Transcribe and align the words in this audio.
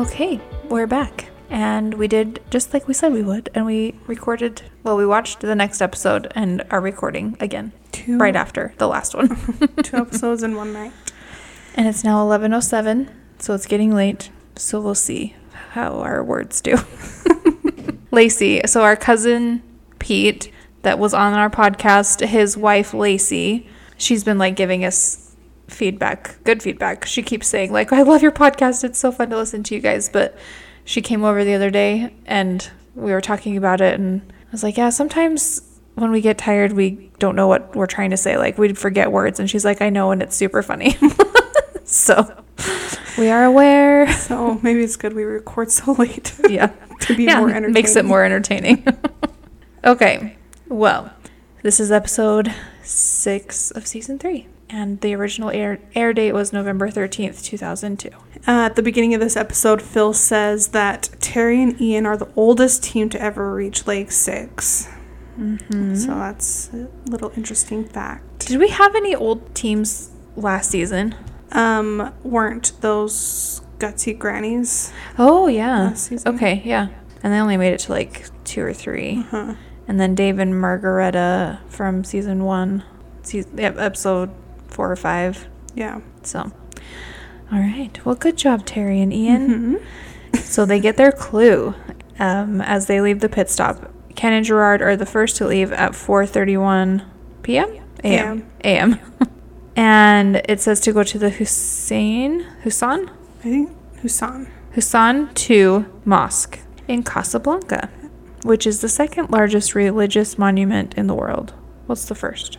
Okay, 0.00 0.40
we're 0.70 0.86
back. 0.86 1.28
And 1.50 1.92
we 1.92 2.08
did 2.08 2.40
just 2.48 2.72
like 2.72 2.88
we 2.88 2.94
said 2.94 3.12
we 3.12 3.22
would. 3.22 3.50
And 3.54 3.66
we 3.66 3.96
recorded, 4.06 4.62
well, 4.82 4.96
we 4.96 5.04
watched 5.04 5.40
the 5.40 5.54
next 5.54 5.82
episode 5.82 6.32
and 6.34 6.64
are 6.70 6.80
recording 6.80 7.36
again 7.38 7.72
Two 7.92 8.16
right 8.16 8.34
after 8.34 8.72
the 8.78 8.88
last 8.88 9.14
one. 9.14 9.36
two 9.82 9.98
episodes 9.98 10.42
in 10.42 10.56
one 10.56 10.72
night. 10.72 10.94
and 11.74 11.86
it's 11.86 12.02
now 12.02 12.24
11:07, 12.24 13.10
so 13.40 13.52
it's 13.52 13.66
getting 13.66 13.94
late. 13.94 14.30
So 14.56 14.80
we'll 14.80 14.94
see 14.94 15.36
how 15.72 15.98
our 15.98 16.24
words 16.24 16.62
do. 16.62 16.78
Lacey, 18.10 18.62
so 18.64 18.82
our 18.82 18.96
cousin 18.96 19.62
Pete 19.98 20.50
that 20.80 20.98
was 20.98 21.12
on 21.12 21.34
our 21.34 21.50
podcast, 21.50 22.26
his 22.26 22.56
wife 22.56 22.94
Lacey, 22.94 23.68
she's 23.98 24.24
been 24.24 24.38
like 24.38 24.56
giving 24.56 24.82
us 24.82 25.29
feedback, 25.70 26.36
good 26.44 26.62
feedback. 26.62 27.04
She 27.06 27.22
keeps 27.22 27.46
saying 27.48 27.72
like, 27.72 27.92
"I 27.92 28.02
love 28.02 28.22
your 28.22 28.32
podcast. 28.32 28.84
It's 28.84 28.98
so 28.98 29.10
fun 29.12 29.30
to 29.30 29.36
listen 29.36 29.62
to 29.64 29.74
you 29.74 29.80
guys." 29.80 30.08
But 30.08 30.36
she 30.84 31.00
came 31.02 31.24
over 31.24 31.44
the 31.44 31.54
other 31.54 31.70
day 31.70 32.12
and 32.26 32.68
we 32.94 33.12
were 33.12 33.20
talking 33.20 33.56
about 33.56 33.80
it 33.80 33.98
and 33.98 34.20
I 34.30 34.50
was 34.52 34.62
like, 34.62 34.76
"Yeah, 34.76 34.90
sometimes 34.90 35.62
when 35.94 36.10
we 36.10 36.20
get 36.20 36.38
tired, 36.38 36.72
we 36.72 37.10
don't 37.18 37.36
know 37.36 37.46
what 37.46 37.74
we're 37.76 37.86
trying 37.86 38.10
to 38.10 38.16
say. 38.16 38.36
Like 38.36 38.58
we 38.58 38.72
forget 38.74 39.12
words." 39.12 39.38
And 39.40 39.48
she's 39.48 39.64
like, 39.64 39.80
"I 39.80 39.90
know, 39.90 40.10
and 40.10 40.22
it's 40.22 40.36
super 40.36 40.62
funny." 40.62 40.96
so 41.84 42.42
we 43.18 43.28
are 43.28 43.44
aware. 43.44 44.10
So 44.12 44.58
maybe 44.62 44.82
it's 44.82 44.96
good 44.96 45.14
we 45.14 45.24
record 45.24 45.70
so 45.70 45.92
late 45.92 46.34
Yeah. 46.48 46.66
to 47.00 47.16
be 47.16 47.24
yeah, 47.24 47.38
more 47.40 47.48
entertaining. 47.48 47.72
makes 47.72 47.96
it 47.96 48.04
more 48.04 48.24
entertaining. 48.24 48.86
okay, 49.84 50.36
well, 50.68 51.12
this 51.62 51.80
is 51.80 51.90
episode 51.90 52.54
six 52.82 53.70
of 53.70 53.86
season 53.86 54.18
three, 54.18 54.46
and 54.72 55.00
the 55.00 55.14
original 55.14 55.50
air 55.50 55.78
air 55.94 56.12
date 56.12 56.32
was 56.32 56.52
November 56.52 56.90
thirteenth, 56.90 57.42
two 57.44 57.56
thousand 57.58 57.98
two. 57.98 58.10
Uh, 58.48 58.64
at 58.68 58.76
the 58.76 58.82
beginning 58.82 59.12
of 59.14 59.20
this 59.20 59.36
episode, 59.36 59.82
Phil 59.82 60.12
says 60.12 60.68
that 60.68 61.10
Teri 61.18 61.62
and 61.62 61.80
Ian 61.80 62.06
are 62.06 62.16
the 62.16 62.28
oldest 62.36 62.82
team 62.82 63.08
to 63.10 63.20
ever 63.20 63.52
reach 63.54 63.86
Lake 63.86 64.10
6 64.10 64.88
Mm-hmm. 65.38 65.94
So 65.94 66.08
that's 66.08 66.70
a 66.74 66.88
little 67.06 67.32
interesting 67.36 67.84
fact. 67.84 68.46
Did 68.46 68.58
we 68.58 68.68
have 68.68 68.94
any 68.94 69.14
old 69.14 69.54
teams 69.54 70.10
last 70.36 70.70
season? 70.70 71.14
Um, 71.52 72.12
weren't 72.22 72.72
those 72.82 73.62
gutsy 73.78 74.18
grannies? 74.18 74.92
Oh 75.18 75.46
yeah. 75.46 75.84
Last 75.84 76.04
season. 76.08 76.34
Okay, 76.34 76.60
yeah, 76.64 76.88
and 77.22 77.32
they 77.32 77.38
only 77.38 77.56
made 77.56 77.72
it 77.72 77.80
to 77.80 77.92
like 77.92 78.26
two 78.44 78.62
or 78.62 78.74
three, 78.74 79.22
Huh. 79.30 79.54
and 79.88 79.98
then 79.98 80.14
Dave 80.14 80.38
and 80.38 80.60
Margaretta 80.60 81.60
from 81.68 82.04
season 82.04 82.44
one, 82.44 82.84
season, 83.22 83.58
episode 83.60 84.30
four 84.80 84.90
or 84.90 84.96
five. 84.96 85.46
Yeah. 85.74 86.00
So, 86.22 86.40
all 87.52 87.58
right. 87.58 87.90
Well, 88.06 88.14
good 88.14 88.38
job, 88.38 88.64
Teri 88.64 89.02
and 89.02 89.12
Ian. 89.12 89.48
Mhm. 89.48 89.82
So 90.54 90.64
they 90.64 90.80
get 90.80 90.96
their 90.96 91.12
clue 91.12 91.74
um, 92.18 92.60
as 92.60 92.86
they 92.86 93.00
leave 93.00 93.20
the 93.20 93.28
pit 93.28 93.50
stop. 93.50 93.92
Ken 94.14 94.32
and 94.32 94.44
Gerard 94.44 94.80
are 94.80 94.96
the 94.96 95.04
first 95.04 95.36
to 95.36 95.46
leave 95.46 95.70
at 95.72 95.92
4:31 95.92 97.04
p.m. 97.42 97.68
a.m. 98.04 98.46
a.m. 98.64 98.98
and 99.76 100.40
it 100.48 100.60
says 100.60 100.80
to 100.80 100.92
go 100.92 101.02
to 101.02 101.18
the 101.18 101.30
Hussein 101.30 102.46
Husan 102.64 103.10
I 103.40 103.42
think 103.42 103.70
Husan. 104.02 104.48
Husan 104.76 105.14
II 105.50 105.84
Mosque 106.04 106.58
in 106.88 107.02
Casablanca, 107.02 107.90
which 108.44 108.66
is 108.66 108.80
the 108.80 108.88
second 108.88 109.30
largest 109.30 109.74
religious 109.74 110.38
monument 110.38 110.94
in 110.94 111.06
the 111.06 111.14
world. 111.14 111.52
What's 111.86 112.06
the 112.06 112.14
first? 112.14 112.56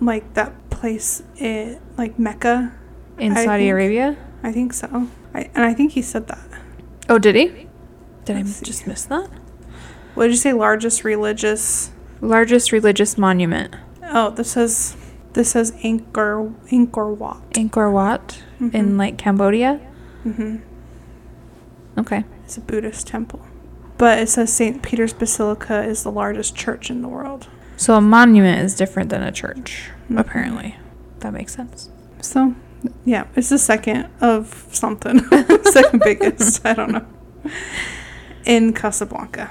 Like 0.00 0.32
that 0.34 0.52
place, 0.80 1.22
it, 1.36 1.80
like 1.96 2.18
Mecca. 2.18 2.72
In 3.18 3.32
I 3.32 3.44
Saudi 3.44 3.64
think- 3.64 3.72
Arabia? 3.72 4.16
I 4.42 4.50
think 4.52 4.72
so. 4.72 5.08
I, 5.34 5.50
and 5.54 5.64
I 5.64 5.74
think 5.74 5.92
he 5.92 6.02
said 6.02 6.26
that. 6.28 6.40
Oh, 7.08 7.18
did 7.18 7.34
he? 7.36 7.68
Did 8.24 8.36
I 8.36 8.40
Let's 8.40 8.56
see. 8.56 8.64
just 8.64 8.86
miss 8.86 9.04
that? 9.04 9.28
What 10.14 10.24
did 10.24 10.30
you 10.32 10.36
say? 10.38 10.52
Largest 10.52 11.04
religious. 11.04 11.90
Largest 12.20 12.72
religious 12.72 13.16
monument. 13.18 13.76
Oh, 14.02 14.30
this 14.30 14.52
says 14.52 14.96
this 15.34 15.50
says 15.52 15.72
Angkor 15.84 16.52
Angkor 16.70 17.14
Wat. 17.16 17.50
Angkor 17.52 17.92
Wat 17.92 18.42
in 18.58 18.70
Mhm. 18.70 18.96
like 18.98 19.16
Cambodia. 19.18 19.80
hmm 20.24 20.56
Okay. 21.98 22.24
It's 22.44 22.56
a 22.56 22.60
Buddhist 22.60 23.06
temple, 23.06 23.40
but 23.98 24.18
it 24.18 24.28
says 24.28 24.52
Saint 24.52 24.82
Peter's 24.82 25.12
Basilica 25.12 25.82
is 25.84 26.02
the 26.02 26.10
largest 26.10 26.56
church 26.56 26.90
in 26.90 27.02
the 27.02 27.08
world. 27.08 27.48
So 27.80 27.94
a 27.94 28.00
monument 28.02 28.62
is 28.62 28.74
different 28.74 29.08
than 29.08 29.22
a 29.22 29.32
church, 29.32 29.88
Mhm. 30.10 30.20
apparently. 30.20 30.76
That 31.20 31.32
makes 31.32 31.54
sense. 31.54 31.88
So, 32.20 32.54
yeah, 33.06 33.24
it's 33.34 33.48
the 33.48 33.56
second 33.58 34.08
of 34.20 34.66
something, 34.70 35.20
second 35.64 36.02
biggest. 36.04 36.60
I 36.66 36.74
don't 36.74 36.92
know. 36.92 37.06
In 38.44 38.74
Casablanca. 38.74 39.48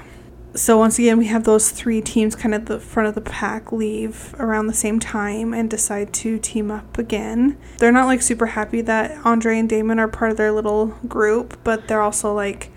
So 0.54 0.78
once 0.78 0.96
again, 0.96 1.18
we 1.18 1.26
have 1.26 1.42
those 1.42 1.70
three 1.70 2.00
teams, 2.00 2.36
kind 2.36 2.54
of 2.54 2.66
the 2.66 2.78
front 2.78 3.08
of 3.08 3.16
the 3.16 3.20
pack, 3.20 3.72
leave 3.72 4.32
around 4.38 4.68
the 4.68 4.74
same 4.74 5.00
time 5.00 5.52
and 5.52 5.68
decide 5.68 6.12
to 6.12 6.38
team 6.38 6.70
up 6.70 6.98
again. 6.98 7.56
They're 7.78 7.90
not 7.90 8.06
like 8.06 8.22
super 8.22 8.46
happy 8.46 8.80
that 8.82 9.16
Andre 9.24 9.58
and 9.58 9.68
Damon 9.68 9.98
are 9.98 10.06
part 10.08 10.30
of 10.30 10.36
their 10.36 10.52
little 10.52 10.86
group, 11.08 11.56
but 11.64 11.88
they're 11.88 12.00
also 12.02 12.32
like, 12.32 12.70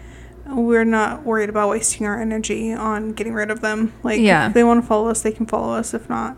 we're 0.47 0.83
not 0.83 1.23
worried 1.25 1.49
about 1.49 1.69
wasting 1.69 2.05
our 2.05 2.19
energy 2.21 2.73
on 2.73 3.13
getting 3.13 3.33
rid 3.33 3.49
of 3.51 3.61
them. 3.61 3.93
Like, 4.03 4.19
Yeah. 4.19 4.47
if 4.47 4.53
they 4.53 4.63
want 4.63 4.81
to 4.81 4.87
follow 4.87 5.09
us, 5.09 5.21
they 5.21 5.31
can 5.31 5.45
follow 5.45 5.73
us. 5.73 5.93
If 5.93 6.09
not, 6.09 6.37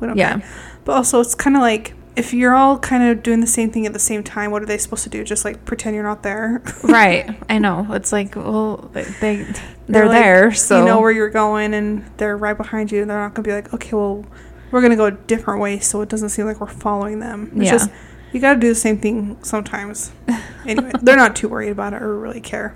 we 0.00 0.06
don't 0.06 0.16
Yeah. 0.16 0.38
care. 0.38 0.48
But 0.84 0.92
also, 0.96 1.20
it's 1.20 1.34
kind 1.34 1.56
of 1.56 1.62
like 1.62 1.94
if 2.16 2.34
you're 2.34 2.54
all 2.54 2.78
kind 2.80 3.04
of 3.04 3.22
doing 3.22 3.40
the 3.40 3.46
same 3.46 3.70
thing 3.70 3.86
at 3.86 3.92
the 3.92 3.98
same 3.98 4.24
time, 4.24 4.50
what 4.50 4.60
are 4.60 4.66
they 4.66 4.76
supposed 4.76 5.04
to 5.04 5.08
do? 5.10 5.22
Just 5.22 5.44
like 5.44 5.64
pretend 5.64 5.94
you're 5.94 6.02
not 6.02 6.24
there? 6.24 6.60
right. 6.82 7.38
I 7.48 7.58
know. 7.58 7.86
It's 7.90 8.10
like, 8.12 8.34
well, 8.34 8.90
they, 8.92 9.04
they 9.20 9.46
they're, 9.86 10.06
like, 10.06 10.20
there, 10.20 10.52
so 10.52 10.80
you 10.80 10.84
know 10.84 11.00
where 11.00 11.12
you're 11.12 11.30
going, 11.30 11.74
and 11.74 12.04
they're 12.16 12.36
right 12.36 12.56
behind 12.56 12.90
you. 12.90 13.04
They're 13.04 13.16
not 13.16 13.34
gonna 13.34 13.46
be 13.46 13.52
like, 13.52 13.72
okay, 13.72 13.94
well, 13.94 14.24
we're 14.72 14.82
gonna 14.82 14.96
go 14.96 15.06
a 15.06 15.10
different 15.12 15.60
way, 15.60 15.78
so 15.78 16.00
it 16.00 16.08
doesn't 16.08 16.30
seem 16.30 16.44
like 16.46 16.60
we're 16.60 16.66
following 16.66 17.20
them. 17.20 17.52
It's 17.54 17.66
Yeah. 17.66 17.70
just 17.70 17.90
you 18.32 18.40
got 18.40 18.54
to 18.54 18.60
do 18.60 18.68
the 18.68 18.74
same 18.74 18.98
thing 18.98 19.38
sometimes. 19.42 20.10
anyway, 20.66 20.90
they're 21.00 21.16
not 21.16 21.34
too 21.36 21.48
worried 21.48 21.70
about 21.70 21.94
it 21.94 22.02
or 22.02 22.18
really 22.18 22.40
care. 22.42 22.74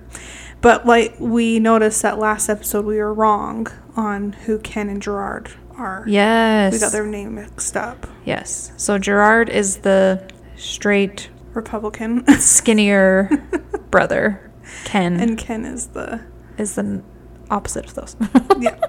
But 0.63 0.87
like 0.87 1.15
we 1.19 1.59
noticed 1.59 2.01
that 2.03 2.19
last 2.19 2.49
episode, 2.49 2.85
we 2.87 2.97
were 2.99 3.13
wrong 3.13 3.67
on 3.97 4.33
who 4.33 4.59
Ken 4.61 4.89
and 4.89 5.03
Gerard 5.03 5.53
are. 5.77 6.05
yes, 6.07 6.73
We 6.73 6.79
got 6.79 6.93
their 6.93 7.07
name 7.07 7.35
mixed 7.35 7.77
up. 7.77 8.07
yes. 8.25 8.73
So 8.77 8.97
Gerard 8.99 9.49
is 9.51 9.79
the 9.79 10.27
straight, 10.57 11.29
Republican. 11.53 12.25
skinnier 12.39 13.29
brother. 13.91 14.51
Ken 14.85 15.19
and 15.21 15.37
Ken 15.37 15.65
is 15.67 15.89
the 15.89 16.21
is 16.57 16.77
the 16.77 17.03
opposite 17.51 17.85
of 17.87 17.95
those. 17.95 18.17
yeah. 18.61 18.79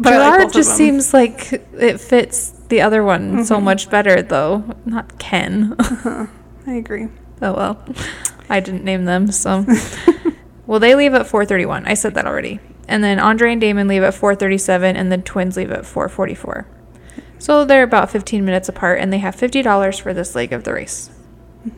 But 0.00 0.14
I 0.14 0.18
like 0.18 0.38
Gerard 0.40 0.52
just 0.54 0.76
seems 0.76 1.14
like 1.14 1.52
it 1.78 2.00
fits 2.00 2.50
the 2.70 2.80
other 2.80 3.04
one 3.04 3.44
so 3.44 3.58
Mhm. 3.58 3.62
much 3.62 3.88
better, 3.88 4.20
though. 4.20 4.64
Not 4.84 5.16
Ken. 5.20 5.76
Uh-huh. 5.78 6.26
I 6.66 6.72
agree. 6.72 7.06
oh 7.42 7.52
well, 7.52 7.84
I 8.52 8.60
didn't 8.60 8.84
name 8.84 9.06
them, 9.06 9.32
so. 9.32 9.64
well, 10.66 10.78
they 10.78 10.94
leave 10.94 11.14
at 11.14 11.26
4:31. 11.26 11.84
I 11.86 11.94
said 11.94 12.14
that 12.14 12.26
already. 12.26 12.60
And 12.86 13.02
then 13.02 13.18
Andre 13.18 13.52
and 13.52 13.60
Damon 13.60 13.88
leave 13.88 14.02
at 14.02 14.14
4:37, 14.14 14.94
and 14.94 15.10
the 15.10 15.18
twins 15.18 15.56
leave 15.56 15.70
at 15.70 15.84
4:44. 15.84 16.66
So 17.38 17.64
they're 17.64 17.82
about 17.82 18.10
15 18.10 18.44
minutes 18.44 18.68
apart, 18.68 19.00
and 19.00 19.12
they 19.12 19.18
have 19.18 19.34
$50 19.34 20.00
for 20.00 20.12
this 20.14 20.34
leg 20.34 20.52
of 20.52 20.64
the 20.64 20.74
race, 20.74 21.10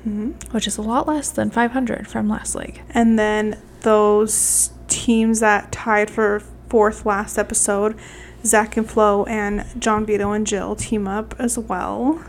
hmm 0.02 0.32
which 0.50 0.66
is 0.66 0.76
a 0.76 0.82
lot 0.82 1.06
less 1.06 1.30
than 1.30 1.50
500 1.50 2.08
from 2.08 2.28
last 2.28 2.54
leg. 2.54 2.82
And 2.90 3.18
then 3.18 3.62
those 3.82 4.72
teams 4.88 5.40
that 5.40 5.70
tied 5.72 6.10
for 6.10 6.42
fourth 6.68 7.06
last 7.06 7.38
episode, 7.38 7.96
Zach 8.44 8.76
and 8.76 8.90
Flo 8.90 9.24
and 9.24 9.64
John 9.78 10.04
Vito 10.04 10.32
and 10.32 10.46
Jill 10.46 10.74
team 10.74 11.06
up 11.06 11.34
as 11.38 11.56
well. 11.56 12.22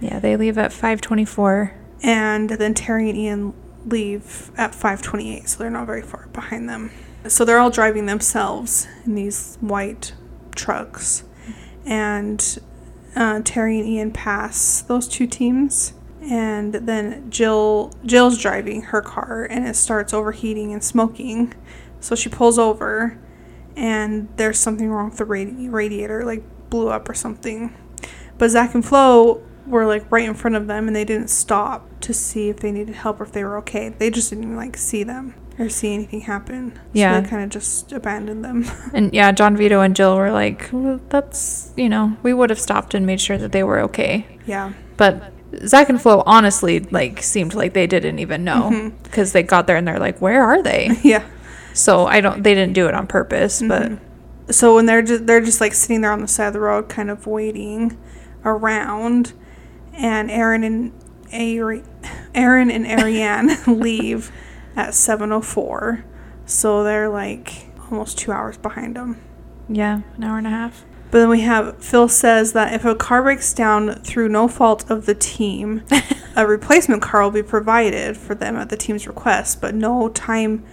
Yeah, 0.00 0.20
they 0.20 0.36
leave 0.36 0.58
at 0.58 0.72
5:24. 0.72 1.72
And 2.02 2.50
then 2.50 2.74
Teri 2.74 3.08
and 3.08 3.18
Ian 3.18 3.54
leave 3.84 4.50
at 4.56 4.74
528, 4.74 5.48
so 5.48 5.58
they're 5.58 5.70
not 5.70 5.86
very 5.86 6.02
far 6.02 6.28
behind 6.32 6.68
them. 6.68 6.90
So 7.26 7.44
they're 7.44 7.58
all 7.58 7.70
driving 7.70 8.06
themselves 8.06 8.86
in 9.04 9.14
these 9.14 9.56
white 9.60 10.14
trucks. 10.54 11.24
And 11.84 12.40
uh, 13.16 13.40
Teri 13.40 13.80
and 13.80 13.88
Ian 13.88 14.12
pass 14.12 14.82
those 14.82 15.08
two 15.08 15.26
teams. 15.26 15.94
And 16.20 16.74
then 16.74 17.30
Jill 17.30 17.92
Jill's 18.04 18.38
driving 18.38 18.82
her 18.82 19.00
car 19.00 19.46
and 19.48 19.66
it 19.66 19.76
starts 19.76 20.12
overheating 20.12 20.72
and 20.72 20.82
smoking. 20.82 21.54
So 22.00 22.14
she 22.14 22.28
pulls 22.28 22.58
over 22.58 23.18
and 23.76 24.28
there's 24.36 24.58
something 24.58 24.90
wrong 24.90 25.10
with 25.10 25.18
the 25.18 25.24
radi- 25.24 25.72
radiator, 25.72 26.24
like 26.24 26.42
blew 26.70 26.88
up 26.88 27.08
or 27.08 27.14
something. 27.14 27.74
But 28.36 28.50
Zach 28.50 28.74
and 28.74 28.84
Flo 28.84 29.42
were 29.68 29.86
like 29.86 30.10
right 30.10 30.28
in 30.28 30.34
front 30.34 30.56
of 30.56 30.66
them 30.66 30.86
and 30.86 30.96
they 30.96 31.04
didn't 31.04 31.28
stop 31.28 31.88
to 32.00 32.14
see 32.14 32.48
if 32.48 32.60
they 32.60 32.72
needed 32.72 32.94
help 32.94 33.20
or 33.20 33.24
if 33.24 33.32
they 33.32 33.44
were 33.44 33.58
okay. 33.58 33.90
They 33.90 34.10
just 34.10 34.30
didn't 34.30 34.56
like 34.56 34.76
see 34.76 35.02
them 35.02 35.34
or 35.58 35.68
see 35.68 35.94
anything 35.94 36.22
happen. 36.22 36.78
Yeah. 36.92 37.16
So 37.16 37.22
they 37.22 37.28
kind 37.28 37.44
of 37.44 37.50
just 37.50 37.92
abandoned 37.92 38.44
them. 38.44 38.64
And 38.94 39.12
yeah, 39.12 39.32
John 39.32 39.56
Vito 39.56 39.80
and 39.80 39.94
Jill 39.94 40.16
were 40.16 40.30
like, 40.30 40.68
well, 40.72 41.00
that's, 41.08 41.72
you 41.76 41.88
know, 41.88 42.16
we 42.22 42.32
would 42.32 42.50
have 42.50 42.60
stopped 42.60 42.94
and 42.94 43.06
made 43.06 43.20
sure 43.20 43.38
that 43.38 43.52
they 43.52 43.62
were 43.62 43.80
okay. 43.80 44.38
yeah. 44.46 44.72
But 44.96 45.32
Zach 45.64 45.88
and 45.88 46.00
Flo 46.00 46.22
honestly 46.26 46.80
like 46.80 47.22
seemed 47.22 47.54
like 47.54 47.72
they 47.72 47.86
didn't 47.86 48.18
even 48.18 48.44
know 48.44 48.70
mm-hmm. 48.70 49.02
because 49.02 49.32
they 49.32 49.42
got 49.42 49.66
there 49.66 49.76
and 49.76 49.86
they're 49.86 50.00
like, 50.00 50.20
"Where 50.20 50.42
are 50.42 50.62
they?" 50.62 50.90
Yeah. 51.02 51.24
So 51.72 52.06
I 52.06 52.20
don't. 52.20 52.42
They 52.42 52.52
didn't 52.54 52.74
do 52.74 52.88
it 52.88 52.94
on 52.94 53.06
purpose, 53.06 53.62
but 53.62 53.82
mm-hmm. 53.82 54.04
So 54.50 54.74
when 54.74 54.86
they're 54.86 55.02
just, 55.02 55.26
they're 55.26 55.40
just 55.40 55.60
like 55.60 55.74
sitting 55.74 56.00
there 56.00 56.12
on 56.12 56.20
the 56.20 56.28
side 56.28 56.46
of 56.48 56.52
the 56.54 56.60
road, 56.60 56.88
kind 56.88 57.10
of 57.10 57.26
waiting 57.26 57.98
around, 58.44 59.34
and 59.98 60.30
Aaron 60.30 60.64
and 60.64 60.92
Ari- 61.32 61.82
Aaron 62.34 62.70
and 62.70 62.86
Ariane 62.86 63.50
leave 63.66 64.32
at 64.76 64.94
seven 64.94 65.32
oh 65.32 65.42
four. 65.42 66.04
So 66.46 66.82
they're 66.84 67.08
like 67.10 67.66
almost 67.90 68.16
two 68.18 68.32
hours 68.32 68.56
behind 68.56 68.96
them. 68.96 69.20
yeah, 69.68 70.00
an 70.16 70.24
hour 70.24 70.38
and 70.38 70.46
a 70.46 70.50
half. 70.50 70.84
But 71.10 71.20
then 71.20 71.28
we 71.30 71.40
have 71.40 71.82
Phil 71.82 72.08
says 72.08 72.52
that 72.52 72.72
if 72.74 72.84
a 72.84 72.94
car 72.94 73.22
breaks 73.22 73.52
down 73.54 73.94
through 74.02 74.28
no 74.28 74.46
fault 74.48 74.90
of 74.90 75.06
the 75.06 75.14
team, 75.14 75.82
a 76.36 76.46
replacement 76.46 77.02
car 77.02 77.22
will 77.22 77.30
be 77.30 77.42
provided 77.42 78.16
for 78.16 78.34
them 78.34 78.56
at 78.56 78.68
the 78.68 78.76
team's 78.76 79.06
request, 79.06 79.60
but 79.60 79.74
no 79.74 80.08
time 80.10 80.64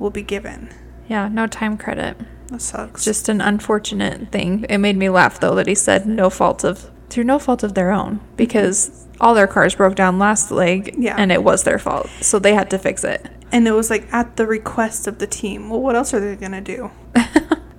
will 0.00 0.10
be 0.10 0.22
given. 0.22 0.68
Yeah, 1.08 1.28
no 1.28 1.46
time 1.46 1.76
credit. 1.78 2.16
That 2.48 2.60
sucks. 2.60 3.04
Just 3.04 3.28
an 3.28 3.40
unfortunate 3.40 4.32
thing. 4.32 4.66
It 4.68 4.78
made 4.78 4.96
me 4.96 5.08
laugh 5.08 5.38
though 5.40 5.54
that 5.54 5.66
he 5.68 5.74
said 5.76 6.06
no 6.06 6.28
fault 6.28 6.64
of 6.64 6.90
through 7.14 7.24
no 7.24 7.38
fault 7.38 7.62
of 7.62 7.74
their 7.74 7.92
own 7.92 8.18
because 8.36 9.06
all 9.20 9.34
their 9.34 9.46
cars 9.46 9.74
broke 9.76 9.94
down 9.94 10.18
last 10.18 10.50
leg 10.50 10.94
Yeah. 10.98 11.14
and 11.16 11.30
it 11.30 11.44
was 11.44 11.62
their 11.62 11.78
fault. 11.78 12.08
So 12.20 12.40
they 12.40 12.54
had 12.54 12.68
to 12.70 12.78
fix 12.78 13.04
it. 13.04 13.30
and 13.52 13.68
it 13.68 13.70
was 13.72 13.88
like 13.88 14.12
at 14.12 14.36
the 14.36 14.46
request 14.48 15.06
of 15.06 15.18
the 15.18 15.28
team. 15.28 15.70
Well, 15.70 15.80
what 15.80 15.94
else 15.94 16.12
are 16.12 16.18
they 16.18 16.34
gonna 16.34 16.60
do? 16.60 16.90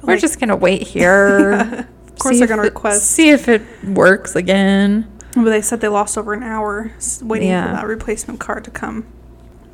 We're 0.01 0.13
Like- 0.13 0.21
just 0.21 0.39
gonna 0.39 0.55
wait 0.55 0.83
here. 0.87 1.85
Of 2.15 2.19
course, 2.19 2.39
they're 2.39 2.47
gonna 2.47 2.61
request. 2.61 3.07
See 3.11 3.29
if 3.29 3.49
it 3.49 3.61
works 3.83 4.37
again. 4.37 5.05
But 5.35 5.49
they 5.49 5.61
said 5.61 5.81
they 5.81 5.89
lost 5.89 6.17
over 6.17 6.33
an 6.33 6.43
hour 6.43 6.93
waiting 7.21 7.49
Yeah. 7.49 7.67
for 7.67 7.73
that 7.75 7.87
replacement 7.87 8.39
car 8.39 8.61
to 8.61 8.71
come. 8.71 9.05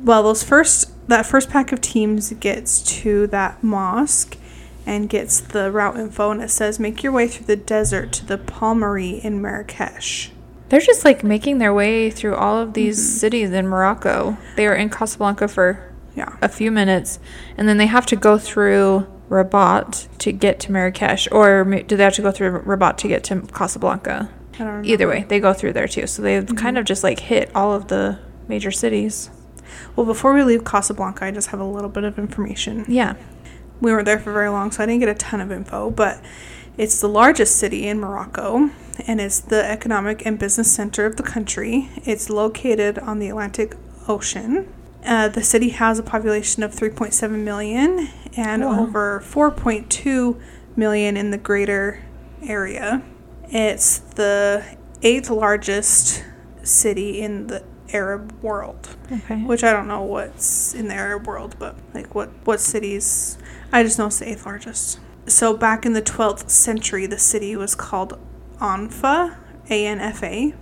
Well, 0.03 0.23
those 0.23 0.41
first 0.43 0.89
that 1.07 1.27
first 1.27 1.51
pack 1.51 1.71
of 1.71 1.81
teams 1.81 2.33
gets 2.39 2.81
to 3.01 3.27
that 3.27 3.63
mosque 3.63 4.37
and 4.85 5.09
gets 5.09 5.39
the 5.39 5.71
route 5.71 5.97
info, 5.97 6.31
and 6.31 6.41
it 6.41 6.49
says 6.49 6.79
make 6.79 7.03
your 7.03 7.11
way 7.11 7.27
through 7.27 7.45
the 7.45 7.55
desert 7.55 8.11
to 8.13 8.25
the 8.25 8.37
Palmery 8.37 9.11
in 9.23 9.41
Marrakesh. 9.41 10.31
They're 10.69 10.79
just 10.79 11.03
like 11.03 11.23
making 11.23 11.57
their 11.57 11.73
way 11.73 12.09
through 12.09 12.35
all 12.35 12.57
of 12.57 12.73
these 12.73 12.97
mm-hmm. 12.97 13.17
cities 13.17 13.51
in 13.51 13.67
Morocco. 13.67 14.37
They 14.55 14.67
are 14.67 14.75
in 14.75 14.89
Casablanca 14.89 15.47
for 15.47 15.91
Yeah. 16.15 16.37
a 16.41 16.47
few 16.47 16.71
minutes, 16.71 17.19
and 17.57 17.67
then 17.67 17.77
they 17.77 17.87
have 17.87 18.05
to 18.07 18.15
go 18.15 18.37
through 18.37 19.05
Rabat 19.29 20.07
to 20.19 20.31
get 20.31 20.59
to 20.61 20.71
Marrakesh, 20.71 21.27
or 21.31 21.63
do 21.63 21.95
they 21.95 22.03
have 22.03 22.13
to 22.15 22.21
go 22.21 22.31
through 22.31 22.61
Rabat 22.61 22.97
to 22.97 23.07
get 23.07 23.23
to 23.25 23.41
Casablanca? 23.53 24.29
I 24.59 24.63
don't. 24.63 24.85
Either 24.85 25.07
way, 25.07 25.25
they 25.27 25.39
go 25.39 25.53
through 25.53 25.73
there 25.73 25.87
too. 25.87 26.07
So 26.07 26.21
they've 26.21 26.43
mm-hmm. 26.43 26.55
kind 26.55 26.77
of 26.77 26.85
just 26.85 27.03
like 27.03 27.21
hit 27.21 27.49
all 27.55 27.73
of 27.73 27.87
the 27.87 28.19
major 28.47 28.71
cities. 28.71 29.29
Well, 29.95 30.05
before 30.05 30.33
we 30.33 30.43
leave 30.43 30.65
Casablanca, 30.65 31.25
I 31.25 31.31
just 31.31 31.49
have 31.49 31.59
a 31.59 31.65
little 31.65 31.89
bit 31.89 32.03
of 32.03 32.19
information. 32.19 32.85
Yeah. 32.87 33.15
We 33.81 33.91
weren't 33.91 34.05
there 34.05 34.19
for 34.19 34.31
very 34.31 34.49
long, 34.49 34.71
so 34.71 34.83
I 34.83 34.85
didn't 34.85 34.99
get 35.01 35.09
a 35.09 35.15
ton 35.15 35.41
of 35.41 35.51
info, 35.51 35.89
but 35.89 36.21
it's 36.77 37.01
the 37.01 37.09
largest 37.09 37.57
city 37.57 37.87
in 37.87 37.99
Morocco 37.99 38.69
and 39.07 39.19
it's 39.19 39.39
the 39.39 39.63
economic 39.69 40.25
and 40.25 40.37
business 40.37 40.71
center 40.71 41.05
of 41.05 41.17
the 41.17 41.23
country. 41.23 41.89
It's 42.05 42.29
located 42.29 42.99
on 42.99 43.19
the 43.19 43.29
Atlantic 43.29 43.75
Ocean. 44.07 44.71
Uh, 45.05 45.27
the 45.27 45.41
city 45.43 45.69
has 45.69 45.97
a 45.97 46.03
population 46.03 46.61
of 46.61 46.71
3.7 46.73 47.43
million 47.43 48.09
and 48.37 48.63
Wow. 48.63 48.81
over 48.83 49.19
4.2 49.25 50.39
million 50.75 51.17
in 51.17 51.31
the 51.31 51.37
greater 51.39 52.03
area. 52.45 53.01
It's 53.49 53.97
the 53.99 54.63
eighth 55.01 55.29
largest 55.31 56.23
city 56.63 57.21
in 57.21 57.47
the 57.47 57.63
Arab 57.93 58.31
world 58.41 58.95
Okay. 59.11 59.41
which 59.43 59.63
I 59.65 59.73
don't 59.73 59.87
know 59.87 60.03
what's 60.03 60.73
in 60.73 60.87
the 60.87 60.93
Arab 60.93 61.27
world, 61.27 61.55
but 61.59 61.75
like 61.93 62.13
what 62.15 62.29
what 62.45 62.61
cities? 62.61 63.37
I 63.71 63.83
just 63.83 63.97
know 63.97 64.07
it's 64.07 64.19
the 64.19 64.29
eighth 64.29 64.45
largest. 64.45 64.99
So 65.27 65.55
back 65.55 65.85
in 65.85 65.93
the 65.93 66.01
twelfth 66.01 66.49
century, 66.49 67.05
the 67.05 67.19
city 67.19 67.55
was 67.55 67.75
called 67.75 68.19
Anfa, 68.59 69.35
A 69.69 69.85
N 69.85 69.99
F 69.99 70.23
A, 70.23 70.53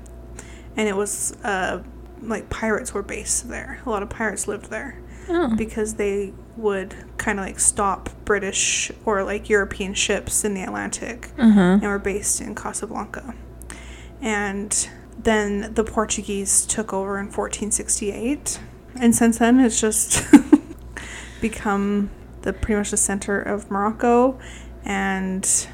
and 0.76 0.88
it 0.90 0.96
was 0.96 1.36
uh, 1.44 1.82
like 2.22 2.50
pirates 2.50 2.94
were 2.94 3.04
based 3.04 3.50
there. 3.50 3.82
A 3.86 3.90
lot 3.90 4.04
of 4.04 4.10
pirates 4.10 4.48
lived 4.48 4.70
there 4.70 5.00
Oh. 5.32 5.56
because 5.56 5.94
they 5.96 6.34
would 6.58 6.96
kind 7.18 7.40
of 7.40 7.46
like 7.46 7.60
stop 7.60 8.10
British 8.26 8.92
or 9.06 9.24
like 9.24 9.48
European 9.48 9.94
ships 9.94 10.44
in 10.44 10.56
the 10.56 10.64
Atlantic 10.64 11.30
huh. 11.38 11.44
and 11.60 11.84
were 11.84 12.00
based 12.00 12.42
in 12.42 12.56
Casablanca. 12.56 13.36
And 14.22 14.90
then 15.18 15.74
the 15.76 15.84
Portuguese 15.84 16.66
took 16.66 16.92
over 16.94 17.20
in 17.20 17.26
1468. 17.28 18.60
And 18.96 19.16
since 19.16 19.38
then, 19.38 19.60
it's 19.60 19.80
just 19.80 20.26
become 21.42 22.10
the 22.44 22.54
pretty 22.54 22.76
much 22.78 22.92
the 22.92 22.98
center 22.98 23.42
of 23.42 23.70
Morocco. 23.72 24.38
And 24.86 25.68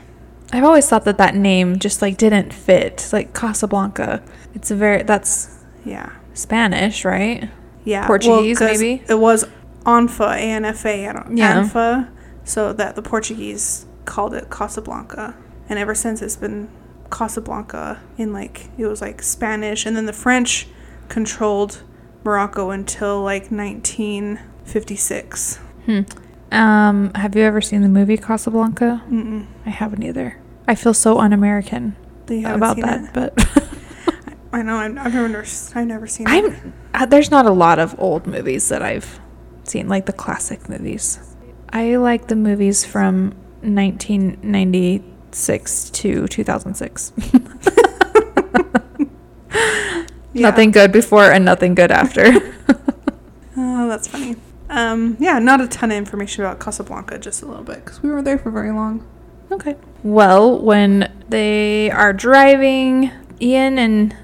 I've 0.52 0.64
always 0.64 0.88
thought 0.88 1.04
that 1.06 1.18
that 1.18 1.36
name 1.36 1.80
just 1.80 2.02
like 2.02 2.18
didn't 2.18 2.54
fit. 2.54 2.94
It's 2.94 3.14
like 3.14 3.34
Casablanca. 3.34 4.24
It's 4.54 4.72
a 4.72 4.76
very 4.76 5.04
that's 5.04 5.50
yeah, 5.84 6.12
Spanish, 6.34 7.04
right? 7.06 7.50
yeah, 7.84 8.08
Portuguese, 8.08 8.58
'cause 8.58 8.80
maybe? 8.80 9.04
it 9.08 9.20
was 9.20 9.46
Anfa, 9.86 10.34
A 10.34 10.38
N 10.40 10.66
F 10.66 10.84
A, 10.86 11.08
I 11.08 11.14
don't 11.14 11.38
Yeah. 11.38 11.62
Anfa, 11.62 12.08
so 12.44 12.74
that 12.74 12.96
the 12.96 13.04
Portuguese 13.04 13.86
called 14.06 14.34
it 14.34 14.50
Casablanca, 14.50 15.36
and 15.70 15.78
ever 15.78 15.94
since 15.94 16.24
it's 16.24 16.36
been 16.36 16.68
Casablanca 17.12 18.00
in 18.18 18.34
like 18.34 18.70
it 18.80 18.88
was 18.88 19.02
like 19.02 19.22
Spanish, 19.22 19.86
and 19.86 19.96
then 19.96 20.08
the 20.08 20.14
French 20.14 20.68
controlled 21.10 21.84
Morocco 22.24 22.72
until 22.72 23.22
like 23.22 23.52
1956. 23.52 25.60
Hmm. 25.86 26.02
Um, 26.52 27.12
have 27.16 27.36
you 27.36 27.42
ever 27.44 27.62
seen 27.62 27.82
the 27.82 27.90
movie 27.90 28.18
Casablanca? 28.18 29.04
Mm-mm. 29.10 29.48
I 29.66 29.70
haven't 29.70 30.04
either. 30.04 30.40
I 30.68 30.76
feel 30.76 30.94
so 30.94 31.20
un-American 31.20 31.96
about 32.46 32.78
that, 32.78 33.06
it? 33.06 33.14
but 33.14 33.34
I 34.54 34.62
know 34.62 34.78
I've, 34.78 34.98
I've 34.98 35.14
never 35.14 35.46
I've 35.76 35.88
never 35.88 36.08
seen. 36.08 36.28
I'm 36.28 36.74
uh, 36.94 37.06
there's 37.06 37.30
not 37.30 37.46
a 37.46 37.52
lot 37.52 37.80
of 37.80 38.00
old 38.00 38.26
movies 38.26 38.70
that 38.70 38.82
I've 38.82 39.20
seen, 39.64 39.88
like 39.88 40.06
the 40.06 40.14
classic 40.14 40.70
movies. 40.70 41.20
I 41.70 41.98
like 41.98 42.28
the 42.28 42.36
movies 42.36 42.86
from 42.86 43.36
1996 43.62 45.90
to 45.92 46.28
2006. 46.28 47.14
Yeah. 50.36 50.50
Nothing 50.50 50.72
good 50.72 50.92
before 50.92 51.32
and 51.32 51.46
nothing 51.46 51.76
good 51.76 51.92
after. 51.92 52.26
Oh, 53.56 53.88
that's 53.88 54.10
funny. 54.10 54.36
Um, 54.70 55.18
yeah, 55.20 55.40
not 55.40 55.62
a 55.62 55.68
ton 55.68 55.92
of 55.92 55.98
information 55.98 56.44
about 56.44 56.60
Casablanca, 56.60 57.20
just 57.20 57.42
a 57.42 57.46
little 57.46 57.64
bit 57.64 57.86
because 57.86 58.02
we 58.02 58.10
were 58.10 58.22
there 58.22 58.38
for 58.38 58.52
very 58.52 58.72
long. 58.72 59.06
Okay. 59.52 59.76
Well, 60.04 60.60
when 60.60 61.12
they 61.30 61.92
are 61.92 62.14
driving, 62.14 63.12
Ian 63.42 63.78
and 63.78 64.16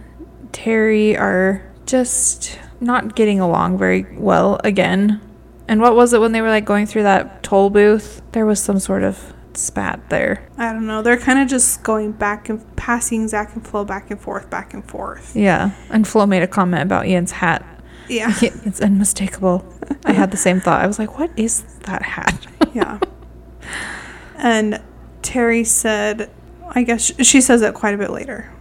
Teri 0.52 1.18
are 1.20 1.72
just 1.86 2.60
not 2.80 3.16
getting 3.16 3.40
along 3.40 3.78
very 3.78 4.06
well 4.18 4.60
again. 4.64 5.22
And 5.68 5.80
what 5.80 5.96
was 5.96 6.14
it 6.14 6.20
when 6.20 6.32
they 6.32 6.42
were 6.42 6.50
like 6.50 6.66
going 6.66 6.86
through 6.86 7.04
that 7.04 7.44
toll 7.44 7.70
booth? 7.70 8.22
There 8.32 8.46
was 8.46 8.62
some 8.62 8.80
sort 8.80 9.04
of 9.04 9.34
spat 9.54 10.10
there. 10.10 10.48
I 10.58 10.74
don't 10.74 10.88
know. 10.88 11.02
They're 11.02 11.18
kind 11.18 11.40
of 11.40 11.48
just 11.48 11.84
going 11.84 12.14
back 12.14 12.50
and 12.50 12.76
passing 12.76 13.28
Zach 13.28 13.54
and 13.56 13.66
Flo 13.66 13.86
back 13.86 14.12
and 14.12 14.20
forth, 14.20 14.50
back 14.50 14.74
and 14.74 14.84
forth. 14.84 15.36
Yeah. 15.36 15.72
And 15.90 16.08
Flo 16.08 16.26
made 16.26 16.44
a 16.44 16.48
comment 16.48 16.84
about 16.84 17.08
Ian's 17.08 17.32
hat. 17.32 17.66
Yeah. 18.12 18.34
It's 18.42 18.82
unmistakable. 18.82 19.66
I 20.06 20.12
had 20.14 20.32
the 20.32 20.38
same 20.38 20.60
thought. 20.60 20.82
I 20.82 20.88
was 20.88 21.00
like, 21.00 21.18
what 21.18 21.32
is 21.38 21.64
that 21.86 22.02
hat? 22.04 22.46
yeah. 22.74 23.00
And 24.38 24.82
Teri 25.22 25.66
said, 25.66 26.30
I 26.70 26.84
guess 26.84 27.12
she 27.26 27.42
says 27.42 27.62
that 27.62 27.74
quite 27.74 27.94
a 27.94 27.98
bit 27.98 28.10
later. 28.10 28.52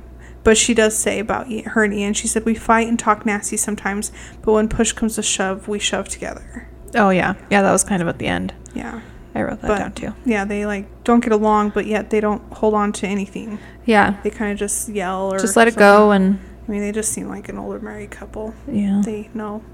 But 0.43 0.57
she 0.57 0.73
does 0.73 0.97
say 0.97 1.19
about 1.19 1.51
her 1.53 1.85
and 1.85 1.93
Ian, 1.93 2.15
she 2.15 2.27
said, 2.27 2.47
We 2.47 2.55
fight 2.55 2.89
and 2.89 2.99
talk 2.99 3.27
nasty 3.27 3.59
sometimes, 3.59 4.11
but 4.43 4.53
when 4.53 4.69
push 4.69 4.93
comes 4.93 5.17
to 5.17 5.23
shove, 5.23 5.69
we 5.69 5.79
shove 5.79 6.09
together. 6.09 6.67
oh, 6.95 7.11
yeah. 7.11 7.35
Yeah, 7.51 7.61
that 7.63 7.73
was 7.73 7.85
kind 7.85 8.01
of 8.01 8.09
at 8.09 8.19
the 8.19 8.27
end. 8.27 8.55
Yeah. 8.75 9.01
I 9.35 9.43
wrote 9.43 9.61
that 9.61 9.69
But- 9.69 9.79
down 9.79 9.93
too. 9.93 10.15
Yeah, 10.25 10.45
they 10.47 10.65
like 10.67 10.87
don't 11.05 11.21
get 11.21 11.33
along, 11.33 11.71
but 11.71 11.87
yet 11.87 12.09
they 12.11 12.21
don't 12.21 12.43
hold 12.55 12.75
on 12.75 12.93
to 12.95 13.07
anything. 13.07 13.59
Yeah. 13.85 14.17
They 14.23 14.31
kind 14.31 14.51
of 14.51 14.59
just 14.59 14.89
yell 14.89 15.33
or 15.33 15.39
Just 15.39 15.57
let 15.57 15.69
it 15.69 15.75
something. 15.75 15.87
go 15.87 16.11
and, 16.11 16.41
I 16.71 16.73
mean, 16.73 16.83
they 16.83 16.93
just 16.93 17.11
seem 17.11 17.29
like 17.29 17.49
an 17.49 17.59
older 17.59 17.81
married 17.81 18.13
couple. 18.13 18.55
yeah. 18.71 19.03
They 19.05 19.29
know. 19.35 19.65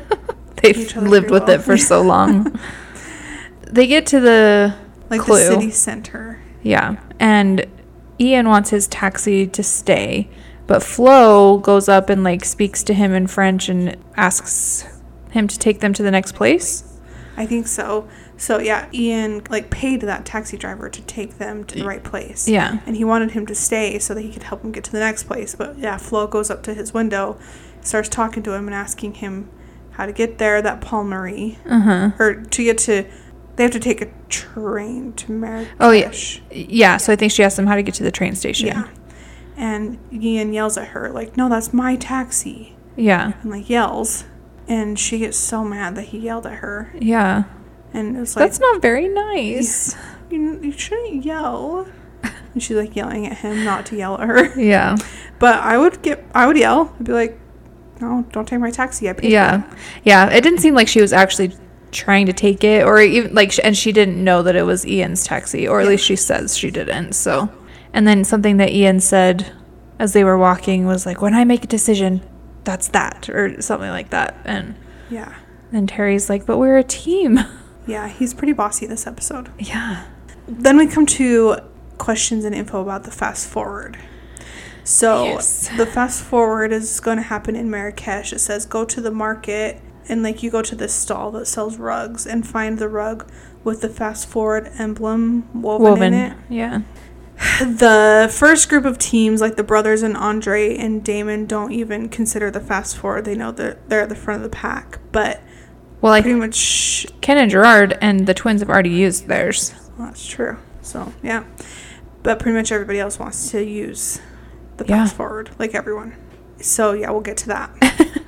They've 0.56 0.96
lived 0.96 1.30
with 1.30 1.44
well. 1.44 1.50
it 1.50 1.62
for 1.62 1.76
so 1.76 2.02
long. 2.14 2.58
they 3.68 3.86
get 3.86 4.04
to 4.06 4.18
the 4.18 4.74
Like 5.10 5.20
Clue. 5.20 5.36
the 5.38 5.44
city 5.44 5.70
center. 5.70 6.40
yeah, 6.64 6.96
and 7.20 7.66
Ian 8.18 8.48
wants 8.48 8.70
his 8.70 8.88
taxi 8.88 9.46
to 9.46 9.62
stay, 9.62 10.28
but 10.66 10.82
Flo 10.82 11.58
goes 11.58 11.88
up 11.88 12.10
and 12.10 12.24
like 12.24 12.44
speaks 12.44 12.82
to 12.82 12.94
him 12.94 13.12
in 13.14 13.28
French 13.28 13.68
and 13.68 13.96
asks 14.16 14.84
him 15.30 15.46
to 15.46 15.56
take 15.56 15.78
them 15.78 15.92
to 15.92 16.02
the 16.02 16.10
next 16.10 16.32
place. 16.34 16.82
I 17.36 17.46
think 17.46 17.68
so. 17.68 18.08
So 18.40 18.58
yeah, 18.58 18.88
Ian 18.94 19.42
like 19.50 19.68
paid 19.68 20.00
that 20.00 20.24
taxi 20.24 20.56
driver 20.56 20.88
to 20.88 21.02
take 21.02 21.36
them 21.36 21.62
to 21.64 21.78
the 21.78 21.84
right 21.84 22.02
place. 22.02 22.48
Yeah. 22.48 22.80
And 22.86 22.96
he 22.96 23.04
wanted 23.04 23.32
him 23.32 23.44
to 23.44 23.54
stay 23.54 23.98
so 23.98 24.14
that 24.14 24.22
he 24.22 24.32
could 24.32 24.44
help 24.44 24.64
him 24.64 24.72
get 24.72 24.82
to 24.84 24.92
the 24.92 24.98
next 24.98 25.24
place. 25.24 25.54
But 25.54 25.76
yeah, 25.76 25.98
Flo 25.98 26.26
goes 26.26 26.50
up 26.50 26.62
to 26.62 26.72
his 26.72 26.94
window, 26.94 27.38
starts 27.82 28.08
talking 28.08 28.42
to 28.44 28.54
him 28.54 28.66
and 28.66 28.74
asking 28.74 29.16
him 29.16 29.50
how 29.90 30.06
to 30.06 30.12
get 30.12 30.38
there, 30.38 30.62
that 30.62 30.80
Paul 30.80 31.04
Marie. 31.04 31.58
Uh 31.66 31.80
huh. 31.80 32.10
Or 32.18 32.34
to 32.34 32.64
get 32.64 32.78
to 32.78 33.04
they 33.56 33.64
have 33.64 33.72
to 33.72 33.80
take 33.80 34.00
a 34.00 34.10
train 34.30 35.12
to 35.12 35.32
Marrakesh. 35.32 35.76
Oh, 35.78 35.90
yeah. 35.90 36.66
Yeah. 36.66 36.96
So 36.96 37.12
I 37.12 37.16
think 37.16 37.32
she 37.32 37.42
asked 37.42 37.58
him 37.58 37.66
how 37.66 37.74
to 37.74 37.82
get 37.82 37.94
to 37.96 38.02
the 38.02 38.10
train 38.10 38.34
station. 38.34 38.68
Yeah. 38.68 38.88
And 39.58 39.98
Ian 40.10 40.54
yells 40.54 40.78
at 40.78 40.88
her, 40.88 41.10
like, 41.10 41.36
no, 41.36 41.50
that's 41.50 41.74
my 41.74 41.96
taxi. 41.96 42.74
Yeah. 42.96 43.34
And 43.42 43.50
like 43.50 43.68
yells. 43.68 44.24
And 44.66 44.98
she 44.98 45.18
gets 45.18 45.36
so 45.36 45.62
mad 45.62 45.94
that 45.96 46.04
he 46.04 46.18
yelled 46.20 46.46
at 46.46 46.60
her. 46.60 46.90
Yeah. 46.98 47.44
And 47.92 48.16
it's 48.16 48.36
like, 48.36 48.44
That's 48.46 48.60
not 48.60 48.80
very 48.82 49.08
nice. 49.08 49.96
you, 50.30 50.60
you 50.62 50.72
shouldn't 50.72 51.24
yell. 51.24 51.86
And 52.52 52.62
she's 52.62 52.76
like 52.76 52.94
yelling 52.96 53.26
at 53.26 53.38
him 53.38 53.64
not 53.64 53.86
to 53.86 53.96
yell 53.96 54.20
at 54.20 54.28
her. 54.28 54.54
Yeah. 54.60 54.96
But 55.38 55.60
I 55.60 55.78
would 55.78 56.02
get, 56.02 56.24
I 56.34 56.46
would 56.46 56.56
yell. 56.58 56.94
I'd 56.98 57.04
be 57.04 57.12
like, 57.12 57.38
no, 58.00 58.24
don't 58.32 58.46
take 58.46 58.60
my 58.60 58.70
taxi. 58.70 59.08
I 59.08 59.12
paid 59.14 59.30
Yeah. 59.32 59.64
it." 59.70 59.78
Yeah. 60.04 60.28
It 60.30 60.40
didn't 60.42 60.58
seem 60.60 60.74
like 60.74 60.88
she 60.88 61.00
was 61.00 61.12
actually 61.12 61.52
trying 61.92 62.26
to 62.26 62.32
take 62.32 62.62
it 62.64 62.84
or 62.84 63.00
even 63.00 63.34
like, 63.34 63.52
and 63.64 63.76
she 63.76 63.92
didn't 63.92 64.22
know 64.22 64.42
that 64.42 64.54
it 64.56 64.62
was 64.62 64.86
Ian's 64.86 65.24
taxi, 65.24 65.66
or 65.66 65.80
at 65.80 65.84
Yeah. 65.84 65.90
least 65.90 66.04
she 66.04 66.16
says 66.16 66.56
she 66.56 66.70
didn't. 66.70 67.12
So, 67.14 67.48
and 67.92 68.06
then 68.06 68.24
something 68.24 68.56
that 68.58 68.70
Ian 68.70 69.00
said 69.00 69.52
as 69.98 70.12
they 70.12 70.24
were 70.24 70.38
walking 70.38 70.86
was 70.86 71.04
like, 71.06 71.20
when 71.20 71.34
I 71.34 71.44
make 71.44 71.64
a 71.64 71.66
decision, 71.66 72.22
that's 72.64 72.88
that, 72.88 73.28
or 73.28 73.60
something 73.62 73.90
like 73.90 74.10
that. 74.10 74.36
And 74.44 74.76
Yeah. 75.08 75.34
And 75.72 75.90
Teri's 75.90 76.28
like, 76.28 76.46
but 76.46 76.58
we're 76.58 76.78
a 76.78 76.84
team. 76.84 77.38
Yeah. 77.90 78.08
He's 78.08 78.34
pretty 78.34 78.52
bossy 78.52 78.86
this 78.86 79.06
episode. 79.06 79.50
Yeah. 79.58 80.04
Then 80.48 80.76
we 80.76 80.86
come 80.86 81.06
to 81.06 81.56
questions 81.98 82.44
and 82.44 82.54
info 82.54 82.80
about 82.82 83.04
the 83.04 83.10
fast 83.10 83.48
forward. 83.48 83.98
So 84.84 85.24
Yes. 85.24 85.68
the 85.76 85.86
fast 85.86 86.22
forward 86.22 86.72
is 86.72 86.98
going 87.00 87.18
to 87.18 87.22
happen 87.22 87.54
in 87.54 87.70
Marrakesh. 87.70 88.32
It 88.32 88.40
says 88.40 88.66
go 88.66 88.84
to 88.86 89.00
the 89.00 89.10
market 89.10 89.80
and 90.08 90.22
like 90.22 90.42
you 90.42 90.50
go 90.50 90.62
to 90.62 90.74
this 90.74 90.92
stall 90.94 91.30
that 91.32 91.46
sells 91.46 91.76
rugs 91.76 92.26
and 92.26 92.46
find 92.46 92.78
the 92.78 92.88
rug 92.88 93.30
with 93.62 93.82
the 93.82 93.88
fast 93.88 94.26
forward 94.28 94.70
emblem 94.78 95.48
woven, 95.62 95.84
Woven. 95.92 96.14
in 96.14 96.32
it. 96.32 96.36
Yeah. 96.48 96.80
The 97.60 98.30
first 98.32 98.68
group 98.68 98.84
of 98.84 98.98
teams, 98.98 99.40
like 99.40 99.56
the 99.56 99.62
brothers 99.62 100.02
and 100.02 100.16
Andre 100.16 100.76
and 100.76 101.04
Damon, 101.04 101.46
don't 101.46 101.72
even 101.72 102.08
consider 102.08 102.50
the 102.50 102.60
fast 102.60 102.96
forward. 102.96 103.24
They 103.26 103.34
know 103.34 103.52
that 103.52 103.88
they're 103.88 104.00
at 104.02 104.08
the 104.08 104.14
front 104.14 104.42
of 104.44 104.50
the 104.50 104.54
pack, 104.56 104.98
but 105.12 105.40
Well, 106.00 106.12
I 106.12 106.22
pretty 106.22 106.38
much 106.38 107.06
Ken 107.20 107.36
and 107.36 107.50
Gerard 107.50 107.96
and 108.00 108.26
the 108.26 108.34
twins 108.34 108.60
have 108.60 108.70
already 108.70 108.90
used 108.90 109.26
theirs. 109.28 109.74
Well, 109.98 110.08
that's 110.08 110.26
true. 110.26 110.56
So 110.82 111.12
yeah, 111.22 111.44
but 112.22 112.38
pretty 112.38 112.56
much 112.56 112.72
everybody 112.72 112.98
else 112.98 113.18
wants 113.18 113.50
to 113.50 113.62
use 113.64 114.20
the 114.78 114.84
Yeah. 114.86 115.04
fast 115.04 115.16
forward, 115.16 115.50
like 115.58 115.74
everyone. 115.74 116.14
So 116.60 116.92
yeah, 116.92 117.10
we'll 117.10 117.20
get 117.20 117.36
to 117.38 117.48
that. 117.48 117.70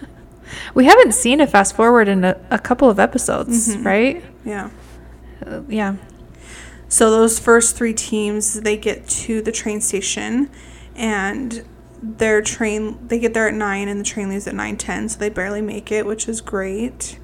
We 0.75 0.85
haven't 0.85 1.13
seen 1.15 1.41
a 1.41 1.47
fast 1.47 1.75
forward 1.75 2.09
in 2.09 2.25
a, 2.25 2.37
a 2.51 2.59
couple 2.59 2.91
of 2.91 2.99
episodes, 3.01 3.75
Mhm. 3.75 3.85
right? 3.87 4.25
yeah. 4.45 4.69
Uh, 5.47 5.63
yeah. 5.67 5.95
So 6.89 7.11
those 7.11 7.39
first 7.39 7.75
three 7.75 7.95
teams, 7.95 8.61
they 8.61 8.77
get 8.77 9.09
to 9.09 9.41
the 9.41 9.51
train 9.51 9.81
station, 9.81 10.51
and 10.95 11.65
their 12.03 12.43
train 12.43 12.99
they 13.09 13.19
get 13.19 13.33
there 13.33 13.49
at 13.49 13.55
nine, 13.55 13.89
and 13.89 13.99
the 13.99 14.05
train 14.05 14.29
leaves 14.29 14.47
at 14.47 14.55
nine 14.55 14.77
ten, 14.77 15.09
so 15.09 15.19
they 15.19 15.31
barely 15.31 15.63
make 15.63 15.91
it, 15.91 16.05
which 16.05 16.29
is 16.29 16.43
great. 16.43 17.19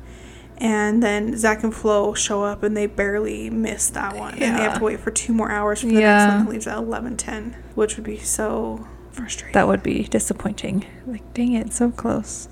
And 0.60 1.00
then 1.02 1.36
Zach 1.36 1.62
and 1.62 1.72
Flo 1.74 2.14
show 2.14 2.42
up, 2.42 2.62
and 2.64 2.76
they 2.76 2.86
barely 2.86 3.48
miss 3.48 3.90
that 3.90 4.16
one, 4.16 4.34
and 4.34 4.56
they 4.58 4.62
have 4.62 4.78
to 4.78 4.84
wait 4.84 4.98
for 4.98 5.10
two 5.12 5.32
more 5.32 5.50
hours 5.52 5.80
for 5.82 5.86
the 5.86 5.92
next 6.00 6.28
one 6.34 6.44
that 6.44 6.50
leaves 6.50 6.66
at 6.66 6.76
eleven 6.78 7.16
ten, 7.16 7.56
which 7.76 7.96
would 7.96 8.04
be 8.04 8.18
so 8.18 8.86
frustrating. 9.12 9.52
That 9.54 9.68
would 9.68 9.84
be 9.84 10.02
disappointing. 10.04 10.84
Like, 11.06 11.32
dang 11.32 11.52
it, 11.52 11.72
so 11.72 11.90
close. 11.92 12.48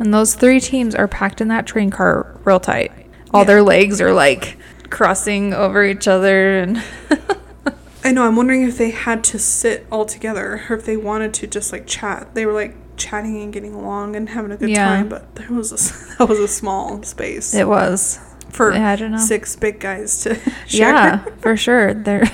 And 0.00 0.12
those 0.12 0.34
three 0.34 0.58
teams 0.58 0.96
are 0.96 1.06
packed 1.06 1.40
in 1.40 1.46
that 1.48 1.64
train 1.66 1.90
car 1.90 2.40
real 2.44 2.58
tight. 2.58 2.90
All 3.32 3.42
Yeah. 3.42 3.46
their 3.46 3.62
legs 3.62 4.00
are 4.00 4.12
like 4.12 4.58
crossing 4.90 5.54
over 5.54 5.84
each 5.84 6.08
other 6.08 6.58
and 6.58 6.82
I 8.04 8.10
know. 8.10 8.24
I'm 8.24 8.34
wondering 8.34 8.62
if 8.64 8.78
they 8.78 8.90
had 8.90 9.22
to 9.24 9.38
sit 9.38 9.86
all 9.92 10.04
together 10.04 10.64
or 10.68 10.74
if 10.76 10.84
they 10.84 10.96
wanted 10.96 11.32
to 11.34 11.46
just 11.46 11.70
like 11.72 11.86
chat. 11.86 12.34
They 12.34 12.44
were 12.46 12.52
like 12.52 12.74
chatting 13.02 13.42
and 13.42 13.52
getting 13.52 13.74
along 13.74 14.16
and 14.16 14.28
having 14.28 14.52
a 14.52 14.56
good 14.56 14.70
Yeah. 14.70 14.86
time, 14.86 15.08
but 15.08 15.34
there 15.36 15.50
was 15.50 15.72
a, 15.72 16.16
that 16.18 16.28
was 16.28 16.38
a 16.38 16.48
small 16.48 17.02
space 17.02 17.54
it 17.54 17.68
was. 17.68 18.18
for 18.50 18.72
I 18.72 18.96
don't 18.96 19.12
know. 19.12 19.18
six 19.18 19.56
big 19.56 19.80
guys 19.80 20.20
to 20.22 20.34
share. 20.66 20.94
Yeah, 20.94 21.24
for 21.40 21.56
sure. 21.56 21.94
They're 21.94 22.24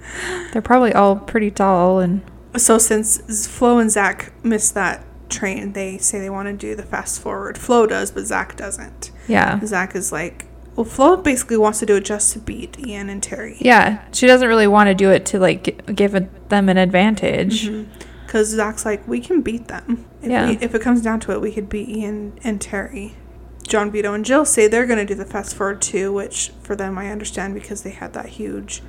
they're 0.52 0.62
probably 0.62 0.92
all 0.92 1.16
pretty 1.16 1.50
tall 1.50 2.00
and 2.00 2.22
So 2.56 2.78
since 2.78 3.46
Flo 3.46 3.78
and 3.78 3.90
Zach 3.90 4.32
missed 4.44 4.74
that 4.74 5.04
train, 5.28 5.72
they 5.74 5.98
say 5.98 6.18
they 6.20 6.30
want 6.30 6.48
to 6.48 6.54
do 6.54 6.74
the 6.74 6.82
fast 6.82 7.20
forward. 7.20 7.58
Flo 7.58 7.86
does, 7.86 8.10
but 8.10 8.24
Zach 8.26 8.56
doesn't. 8.56 9.10
yeah. 9.28 9.60
Zach 9.64 9.94
is 9.94 10.10
like, 10.10 10.46
well, 10.74 10.84
Flo 10.84 11.16
basically 11.16 11.56
wants 11.58 11.80
to 11.80 11.86
do 11.86 11.96
it 11.96 12.04
just 12.04 12.32
to 12.32 12.38
beat 12.38 12.78
Ian 12.78 13.10
and 13.10 13.20
Teri. 13.20 13.56
Yeah, 13.60 14.02
she 14.12 14.26
doesn't 14.26 14.46
really 14.48 14.66
want 14.68 14.88
to 14.88 14.94
do 14.94 15.10
it 15.10 15.26
to 15.26 15.38
like 15.38 15.94
give 15.94 16.12
them 16.12 16.68
an 16.68 16.78
advantage. 16.78 17.68
Mm-hmm. 17.68 17.90
Because 18.28 18.48
Zach's 18.48 18.84
like, 18.84 19.08
we 19.08 19.20
can 19.20 19.40
beat 19.40 19.68
them. 19.68 20.04
If, 20.20 20.30
Yeah. 20.30 20.48
we, 20.50 20.58
if 20.60 20.74
it 20.74 20.82
comes 20.82 21.00
down 21.00 21.18
to 21.20 21.32
it, 21.32 21.40
we 21.40 21.50
could 21.50 21.70
beat 21.70 21.88
Ian 21.88 22.38
and 22.44 22.60
Teri. 22.60 23.14
John 23.66 23.90
Vito 23.90 24.12
and 24.12 24.22
Jill 24.22 24.44
say 24.44 24.68
they're 24.68 24.84
going 24.86 24.98
to 24.98 25.06
do 25.06 25.14
the 25.14 25.24
fast 25.24 25.56
forward 25.56 25.80
too, 25.80 26.12
which 26.12 26.52
for 26.62 26.76
them 26.76 26.98
I 26.98 27.10
understand 27.10 27.54
because 27.54 27.82
they 27.84 27.90
had 27.90 28.12
that 28.12 28.26
huge 28.26 28.82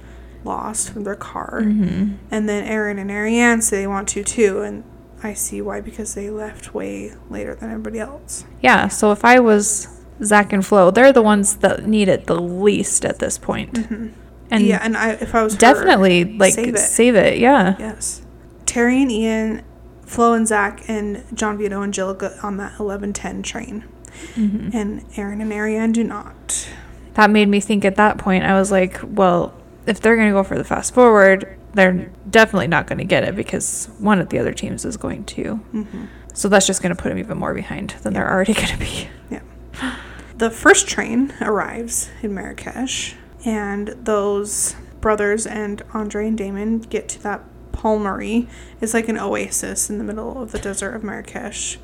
loss 0.43 0.89
from 0.89 1.05
their 1.05 1.15
car. 1.15 1.61
Mm-hmm. 1.63 2.15
And 2.29 2.49
then 2.49 2.65
Aaron 2.65 2.99
and 2.99 3.09
Ariane 3.09 3.61
say 3.61 3.77
they 3.79 3.87
want 3.87 4.09
to 4.09 4.25
too, 4.25 4.59
and 4.61 4.83
I 5.23 5.33
see 5.33 5.61
why 5.61 5.79
because 5.81 6.15
they 6.15 6.29
left 6.29 6.73
way 6.73 7.13
later 7.29 7.55
than 7.55 7.69
everybody 7.71 7.99
else. 7.99 8.43
Yeah, 8.61 8.89
so 8.89 9.11
if 9.13 9.23
I 9.23 9.39
was 9.39 9.87
Zach 10.21 10.51
and 10.51 10.65
Flo, 10.65 10.91
they're 10.91 11.13
the 11.13 11.21
ones 11.21 11.55
that 11.57 11.85
need 11.87 12.09
it 12.09 12.25
the 12.27 12.39
least 12.41 13.05
at 13.05 13.19
this 13.19 13.37
point. 13.37 13.77
And 13.77 14.13
Mm-hmm. 14.49 14.65
yeah, 14.65 14.79
and 14.81 14.97
I 14.97 15.11
if 15.11 15.33
I 15.35 15.43
was 15.43 15.53
her, 15.53 15.59
definitely 15.59 16.25
like 16.37 16.53
save 16.55 16.77
save 16.79 17.15
it. 17.15 17.33
it. 17.35 17.39
Yeah. 17.39 17.75
yes, 17.79 18.21
Teri 18.69 19.01
and 19.01 19.11
Ian, 19.11 19.63
Flo 20.05 20.33
and 20.33 20.47
Zach 20.47 20.83
and 20.87 21.23
John 21.33 21.57
Vito 21.57 21.81
and 21.81 21.93
Jill 21.93 22.13
go 22.13 22.31
on 22.43 22.57
that 22.57 22.79
eleven 22.79 23.13
ten 23.13 23.41
train, 23.41 23.83
Mhm. 24.35 24.73
and 24.73 25.03
Aaron 25.17 25.41
and 25.41 25.51
Ariane 25.51 25.91
do 25.91 26.03
not. 26.03 26.69
That 27.15 27.31
made 27.31 27.47
me 27.49 27.59
think 27.59 27.83
at 27.83 27.95
that 27.95 28.17
point, 28.17 28.43
I 28.43 28.53
was 28.53 28.71
like, 28.71 28.99
well, 29.03 29.53
if 29.85 29.99
they're 29.99 30.15
going 30.15 30.27
to 30.29 30.33
go 30.33 30.43
for 30.43 30.57
the 30.57 30.63
fast 30.63 30.93
forward, 30.93 31.47
they're 31.73 32.11
definitely 32.29 32.67
not 32.67 32.85
going 32.87 32.99
to 32.99 33.03
get 33.03 33.23
it 33.23 33.35
because 33.35 33.89
one 33.99 34.19
of 34.19 34.29
the 34.29 34.37
other 34.39 34.53
teams 34.53 34.85
is 34.85 34.97
going 34.97 35.23
to. 35.25 35.59
Mm-hmm. 35.73 36.05
So 36.33 36.47
that's 36.47 36.67
just 36.67 36.81
going 36.81 36.95
to 36.95 37.01
put 37.01 37.09
them 37.09 37.17
even 37.17 37.37
more 37.37 37.53
behind 37.53 37.95
than 38.03 38.13
they're 38.13 38.29
already 38.31 38.53
going 38.53 38.67
to 38.67 38.77
be. 38.77 39.09
Yeah. 39.31 39.41
The 40.37 40.49
first 40.51 40.87
train 40.87 41.33
arrives 41.41 42.09
in 42.21 42.33
Marrakesh, 42.33 43.15
and 43.45 43.89
those 44.03 44.75
brothers 45.01 45.45
and 45.45 45.81
Andre 45.93 46.27
and 46.27 46.37
Damon 46.37 46.79
get 46.79 47.09
to 47.09 47.23
that 47.23 47.41
Palmery. 47.79 48.47
It's 48.81 48.93
like 48.93 49.07
an 49.07 49.17
oasis 49.17 49.89
in 49.89 49.97
the 49.99 50.03
middle 50.03 50.41
of 50.41 50.51
the 50.51 50.59
desert 50.59 50.95
of 50.95 51.03
Marrakesh. 51.03 51.77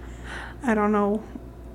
I 0.62 0.74
don't 0.74 0.92
know. 0.92 1.24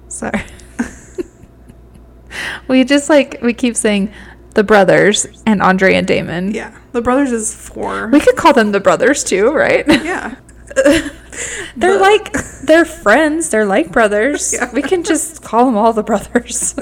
Sorry. 0.09 0.43
we 2.69 2.85
just 2.85 3.09
like, 3.09 3.39
we 3.43 3.55
keep 3.55 3.77
saying 3.77 4.13
the 4.55 4.63
brothers 4.65 5.27
and 5.47 5.63
Andre 5.63 5.95
and 5.95 6.07
Damon. 6.07 6.53
Yeah, 6.53 6.77
the 6.93 7.01
brothers 7.01 7.33
is 7.33 7.55
four. 7.55 8.09
We 8.09 8.21
could 8.21 8.37
call 8.37 8.53
them 8.53 8.73
the 8.73 8.81
brothers 8.81 9.25
too, 9.25 9.51
right? 9.53 9.87
yeah, 9.89 10.35
They're 10.77 11.95
The- 11.95 11.99
like, 11.99 12.33
they're 12.65 12.85
friends. 13.05 13.49
They're 13.51 13.65
like 13.67 13.91
brothers. 13.91 14.53
Yeah. 14.53 14.71
We 14.73 14.83
can 14.83 15.03
just 15.03 15.43
call 15.43 15.65
them 15.67 15.77
all 15.77 15.93
the 15.93 16.03
brothers. 16.03 16.75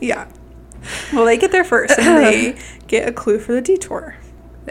yeah. 0.00 0.28
Well, 1.12 1.24
they 1.24 1.36
get 1.36 1.52
there 1.52 1.64
first, 1.64 1.98
and 1.98 2.24
they 2.24 2.58
get 2.86 3.08
a 3.08 3.12
clue 3.12 3.38
for 3.38 3.52
the 3.52 3.60
detour, 3.60 4.16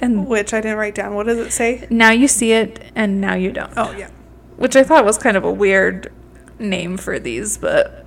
and 0.02 0.28
which 0.28 0.54
I 0.54 0.62
didn't 0.62 0.78
write 0.78 0.96
down. 0.96 1.14
What 1.16 1.26
does 1.28 1.38
it 1.38 1.52
say? 1.52 1.88
now 1.90 2.12
you 2.12 2.28
see 2.28 2.52
it 2.52 2.84
and 2.96 3.20
now 3.22 3.34
you 3.36 3.52
don't. 3.52 3.72
Oh 3.78 3.92
yeah. 3.98 4.10
which 4.58 4.76
I 4.76 4.84
thought 4.84 5.06
was 5.06 5.18
kind 5.18 5.38
of 5.38 5.44
a 5.44 5.52
weird 5.52 6.12
name 6.60 6.98
for 6.98 7.20
these, 7.20 7.58
but 7.58 8.02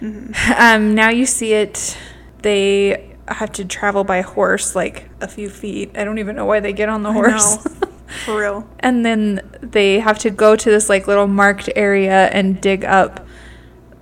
Mm-hmm. 0.00 0.52
um, 0.60 0.94
now 0.96 1.10
you 1.10 1.24
see 1.26 1.52
it. 1.52 1.96
They 2.42 3.14
have 3.28 3.52
to 3.52 3.64
travel 3.64 4.02
by 4.02 4.22
horse 4.22 4.74
like 4.74 5.08
a 5.20 5.28
few 5.28 5.48
feet. 5.48 5.92
I 5.96 6.02
don't 6.02 6.18
even 6.18 6.34
know 6.34 6.44
why 6.44 6.58
they 6.58 6.72
get 6.72 6.88
on 6.88 7.04
the 7.04 7.10
I 7.10 7.12
horse. 7.12 7.64
know. 7.64 7.72
For 8.26 8.40
real. 8.40 8.68
and 8.80 9.06
then 9.06 9.40
they 9.62 10.00
have 10.00 10.18
to 10.18 10.30
go 10.30 10.54
to 10.56 10.70
this 10.70 10.88
like 10.90 11.06
little 11.06 11.28
marked 11.28 11.70
area 11.76 12.26
and 12.32 12.60
dig 12.60 12.84
up 12.84 13.24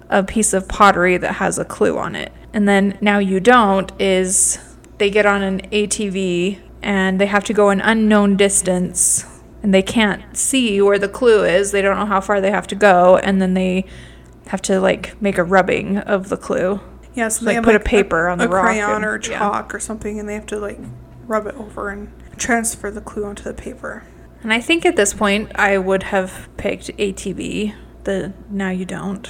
a 0.08 0.24
piece 0.24 0.52
of 0.54 0.66
pottery 0.68 1.16
that 1.18 1.34
has 1.34 1.58
a 1.58 1.64
clue 1.66 1.96
on 1.98 2.16
it. 2.16 2.32
And 2.54 2.66
then 2.66 2.96
now 3.02 3.18
you 3.18 3.38
don't 3.38 3.92
is 4.00 4.58
they 4.98 5.10
get 5.10 5.26
on 5.26 5.42
an 5.42 5.60
ATV 5.70 6.58
and 6.82 7.20
they 7.20 7.26
have 7.26 7.44
to 7.44 7.52
go 7.52 7.70
an 7.70 7.80
unknown 7.80 8.36
distance 8.36 9.24
and 9.62 9.74
they 9.74 9.82
can't 9.82 10.36
see 10.36 10.80
where 10.80 10.98
the 10.98 11.08
clue 11.08 11.44
is. 11.44 11.72
They 11.72 11.82
don't 11.82 11.98
know 11.98 12.06
how 12.06 12.20
far 12.20 12.40
they 12.40 12.50
have 12.50 12.66
to 12.68 12.74
go 12.74 13.16
and 13.18 13.40
then 13.42 13.54
they 13.54 13.84
have 14.48 14.62
to 14.62 14.80
like 14.80 15.20
make 15.20 15.38
a 15.38 15.44
rubbing 15.44 15.98
of 15.98 16.28
the 16.28 16.36
clue. 16.36 16.80
Yeah, 17.14 17.28
so 17.28 17.44
Like, 17.44 17.50
they 17.50 17.54
have 17.56 17.64
put 17.64 17.74
a 17.74 17.78
like 17.78 17.84
paper 17.84 18.28
on 18.28 18.38
the 18.38 18.44
a 18.44 18.48
rock 18.48 18.64
crayon 18.66 18.96
and- 18.96 19.04
or 19.04 19.16
yeah. 19.22 19.38
chalk 19.38 19.74
or 19.74 19.80
something, 19.80 20.18
and 20.18 20.28
they 20.28 20.34
have 20.34 20.46
to 20.46 20.58
like 20.58 20.78
rub 21.26 21.46
it 21.46 21.54
over 21.56 21.90
and 21.90 22.12
transfer 22.36 22.90
the 22.90 23.00
clue 23.00 23.24
onto 23.24 23.42
the 23.42 23.52
paper. 23.54 24.04
And 24.42 24.52
I 24.52 24.60
think 24.60 24.86
at 24.86 24.96
this 24.96 25.12
point 25.12 25.50
I 25.56 25.76
would 25.76 26.04
have 26.04 26.48
picked 26.56 26.86
ATV. 26.96 27.74
The 28.04 28.32
now 28.48 28.70
you 28.70 28.84
don't. 28.86 29.28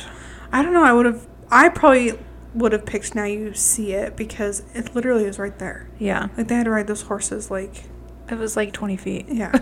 I 0.52 0.62
don't 0.62 0.72
know. 0.72 0.84
I 0.84 0.92
would 0.92 1.06
have. 1.06 1.26
I 1.50 1.68
probably 1.70 2.12
would 2.54 2.72
have 2.72 2.84
picked 2.84 3.14
now 3.14 3.24
you 3.24 3.54
see 3.54 3.92
it 3.92 4.16
because 4.16 4.62
it 4.74 4.94
literally 4.94 5.24
is 5.24 5.38
right 5.38 5.56
there. 5.58 5.88
Yeah, 5.98 6.28
Like 6.36 6.48
they 6.48 6.54
had 6.56 6.64
to 6.64 6.70
ride 6.70 6.86
those 6.86 7.02
horses 7.02 7.50
like 7.50 7.84
it 8.30 8.38
was 8.38 8.56
like 8.56 8.72
20 8.72 8.96
feet. 8.96 9.26
yeah. 9.28 9.58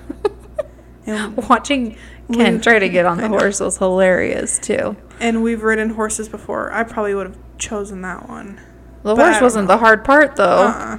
and 1.06 1.36
Watching 1.48 1.96
Ken 2.32 2.60
try 2.60 2.78
to 2.78 2.88
get 2.88 3.06
on 3.06 3.18
the 3.18 3.28
horse 3.28 3.60
was 3.60 3.78
hilarious 3.78 4.58
too. 4.58 4.96
and 5.20 5.42
we've 5.42 5.62
ridden 5.62 5.90
horses 5.90 6.28
before. 6.28 6.72
I 6.72 6.84
probably 6.84 7.14
would 7.14 7.26
have 7.28 7.38
chosen 7.58 8.02
that 8.02 8.28
one. 8.28 8.60
The 9.02 9.14
But 9.14 9.30
horse 9.32 9.40
wasn't 9.40 9.68
know. 9.68 9.74
the 9.74 9.78
hard 9.78 10.04
part 10.04 10.36
though. 10.36 10.66
Uh-uh. 10.68 10.98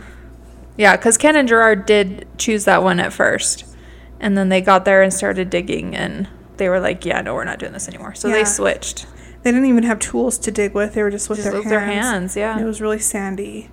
Yeah, 0.78 0.96
because 0.96 1.18
Ken 1.18 1.36
and 1.36 1.48
Gerard 1.48 1.86
did 1.86 2.26
choose 2.38 2.66
that 2.66 2.82
one 2.84 3.00
at 3.00 3.12
first. 3.12 3.66
And 4.22 4.38
then 4.38 4.50
they 4.50 4.62
got 4.62 4.86
there 4.86 5.02
and 5.02 5.14
started 5.14 5.50
digging, 5.50 5.96
and 5.96 6.28
they 6.58 6.68
were 6.70 6.80
like, 6.80 7.06
yeah, 7.06 7.22
no, 7.22 7.34
we're 7.36 7.44
not 7.46 7.60
doing 7.60 7.72
this 7.74 7.88
anymore. 7.88 8.16
So 8.16 8.30
they 8.30 8.44
switched. 8.46 9.06
They 9.44 9.52
didn't 9.52 9.68
even 9.68 9.84
have 9.84 10.00
tools 10.00 10.38
to 10.40 10.52
dig 10.52 10.74
with. 10.74 10.94
They 10.94 11.04
were 11.04 11.10
just 11.12 11.30
with, 11.30 11.38
Just 11.40 11.50
their, 11.50 11.60
with 11.60 11.66
hands. 11.66 11.72
their 11.72 11.80
hands, 12.04 12.36
yeah. 12.36 12.52
And 12.54 12.62
it 12.62 12.66
was 12.66 12.82
really 12.82 13.00
sandy, 13.00 13.70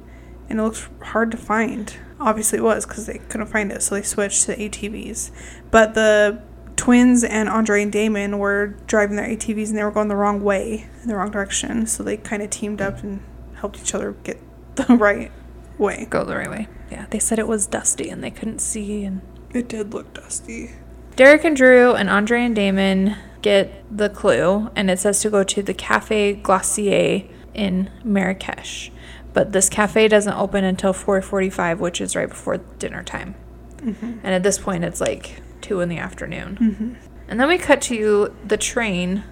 and 0.49 0.61
it 0.61 0.63
looked 0.63 0.89
hard 1.03 1.31
to 1.33 1.37
find. 1.37 1.93
Obviously, 2.21 2.59
it 2.59 2.63
was 2.63 2.87
because 2.87 3.07
they 3.07 3.19
couldn't 3.19 3.49
find 3.49 3.71
it, 3.73 3.83
so 3.83 3.95
they 3.95 4.03
switched 4.03 4.45
to 4.47 4.57
ATVs. 4.57 5.31
But 5.71 5.95
the 5.95 6.41
twins 6.77 7.25
and 7.25 7.49
Andre 7.49 7.83
and 7.83 7.91
Damon 7.93 8.39
were 8.39 8.77
driving 8.87 9.17
their 9.17 9.27
ATVs, 9.29 9.69
and 9.71 9.77
they 9.77 9.83
were 9.85 9.91
going 9.91 10.09
the 10.09 10.17
wrong 10.17 10.41
way, 10.43 10.87
in 11.03 11.09
the 11.09 11.17
wrong 11.17 11.31
direction. 11.31 11.87
So 11.87 12.03
they 12.03 12.17
kind 12.17 12.43
of 12.43 12.51
teamed 12.51 12.81
up 12.81 13.03
and 13.03 13.23
helped 13.55 13.81
each 13.81 13.95
other 13.95 14.13
get 14.25 14.41
the 14.77 14.85
right 14.97 15.33
way. 15.79 16.07
Go 16.09 16.25
the 16.25 16.37
right 16.37 16.51
way. 16.51 16.69
Yeah, 16.91 17.07
they 17.11 17.19
said 17.19 17.39
it 17.41 17.49
was 17.49 17.67
dusty 17.67 18.09
and 18.09 18.23
they 18.23 18.31
couldn't 18.31 18.61
see. 18.61 19.05
And 19.05 19.21
It 19.53 19.69
did 19.69 19.93
look 19.93 20.15
dusty. 20.15 20.71
Derek 21.17 21.45
and 21.45 21.57
Drew 21.57 21.93
and 21.95 22.09
Andre 22.09 22.43
and 22.45 22.55
Damon 22.55 23.17
get 23.47 23.85
the 23.97 24.09
clue, 24.09 24.69
and 24.75 24.91
it 24.91 24.99
says 24.99 25.21
to 25.21 25.31
go 25.31 25.45
to 25.45 25.63
the 25.63 25.73
Cafe 25.73 26.33
Glacier 26.35 27.23
in 27.55 27.89
Marrakesh. 28.03 28.91
But 29.33 29.53
this 29.53 29.69
cafe 29.69 30.09
doesn't 30.09 30.33
open 30.33 30.65
until 30.65 30.93
4:45, 30.93 31.79
which 31.79 32.01
is 32.01 32.17
right 32.17 32.29
before 32.29 32.57
dinner 32.79 33.05
time. 33.05 33.37
Mm-hmm. 33.77 34.19
And 34.25 34.35
at 34.35 34.43
this 34.43 34.59
point, 34.59 34.83
it's 34.83 35.01
like 35.01 35.43
two 35.61 35.81
in 35.81 35.89
the 35.89 35.99
afternoon. 35.99 36.59
Mm-hmm. 36.61 36.95
And 37.29 37.39
then 37.39 37.47
we 37.47 37.57
cut 37.59 37.81
to 37.83 38.35
the 38.45 38.57
train 38.57 39.23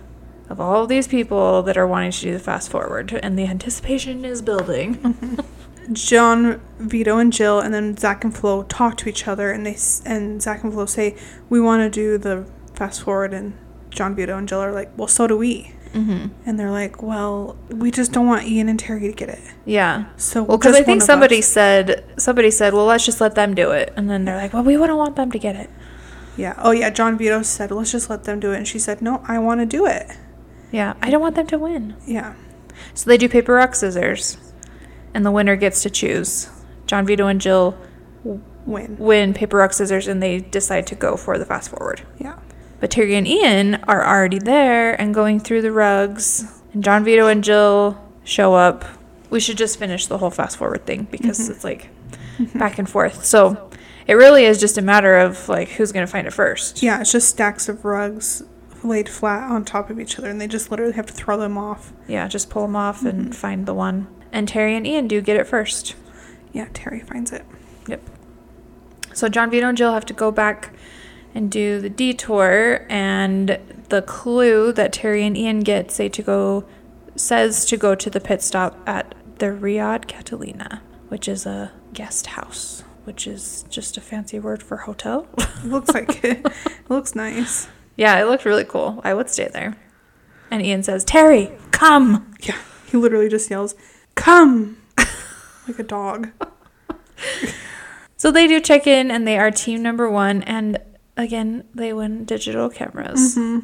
of 0.48 0.60
all 0.60 0.84
of 0.84 0.88
these 0.88 1.08
people 1.08 1.64
that 1.64 1.76
are 1.76 1.86
wanting 1.86 2.12
to 2.12 2.20
do 2.20 2.32
the 2.34 2.38
fast 2.38 2.70
forward, 2.70 3.18
and 3.20 3.36
the 3.36 3.46
anticipation 3.46 4.24
is 4.24 4.42
building. 4.42 4.96
Mm-hmm. 4.96 5.92
John, 5.92 6.60
Vito, 6.78 7.18
and 7.18 7.32
Jill, 7.32 7.58
and 7.58 7.74
then 7.74 7.96
Zach 7.96 8.22
and 8.22 8.34
Flo 8.34 8.62
talk 8.62 8.96
to 8.98 9.08
each 9.08 9.26
other, 9.26 9.50
and 9.50 9.66
they 9.66 9.76
and 10.06 10.40
Zach 10.40 10.62
and 10.62 10.72
Flo 10.72 10.86
say, 10.86 11.16
"We 11.50 11.60
want 11.60 11.80
to 11.82 11.90
do 11.90 12.16
the 12.16 12.46
fast 12.74 13.02
forward," 13.02 13.34
and 13.34 13.54
John, 13.94 14.14
Vito, 14.14 14.36
and 14.36 14.46
Jill 14.48 14.60
are 14.60 14.72
like, 14.72 14.90
"Well, 14.96 15.08
so 15.08 15.26
do 15.26 15.36
we." 15.38 15.72
mm-hmm. 15.94 16.26
And 16.44 16.58
they're 16.58 16.70
like, 16.70 17.02
"Well, 17.02 17.56
we 17.70 17.90
just 17.90 18.12
don't 18.12 18.26
want 18.26 18.46
Ian 18.46 18.68
and 18.68 18.78
Teri 18.82 19.00
to 19.02 19.12
get 19.12 19.28
it." 19.30 19.40
Yeah. 19.64 20.06
So 20.16 20.42
Well, 20.42 20.58
because 20.58 20.76
I 20.76 20.82
think 20.82 21.00
somebody 21.02 21.38
us. 21.38 21.46
said 21.46 22.04
somebody 22.18 22.50
said, 22.50 22.74
"Well, 22.74 22.84
let's 22.86 23.06
just 23.06 23.20
let 23.20 23.34
them 23.36 23.54
do 23.54 23.70
it," 23.70 23.92
and 23.96 24.10
then 24.10 24.24
they're 24.24 24.36
like, 24.36 24.52
"Well, 24.52 24.64
we 24.64 24.76
wouldn't 24.76 24.98
want 24.98 25.16
them 25.16 25.30
to 25.30 25.38
get 25.38 25.56
it." 25.56 25.70
yeah, 26.36 26.54
oh 26.58 26.72
yeah, 26.72 26.90
John 26.90 27.16
Vito 27.16 27.42
said, 27.42 27.70
"Let's 27.70 27.92
just 27.92 28.10
let 28.10 28.24
them 28.24 28.40
do 28.40 28.52
it," 28.52 28.56
and 28.56 28.66
she 28.68 28.78
said, 28.78 29.00
"No, 29.00 29.22
I 29.28 29.38
want 29.38 29.60
to 29.60 29.66
do 29.66 29.86
it." 29.86 30.06
Yeah, 30.72 30.94
I 31.00 31.08
don't 31.10 31.22
want 31.22 31.36
them 31.36 31.46
to 31.46 31.58
win. 31.58 31.94
Yeah, 32.04 32.34
So 32.94 33.08
they 33.08 33.16
do 33.16 33.28
paper 33.28 33.54
rock 33.54 33.76
scissors, 33.76 34.36
and 35.14 35.24
the 35.24 35.30
winner 35.30 35.54
gets 35.54 35.82
to 35.84 35.90
choose. 35.90 36.48
John 36.86 37.06
Vito 37.06 37.28
and 37.28 37.40
Jill 37.40 37.78
win. 38.66 38.96
win 38.98 39.32
paper 39.34 39.58
rock 39.58 39.72
scissors, 39.72 40.08
and 40.08 40.20
they 40.20 40.40
decide 40.40 40.88
to 40.88 40.96
go 40.96 41.16
for 41.16 41.38
the 41.38 41.44
fast 41.44 41.70
forward. 41.70 42.02
Yeah, 42.18 42.38
But 42.80 42.90
Teri 42.90 43.12
and 43.12 43.26
Ian 43.26 43.76
are 43.88 44.06
already 44.06 44.38
there 44.38 45.00
and 45.00 45.14
going 45.14 45.40
through 45.40 45.62
the 45.62 45.72
rugs, 45.72 46.60
and 46.72 46.82
John 46.84 47.04
Vito 47.04 47.26
and 47.26 47.42
Jill 47.42 47.98
show 48.24 48.54
up. 48.54 48.84
We 49.30 49.40
should 49.40 49.56
just 49.56 49.78
finish 49.78 50.06
the 50.06 50.18
whole 50.18 50.30
fast 50.30 50.56
forward 50.56 50.84
thing 50.86 51.06
because 51.10 51.38
Mhm. 51.40 51.50
it's 51.50 51.64
like 51.64 51.88
back 52.54 52.78
and 52.78 52.88
forth. 52.88 53.24
So 53.24 53.70
it 54.06 54.14
really 54.14 54.44
is 54.44 54.60
just 54.60 54.76
a 54.78 54.82
matter 54.82 55.16
of 55.16 55.48
like 55.48 55.70
who's 55.70 55.92
going 55.92 56.06
to 56.06 56.10
find 56.10 56.26
it 56.26 56.32
first. 56.32 56.82
yeah, 56.82 57.00
it's 57.00 57.12
just 57.12 57.28
stacks 57.28 57.68
of 57.68 57.84
rugs 57.84 58.42
laid 58.82 59.08
flat 59.08 59.50
on 59.50 59.64
top 59.64 59.88
of 59.88 59.98
each 59.98 60.18
other, 60.18 60.28
and 60.28 60.38
they 60.40 60.46
just 60.46 60.70
literally 60.70 60.92
have 60.92 61.06
to 61.06 61.12
throw 61.14 61.38
them 61.38 61.56
off. 61.56 61.92
Yeah, 62.06 62.28
just 62.28 62.50
pull 62.50 62.62
them 62.62 62.76
off 62.76 63.02
and 63.04 63.30
Mhm. 63.30 63.34
find 63.34 63.66
the 63.66 63.72
one. 63.74 64.08
And 64.30 64.46
Teri 64.50 64.76
and 64.76 64.86
Ian 64.86 65.08
do 65.08 65.20
get 65.22 65.36
it 65.38 65.46
first. 65.46 65.94
Yeah, 66.52 66.66
Teri 66.74 67.06
finds 67.06 67.32
it. 67.32 67.44
Yep. 67.88 68.02
So 69.14 69.28
John 69.28 69.50
Vito 69.50 69.66
and 69.68 69.78
Jill 69.78 69.92
have 69.94 70.04
to 70.06 70.12
go 70.12 70.30
back 70.30 70.70
and 71.34 71.50
do 71.50 71.80
the 71.80 71.90
detour, 71.90 72.86
and 72.88 73.58
the 73.88 74.02
clue 74.02 74.72
that 74.72 74.92
Teri 74.92 75.22
and 75.22 75.36
Ian 75.36 75.60
get 75.60 75.90
say 75.90 76.08
to 76.08 76.22
go 76.22 76.64
says 77.16 77.64
to 77.66 77.76
go 77.76 77.94
to 77.94 78.10
the 78.10 78.20
pit 78.20 78.42
stop 78.42 78.78
at 78.86 79.14
the 79.38 79.46
Riad 79.46 80.06
Catalina, 80.06 80.82
which 81.08 81.28
is 81.28 81.46
a 81.46 81.72
guest 81.92 82.28
house, 82.28 82.82
which 83.04 83.26
is 83.26 83.64
just 83.68 83.96
a 83.96 84.00
fancy 84.00 84.38
word 84.38 84.62
for 84.62 84.78
hotel. 84.78 85.26
It 85.38 85.64
looks 85.64 85.92
like 85.92 86.24
it. 86.24 86.44
it 86.44 86.52
looks 86.88 87.14
nice. 87.14 87.68
yeah, 87.96 88.20
it 88.20 88.24
looked 88.24 88.44
really 88.44 88.64
cool. 88.64 89.00
I 89.04 89.14
would 89.14 89.28
stay 89.28 89.48
there. 89.48 89.76
And 90.50 90.64
Ian 90.64 90.82
says, 90.82 91.04
"Teri, 91.04 91.58
come." 91.72 92.34
Yeah, 92.40 92.58
he 92.86 92.96
literally 92.96 93.28
just 93.28 93.50
yells, 93.50 93.74
"Come!" 94.14 94.78
like 95.66 95.78
a 95.78 95.82
dog. 95.82 96.30
So 98.16 98.30
they 98.30 98.46
do 98.46 98.60
check 98.60 98.86
in, 98.86 99.10
and 99.10 99.26
they 99.26 99.38
are 99.38 99.50
team 99.50 99.82
number 99.82 100.08
one, 100.08 100.42
and 100.44 100.78
again 101.16 101.64
they 101.74 101.92
win 101.92 102.24
digital 102.24 102.68
cameras. 102.70 103.34
hmm 103.34 103.60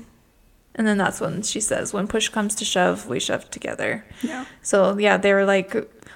And 0.75 0.87
then 0.87 0.99
that's 0.99 1.21
when 1.21 1.43
she 1.43 1.61
says, 1.61 1.93
when 1.93 2.07
push 2.07 2.29
comes 2.29 2.55
to 2.57 2.65
shove, 2.65 3.07
we 3.09 3.19
shove 3.21 3.51
together. 3.51 4.05
Yeah. 4.23 4.45
So 4.63 4.97
yeah, 4.99 5.17
they 5.19 5.33
were 5.35 5.45
like, 5.45 5.75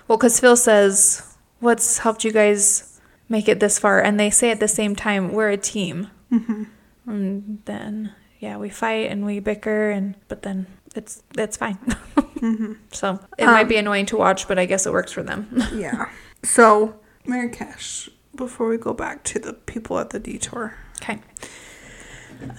well, 0.08 0.16
because 0.18 0.38
Phil 0.40 0.56
says, 0.56 1.22
what's 1.60 1.98
helped 1.98 2.24
you 2.24 2.32
guys 2.32 3.00
make 3.28 3.48
it 3.48 3.58
this 3.60 3.78
far? 3.78 4.00
And 4.00 4.18
they 4.18 4.30
say 4.30 4.50
at 4.50 4.60
the 4.60 4.68
same 4.68 4.94
time, 4.96 5.32
we're 5.32 5.50
a 5.50 5.56
team. 5.58 6.08
hmm 6.30 6.64
And 7.06 7.60
then, 7.66 8.12
yeah, 8.40 8.56
we 8.56 8.70
fight 8.70 9.10
and 9.10 9.26
we 9.26 9.40
bicker, 9.40 9.90
and 9.90 10.14
but 10.28 10.42
then 10.42 10.66
it's 10.94 11.22
it's 11.36 11.56
fine. 11.56 11.76
hmm 12.40 12.74
so 12.92 13.18
it 13.38 13.46
might 13.46 13.62
Um, 13.62 13.68
be 13.68 13.76
annoying 13.76 14.06
to 14.06 14.16
watch, 14.16 14.46
but 14.48 14.58
I 14.58 14.66
guess 14.66 14.86
it 14.86 14.92
works 14.92 15.12
for 15.12 15.22
them. 15.24 15.48
Yeah. 15.74 16.06
So, 16.42 16.94
Marrakesh, 17.26 18.08
before 18.36 18.68
we 18.68 18.76
go 18.78 18.92
back 18.94 19.24
to 19.24 19.38
the 19.38 19.52
people 19.54 19.98
at 19.98 20.10
the 20.10 20.18
detour, 20.20 20.74
okay. 21.02 21.20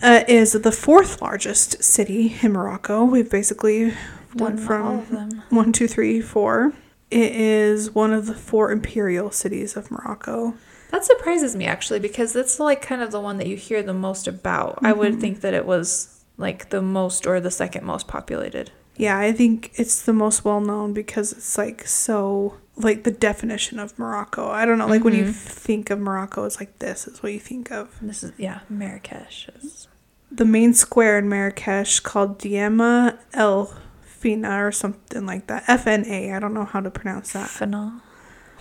uh, 0.02 0.24
is 0.28 0.54
the 0.54 0.72
fourth 0.72 1.22
largest 1.22 1.84
city 1.84 2.36
in 2.42 2.52
Morocco. 2.54 3.04
We've 3.04 3.30
basically 3.30 3.94
went 4.36 4.60
from 4.60 4.86
all 4.86 5.00
of 5.00 5.10
them. 5.10 5.44
one, 5.50 5.72
two, 5.72 5.88
three, 5.88 6.22
four. 6.22 6.74
It 7.12 7.34
is 7.36 7.94
one 7.94 8.12
of 8.14 8.26
the 8.26 8.34
four 8.34 8.72
imperial 8.72 9.32
cities 9.32 9.76
of 9.78 9.92
Morocco. 9.92 10.56
That 10.92 11.06
surprises 11.06 11.56
me 11.56 11.66
actually 11.66 12.00
because 12.00 12.34
that's 12.34 12.60
like 12.60 12.82
kind 12.82 13.02
of 13.02 13.12
the 13.12 13.20
one 13.20 13.38
that 13.38 13.48
you 13.48 13.58
hear 13.58 13.84
the 13.84 13.94
most 13.94 14.28
about. 14.28 14.80
I 14.82 14.94
would 14.94 15.14
Mhm. 15.16 15.22
think 15.22 15.42
that 15.42 15.54
it 15.54 15.66
was 15.66 16.24
like 16.38 16.70
the 16.70 16.82
most 16.82 17.26
or 17.28 17.40
the 17.40 17.52
second 17.52 17.86
most 17.86 18.08
populated. 18.08 18.72
Yeah, 18.98 19.18
I 19.18 19.32
think 19.32 19.72
it's 19.76 20.02
the 20.02 20.14
most 20.14 20.46
well 20.46 20.62
known 20.62 20.94
because 20.94 21.32
it's 21.34 21.58
like 21.58 21.88
so 21.88 22.58
like 22.78 23.04
the 23.04 23.12
definition 23.12 23.80
of 23.80 23.98
Morocco. 23.98 24.50
I 24.50 24.66
don't 24.66 24.78
know, 24.78 24.88
like 24.88 25.04
when 25.04 25.14
you 25.14 25.24
mm-hmm. 25.24 25.32
think 25.32 25.90
of 25.90 26.00
Morocco, 26.00 26.46
it's 26.46 26.60
like 26.60 26.80
this 26.80 27.08
is 27.08 27.22
what 27.22 27.34
you 27.34 27.40
think 27.40 27.72
of. 27.72 27.98
This 28.02 28.24
is 28.24 28.32
yeah, 28.38 28.62
Marrakesh 28.70 29.50
is 29.58 29.88
The 30.32 30.46
main 30.46 30.74
square 30.74 31.18
in 31.18 31.30
Marrakesh 31.30 32.00
called 32.02 32.40
Diema 32.40 33.18
El 33.34 33.74
Fina 34.02 34.66
or 34.66 34.72
something 34.72 35.26
like 35.26 35.48
that. 35.48 35.64
F 35.68 35.88
N 35.88 36.06
A. 36.06 36.32
I 36.32 36.40
don't 36.40 36.54
know 36.54 36.66
how 36.66 36.80
to 36.80 36.92
pronounce 36.92 37.34
that. 37.34 37.50
Fana. 37.50 38.02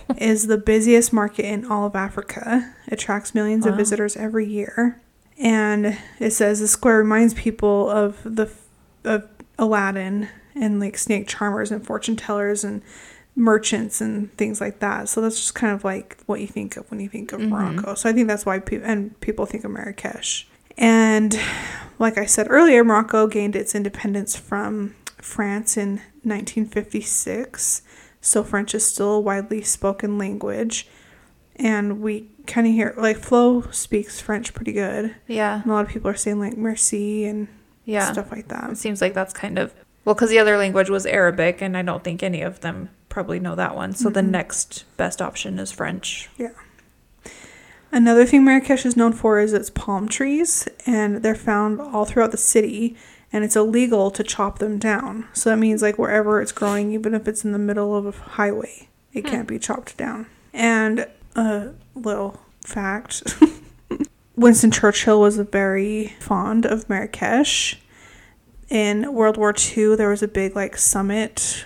is 0.17 0.47
the 0.47 0.57
busiest 0.57 1.11
market 1.11 1.45
in 1.45 1.65
all 1.65 1.85
of 1.85 1.95
Africa. 1.95 2.73
It 2.87 2.93
attracts 2.93 3.33
millions 3.33 3.65
of 3.65 3.75
visitors 3.75 4.15
every 4.15 4.47
year. 4.47 5.01
And 5.37 5.97
it 6.19 6.31
says 6.31 6.59
the 6.59 6.67
square 6.67 6.97
reminds 6.97 7.33
people 7.33 7.89
of 7.89 8.21
the 8.23 8.49
of 9.03 9.27
Aladdin 9.57 10.29
and 10.55 10.79
like 10.79 10.97
snake 10.97 11.27
charmers 11.27 11.71
and 11.71 11.85
fortune 11.85 12.15
tellers 12.15 12.63
and 12.63 12.81
merchants 13.35 13.99
and 13.99 14.31
things 14.37 14.61
like 14.61 14.79
that. 14.79 15.09
So 15.09 15.21
that's 15.21 15.35
just 15.35 15.55
kind 15.55 15.73
of 15.73 15.83
like 15.83 16.17
what 16.25 16.39
you 16.39 16.47
think 16.47 16.77
of 16.77 16.89
when 16.89 16.99
you 17.01 17.09
think 17.09 17.33
of 17.33 17.41
Mhm. 17.41 17.49
Morocco. 17.49 17.93
So 17.95 18.09
I 18.09 18.13
think 18.13 18.27
that's 18.27 18.45
why 18.45 18.59
people 18.59 18.87
and 18.87 19.19
people 19.19 19.45
think 19.45 19.63
of 19.65 19.71
Marrakesh. 19.71 20.47
And 20.77 21.37
like 21.99 22.17
I 22.17 22.25
said 22.25 22.47
earlier, 22.49 22.83
Morocco 22.83 23.27
gained 23.27 23.55
its 23.55 23.75
independence 23.75 24.35
from 24.35 24.95
France 25.21 25.75
in 25.77 26.01
1956. 26.23 27.81
So 28.21 28.43
French 28.43 28.73
is 28.73 28.85
still 28.85 29.13
a 29.13 29.19
widely 29.19 29.61
spoken 29.61 30.17
language. 30.17 30.87
And 31.57 32.01
we 32.01 32.29
kind 32.47 32.67
of 32.67 32.73
hear, 32.73 32.93
like, 32.97 33.17
Flo 33.17 33.63
speaks 33.71 34.19
French 34.19 34.53
pretty 34.53 34.73
good. 34.73 35.15
Yeah, 35.27 35.61
And 35.61 35.71
a 35.71 35.73
lot 35.73 35.85
of 35.85 35.89
people 35.91 36.09
are 36.11 36.15
saying, 36.15 36.39
like, 36.39 36.57
merci 36.57 37.23
and 37.25 37.47
yeah. 37.85 38.11
stuff 38.11 38.31
like 38.31 38.47
that. 38.49 38.69
It 38.71 38.77
seems 38.77 39.01
like 39.01 39.13
that's 39.13 39.33
kind 39.33 39.57
of 39.57 39.73
well, 40.03 40.13
because 40.13 40.29
the 40.29 40.37
other 40.37 40.55
language 40.57 40.89
was 40.89 41.05
Arabic, 41.07 41.61
and 41.61 41.75
I 41.75 41.81
don't 41.81 42.03
think 42.03 42.21
any 42.21 42.41
of 42.43 42.61
them 42.61 42.89
probably 43.09 43.39
know 43.39 43.55
that 43.55 43.75
one. 43.75 43.93
So 43.93 44.09
the 44.11 44.21
Mhm. 44.21 44.29
next 44.29 44.83
best 44.97 45.19
option 45.21 45.57
is 45.57 45.71
French. 45.71 46.29
Yeah. 46.37 46.49
Another 47.91 48.25
thing 48.25 48.43
Marrakesh 48.43 48.85
is 48.85 48.97
known 48.97 49.13
for 49.13 49.39
is 49.39 49.53
its 49.53 49.69
palm 49.69 50.07
trees, 50.07 50.67
and 50.85 51.23
they're 51.23 51.33
found 51.33 51.79
all 51.79 52.05
throughout 52.05 52.31
the 52.31 52.37
city, 52.37 52.95
and 53.31 53.43
it's 53.43 53.55
illegal 53.55 54.11
to 54.11 54.23
chop 54.23 54.59
them 54.59 54.77
down. 54.77 55.25
So 55.33 55.49
that 55.49 55.57
means, 55.57 55.81
like, 55.81 55.97
wherever 55.97 56.41
it's 56.41 56.51
growing, 56.51 56.91
even 56.91 57.13
if 57.15 57.27
it's 57.27 57.45
in 57.45 57.51
the 57.51 57.57
middle 57.59 57.95
of 57.95 58.05
a 58.05 58.11
highway, 58.11 58.89
it 59.13 59.25
Hmm. 59.25 59.31
can't 59.31 59.47
be 59.47 59.57
chopped 59.59 59.97
down. 59.97 60.25
And 60.53 61.07
a 61.35 61.69
little 61.95 62.41
fact 62.65 63.23
Winston 64.35 64.71
Churchill 64.71 65.21
was 65.21 65.37
very 65.37 66.15
fond 66.19 66.65
of 66.65 66.89
Marrakesh. 66.89 67.79
In 68.69 69.13
World 69.13 69.37
War 69.37 69.53
II, 69.55 69.95
there 69.95 70.09
was 70.09 70.23
a 70.23 70.27
big, 70.27 70.55
like, 70.55 70.77
summit 70.77 71.65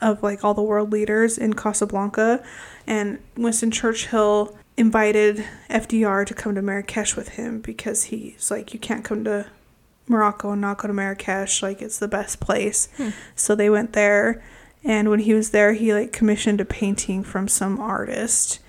of, 0.00 0.22
like, 0.22 0.42
all 0.42 0.54
the 0.54 0.62
world 0.62 0.90
leaders 0.90 1.36
in 1.36 1.52
Casablanca, 1.52 2.42
and 2.86 3.18
Winston 3.36 3.70
Churchill 3.70 4.56
invited 4.76 5.44
FDR 5.68 6.26
to 6.26 6.34
come 6.34 6.54
to 6.54 6.62
Marrakesh 6.62 7.14
with 7.14 7.30
him 7.30 7.60
because 7.60 8.04
he's 8.04 8.50
like, 8.50 8.72
you 8.72 8.80
can't 8.80 9.04
come 9.04 9.24
to 9.24 9.46
Morocco 10.08 10.52
and 10.52 10.60
not 10.60 10.78
go 10.78 10.88
to 10.88 10.94
Marrakesh. 10.94 11.62
Like, 11.62 11.82
it's 11.82 11.98
the 11.98 12.08
best 12.08 12.40
place. 12.40 12.88
Hmm. 12.96 13.10
So 13.36 13.54
they 13.54 13.70
went 13.70 13.92
there. 13.92 14.42
And 14.82 15.10
when 15.10 15.20
he 15.20 15.34
was 15.34 15.50
there, 15.50 15.74
he 15.74 15.92
like 15.92 16.12
commissioned 16.12 16.60
a 16.60 16.64
painting 16.64 17.22
from 17.22 17.46
some 17.46 17.78
artist. 17.78 18.60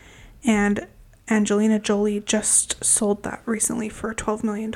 And 0.43 0.85
Angelina 1.31 1.79
Jolie 1.79 2.19
just 2.19 2.83
sold 2.83 3.23
that 3.23 3.41
recently 3.45 3.87
for 3.87 4.13
$12 4.13 4.43
million. 4.43 4.69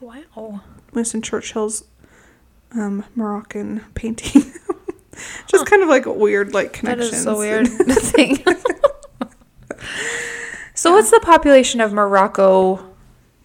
Wow. 0.00 0.62
Winston 0.94 1.20
Churchill's 1.20 1.84
um, 2.72 3.04
Moroccan 3.14 3.84
painting. 3.94 4.42
just 5.46 5.66
kind 5.66 5.82
of 5.82 5.90
like 5.90 6.06
a 6.06 6.12
weird 6.12 6.54
like 6.54 6.72
That 6.72 6.78
connections. 6.78 7.12
is 7.12 7.22
so 7.24 7.36
weird 7.36 7.68
thing. 7.68 8.38
so 10.74 10.92
what's 10.92 11.10
the 11.10 11.20
population 11.20 11.82
of 11.82 11.92
Morocco, 11.92 12.94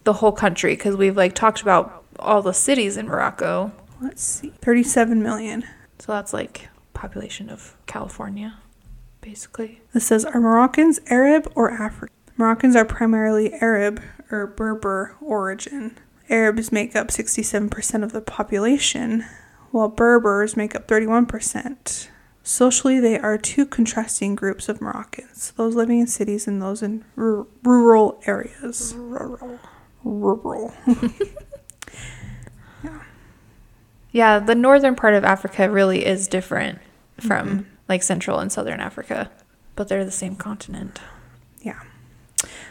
the 0.05 0.13
whole 0.13 0.31
country? 0.31 0.73
Because 0.73 0.95
we've 0.95 1.17
like 1.17 1.35
talked 1.35 1.61
about 1.61 2.05
all 2.17 2.41
the 2.41 2.53
cities 2.53 2.95
in 2.95 3.07
Morocco. 3.07 3.73
Let's 3.99 4.23
see. 4.23 4.53
37 4.61 5.21
million. 5.21 5.65
So 5.99 6.13
that's 6.13 6.31
like 6.31 6.69
population 6.93 7.49
of 7.49 7.75
California, 7.87 8.57
basically. 9.19 9.81
This 9.93 10.07
says, 10.07 10.23
are 10.23 10.39
Moroccans 10.39 11.01
Arab 11.07 11.51
or 11.55 11.71
African? 11.71 12.15
Moroccans 12.41 12.75
are 12.75 12.85
primarily 12.85 13.53
Arab 13.53 14.01
or 14.31 14.47
Berber 14.47 15.15
origin. 15.21 15.95
Arabs 16.27 16.71
make 16.71 16.95
up 16.95 17.09
67% 17.09 18.03
of 18.03 18.13
the 18.13 18.21
population, 18.21 19.23
while 19.69 19.87
Berbers 19.87 20.57
make 20.57 20.73
up 20.73 20.87
31%. 20.87 22.07
Socially, 22.41 22.99
they 22.99 23.19
are 23.19 23.37
two 23.37 23.67
contrasting 23.67 24.33
groups 24.33 24.67
of 24.67 24.81
Moroccans 24.81 25.51
those 25.55 25.75
living 25.75 25.99
in 25.99 26.07
cities 26.07 26.47
and 26.47 26.59
those 26.59 26.81
in 26.81 27.05
ru- 27.15 27.47
rural 27.63 28.19
areas. 28.25 28.95
Rural. 28.97 29.59
Rural. 30.03 30.73
Yeah, 32.83 33.01
yeah, 34.11 34.39
the 34.39 34.55
northern 34.55 34.95
part 34.95 35.13
of 35.13 35.23
Africa 35.23 35.69
really 35.69 36.03
is 36.03 36.27
different 36.27 36.79
from 37.19 37.47
Mhm. 37.59 37.65
like 37.87 38.01
central 38.01 38.39
and 38.39 38.51
southern 38.51 38.79
Africa, 38.79 39.29
but 39.75 39.87
they're 39.87 40.03
the 40.03 40.09
same 40.09 40.35
continent. 40.35 40.99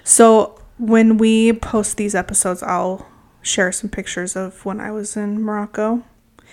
So, 0.05 0.61
when 0.79 1.19
we 1.19 1.53
post 1.53 1.97
these 1.97 2.15
episodes, 2.15 2.63
I'll 2.63 3.07
share 3.43 3.73
some 3.73 3.91
pictures 3.91 4.37
of 4.37 4.65
when 4.65 4.81
I 4.81 4.91
was 4.91 5.17
in 5.17 5.43
Morocco. 5.43 6.03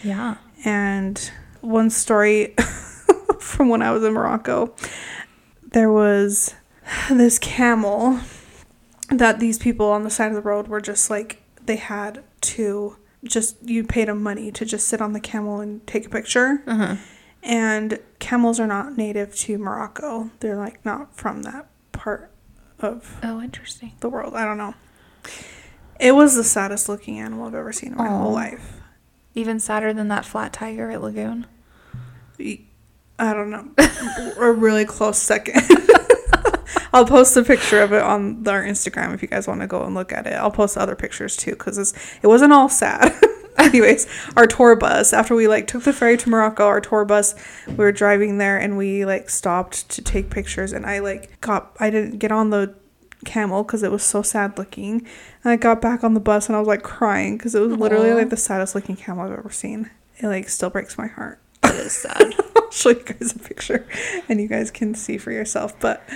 Yeah. 0.03 0.38
And 0.65 1.31
one 1.62 1.89
story 1.89 2.55
from 3.39 3.69
when 3.69 3.81
I 3.81 3.91
was 3.91 4.03
in 4.03 4.13
Morocco, 4.13 4.73
there 5.71 5.91
was 5.91 6.53
this 7.10 7.39
camel 7.39 8.19
that 9.10 9.39
these 9.39 9.57
people 9.57 9.88
on 9.88 10.03
the 10.03 10.10
side 10.10 10.27
of 10.29 10.36
the 10.36 10.41
road 10.41 10.67
were 10.67 10.81
just 10.81 11.10
like, 11.10 11.41
they 11.65 11.77
had 11.77 12.23
to 12.41 12.97
just, 13.23 13.57
you 13.63 13.83
paid 13.83 14.07
them 14.07 14.21
money 14.21 14.51
to 14.51 14.65
just 14.65 14.88
sit 14.88 15.01
on 15.01 15.13
the 15.13 15.19
camel 15.19 15.60
and 15.60 15.86
take 15.88 16.05
a 16.05 16.10
picture. 16.10 16.62
Uh-huh. 16.67 16.95
And 17.43 17.99
camels 18.19 18.60
are 18.60 18.67
not 18.67 18.97
native 18.97 19.36
to 19.36 19.57
Morocco, 19.57 20.31
they're 20.39 20.57
like 20.57 20.83
not 20.83 21.15
from 21.15 21.43
that 21.43 21.67
part 21.91 22.31
of 22.79 23.17
Oh, 23.23 23.41
interesting. 23.41 23.93
the 23.99 24.09
world. 24.09 24.33
I 24.35 24.45
don't 24.45 24.57
know. 24.57 24.73
It 25.99 26.13
was 26.13 26.35
the 26.35 26.43
saddest 26.43 26.87
looking 26.87 27.19
animal 27.19 27.47
I've 27.47 27.55
ever 27.55 27.73
seen 27.73 27.91
in 27.93 27.97
my 27.97 28.07
Aw. 28.07 28.17
whole 28.19 28.31
life. 28.33 28.73
Even 29.33 29.59
sadder 29.59 29.93
than 29.93 30.07
that 30.09 30.25
flat 30.25 30.53
tiger 30.53 30.91
at 30.91 31.01
Lagoon. 31.01 31.47
I 32.39 33.33
don't 33.33 33.49
know. 33.49 33.69
a 34.39 34.51
really 34.51 34.85
close 34.85 35.17
second. 35.17 35.61
I'll 36.93 37.05
post 37.05 37.35
a 37.35 37.43
picture 37.43 37.81
of 37.81 37.91
it 37.93 38.01
on 38.01 38.47
our 38.47 38.63
Instagram 38.63 39.13
if 39.13 39.21
you 39.21 39.27
guys 39.27 39.47
want 39.47 39.61
to 39.61 39.67
go 39.67 39.83
and 39.83 39.93
look 39.93 40.11
at 40.13 40.25
it. 40.27 40.33
I'll 40.33 40.51
post 40.51 40.77
other 40.77 40.95
pictures 40.95 41.35
too 41.35 41.51
because 41.51 41.77
it 42.21 42.27
wasn't 42.27 42.53
all 42.53 42.69
sad. 42.69 43.13
Anyways, 43.73 44.08
our 44.38 44.47
tour 44.47 44.77
bus 44.77 45.12
after 45.12 45.36
we 45.36 45.47
like 45.47 45.67
took 45.67 45.84
the 45.84 45.91
ferry 45.91 46.15
to 46.17 46.30
Morocco, 46.30 46.65
our 46.65 46.80
tour 46.80 47.03
bus, 47.03 47.36
we 47.67 47.75
were 47.75 47.91
driving 47.91 48.38
there 48.38 48.58
and 48.58 48.77
we 48.77 49.03
like 49.03 49.30
stopped 49.30 49.89
to 49.89 50.01
take 50.01 50.30
pictures 50.30 50.71
and 50.71 50.86
I 50.86 50.99
like 50.99 51.41
got 51.41 51.75
I 51.77 51.89
didn't 51.89 52.19
get 52.19 52.32
on 52.32 52.49
the 52.49 52.73
camel 53.25 53.63
because 53.63 53.84
it 53.84 53.91
was 53.91 54.03
so 54.03 54.21
sad 54.21 54.58
looking 54.58 55.06
and 55.43 55.51
I 55.51 55.58
got 55.58 55.82
back 55.82 56.06
on 56.06 56.13
the 56.13 56.21
bus 56.21 56.47
and 56.47 56.56
I 56.56 56.60
was 56.60 56.67
like 56.67 56.84
crying 56.84 57.38
because 57.38 57.56
it 57.56 57.60
was 57.60 57.77
literally 57.77 58.13
like 58.13 58.30
the 58.30 58.38
saddest 58.38 58.73
looking 58.73 58.95
camel 58.95 59.25
I've 59.25 59.38
ever 59.38 59.49
seen. 59.49 59.89
It 60.19 60.27
like 60.27 60.47
still 60.47 60.69
breaks 60.69 60.97
my 60.97 61.08
heart. 61.08 61.39
That 61.62 61.75
is 61.75 61.91
sad. 61.91 62.36
I'll 62.56 62.71
show 62.71 62.89
you 62.89 63.03
guys 63.03 63.36
a 63.36 63.39
picture 63.39 63.86
and 64.30 64.39
you 64.39 64.47
guys 64.47 64.71
can 64.71 64.95
see 64.95 65.17
for 65.17 65.32
yourself. 65.32 65.77
But 65.82 66.08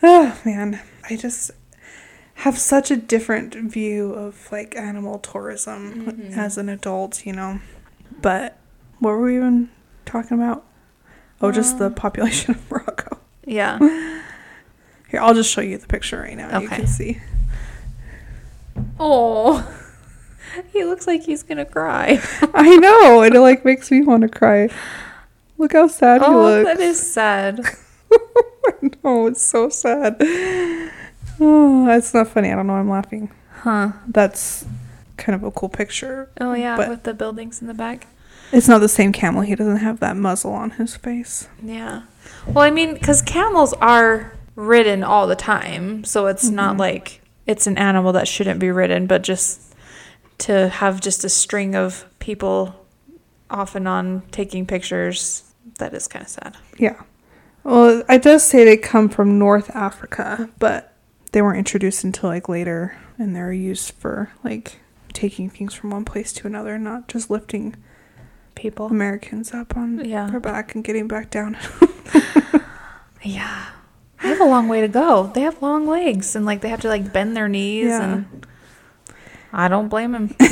oh 0.00 0.40
man, 0.44 0.80
I 1.10 1.16
just 1.16 1.50
have 2.38 2.58
such 2.58 2.90
a 2.90 2.96
different 2.96 3.54
view 3.54 4.12
of 4.12 4.48
like 4.50 4.74
animal 4.76 5.18
tourism 5.18 6.04
Mhm. 6.06 6.36
as 6.36 6.58
an 6.58 6.68
adult, 6.68 7.24
you 7.26 7.32
know. 7.32 7.60
But 8.20 8.58
what 8.98 9.10
were 9.10 9.22
we 9.22 9.36
even 9.36 9.70
talking 10.04 10.38
about? 10.40 10.64
Oh, 11.40 11.52
just 11.52 11.78
the 11.78 11.86
Um, 11.86 11.94
population 11.94 12.54
of 12.54 12.70
Morocco. 12.70 13.18
yeah. 13.44 13.78
Here, 15.08 15.20
I'll 15.20 15.34
just 15.34 15.50
show 15.50 15.60
you 15.60 15.78
the 15.78 15.86
picture 15.86 16.20
right 16.20 16.36
now. 16.36 16.48
and 16.48 16.62
You 16.62 16.68
Okay. 16.68 16.76
can 16.78 16.86
see. 16.86 17.20
Oh. 18.98 19.66
He 20.72 20.84
looks 20.84 21.08
like 21.08 21.22
he's 21.24 21.42
gonna 21.42 21.64
cry. 21.64 22.20
I 22.54 22.76
know, 22.76 23.22
and 23.22 23.34
it 23.34 23.40
like 23.40 23.64
makes 23.64 23.90
me 23.90 24.02
want 24.02 24.22
to 24.22 24.28
cry. 24.28 24.68
Look 25.58 25.72
how 25.72 25.88
sad 25.88 26.20
he 26.20 26.26
oh, 26.28 26.40
looks. 26.42 26.68
that 26.68 26.80
is 26.80 27.00
sad. 27.12 27.60
oh, 29.02 29.26
it's 29.26 29.42
so 29.42 29.68
sad. 29.68 30.16
Oh, 31.40 31.86
that's 31.86 32.14
not 32.14 32.28
funny. 32.28 32.50
I 32.52 32.54
don't 32.56 32.66
know. 32.66 32.74
why 32.74 32.80
I'm 32.80 32.90
laughing. 32.90 33.30
Huh. 33.60 33.92
That's 34.06 34.64
kind 35.16 35.34
of 35.34 35.42
a 35.42 35.50
cool 35.50 35.68
picture. 35.68 36.28
Oh 36.40 36.54
yeah, 36.54 36.76
But- 36.76 36.88
with 36.88 37.02
the 37.04 37.14
buildings 37.14 37.60
in 37.60 37.66
the 37.68 37.74
back. 37.74 38.06
It's 38.52 38.68
not 38.68 38.78
the 38.80 38.88
same 38.88 39.10
camel. 39.12 39.42
He 39.42 39.54
doesn't 39.56 39.78
have 39.78 39.98
that 40.00 40.16
muzzle 40.16 40.52
on 40.52 40.72
his 40.72 40.94
face. 40.96 41.48
Yeah. 41.62 42.02
Well, 42.46 42.64
I 42.64 42.70
mean, 42.70 42.94
because 42.94 43.20
camels 43.22 43.72
are 43.74 44.32
ridden 44.54 45.02
all 45.02 45.26
the 45.26 45.34
time, 45.34 46.04
so 46.04 46.26
it's 46.26 46.48
not 46.50 46.76
Mhm. 46.76 46.78
like 46.78 47.20
it's 47.46 47.66
an 47.66 47.76
animal 47.78 48.12
that 48.12 48.28
shouldn't 48.28 48.60
be 48.60 48.70
ridden, 48.70 49.06
but 49.06 49.22
just 49.22 49.60
to 50.38 50.68
have 50.68 51.00
just 51.00 51.24
a 51.24 51.28
string 51.28 51.74
of 51.74 52.04
people 52.20 52.74
off 53.50 53.74
and 53.74 53.88
on 53.88 54.22
taking 54.30 54.66
pictures, 54.66 55.42
that 55.78 55.92
is 55.92 56.06
kind 56.06 56.22
of 56.24 56.28
sad. 56.28 56.56
Yeah. 56.78 56.96
Well, 57.64 58.02
it 58.08 58.22
does 58.22 58.42
say 58.44 58.64
they 58.64 58.76
come 58.76 59.08
from 59.08 59.38
North 59.38 59.74
Africa, 59.74 60.48
but 60.58 60.93
they 61.34 61.42
weren't 61.42 61.58
introduced 61.58 62.04
until 62.04 62.30
like 62.30 62.48
later, 62.48 62.96
and 63.18 63.34
they're 63.34 63.52
used 63.52 63.92
for 63.94 64.30
like 64.44 64.78
taking 65.12 65.50
things 65.50 65.74
from 65.74 65.90
one 65.90 66.04
place 66.04 66.32
to 66.32 66.46
another, 66.46 66.78
not 66.78 67.08
just 67.08 67.28
lifting 67.28 67.74
People. 68.54 68.86
Americans 68.86 69.52
up 69.52 69.76
on 69.76 70.04
Yeah. 70.04 70.28
their 70.30 70.38
back 70.40 70.74
and 70.76 70.84
getting 70.84 71.08
back 71.08 71.30
down. 71.30 71.56
Yeah. 73.22 73.66
They 74.22 74.28
have 74.28 74.40
a 74.40 74.44
long 74.44 74.68
way 74.68 74.82
to 74.82 74.88
go. 74.88 75.30
They 75.34 75.40
have 75.40 75.62
long 75.62 75.86
legs 75.86 76.36
and 76.36 76.44
like 76.44 76.60
they 76.60 76.68
have 76.68 76.82
to 76.82 76.88
like 76.88 77.10
bend 77.10 77.34
their 77.34 77.48
knees 77.48 77.86
Yeah. 77.86 78.02
and 78.04 78.46
I 79.50 79.66
don't 79.68 79.88
blame 79.88 80.14
him. 80.14 80.34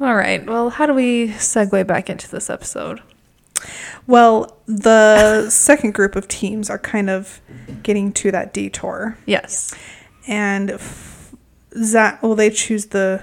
All 0.00 0.14
right. 0.14 0.46
Well, 0.46 0.70
how 0.70 0.86
do 0.86 0.94
we 0.94 1.28
segue 1.30 1.84
back 1.86 2.08
into 2.08 2.30
this 2.30 2.48
episode? 2.48 3.02
Well, 4.06 4.56
the 4.66 5.48
second 5.50 5.94
group 5.94 6.16
of 6.16 6.28
teams 6.28 6.70
are 6.70 6.78
kind 6.78 7.10
of 7.10 7.40
getting 7.82 8.12
to 8.14 8.30
that 8.32 8.52
detour. 8.54 9.18
Yes. 9.26 9.74
and 10.26 10.70
f- 10.72 11.34
Zach, 11.82 12.22
well, 12.22 12.34
they 12.34 12.50
choose 12.50 12.86
the 12.86 13.22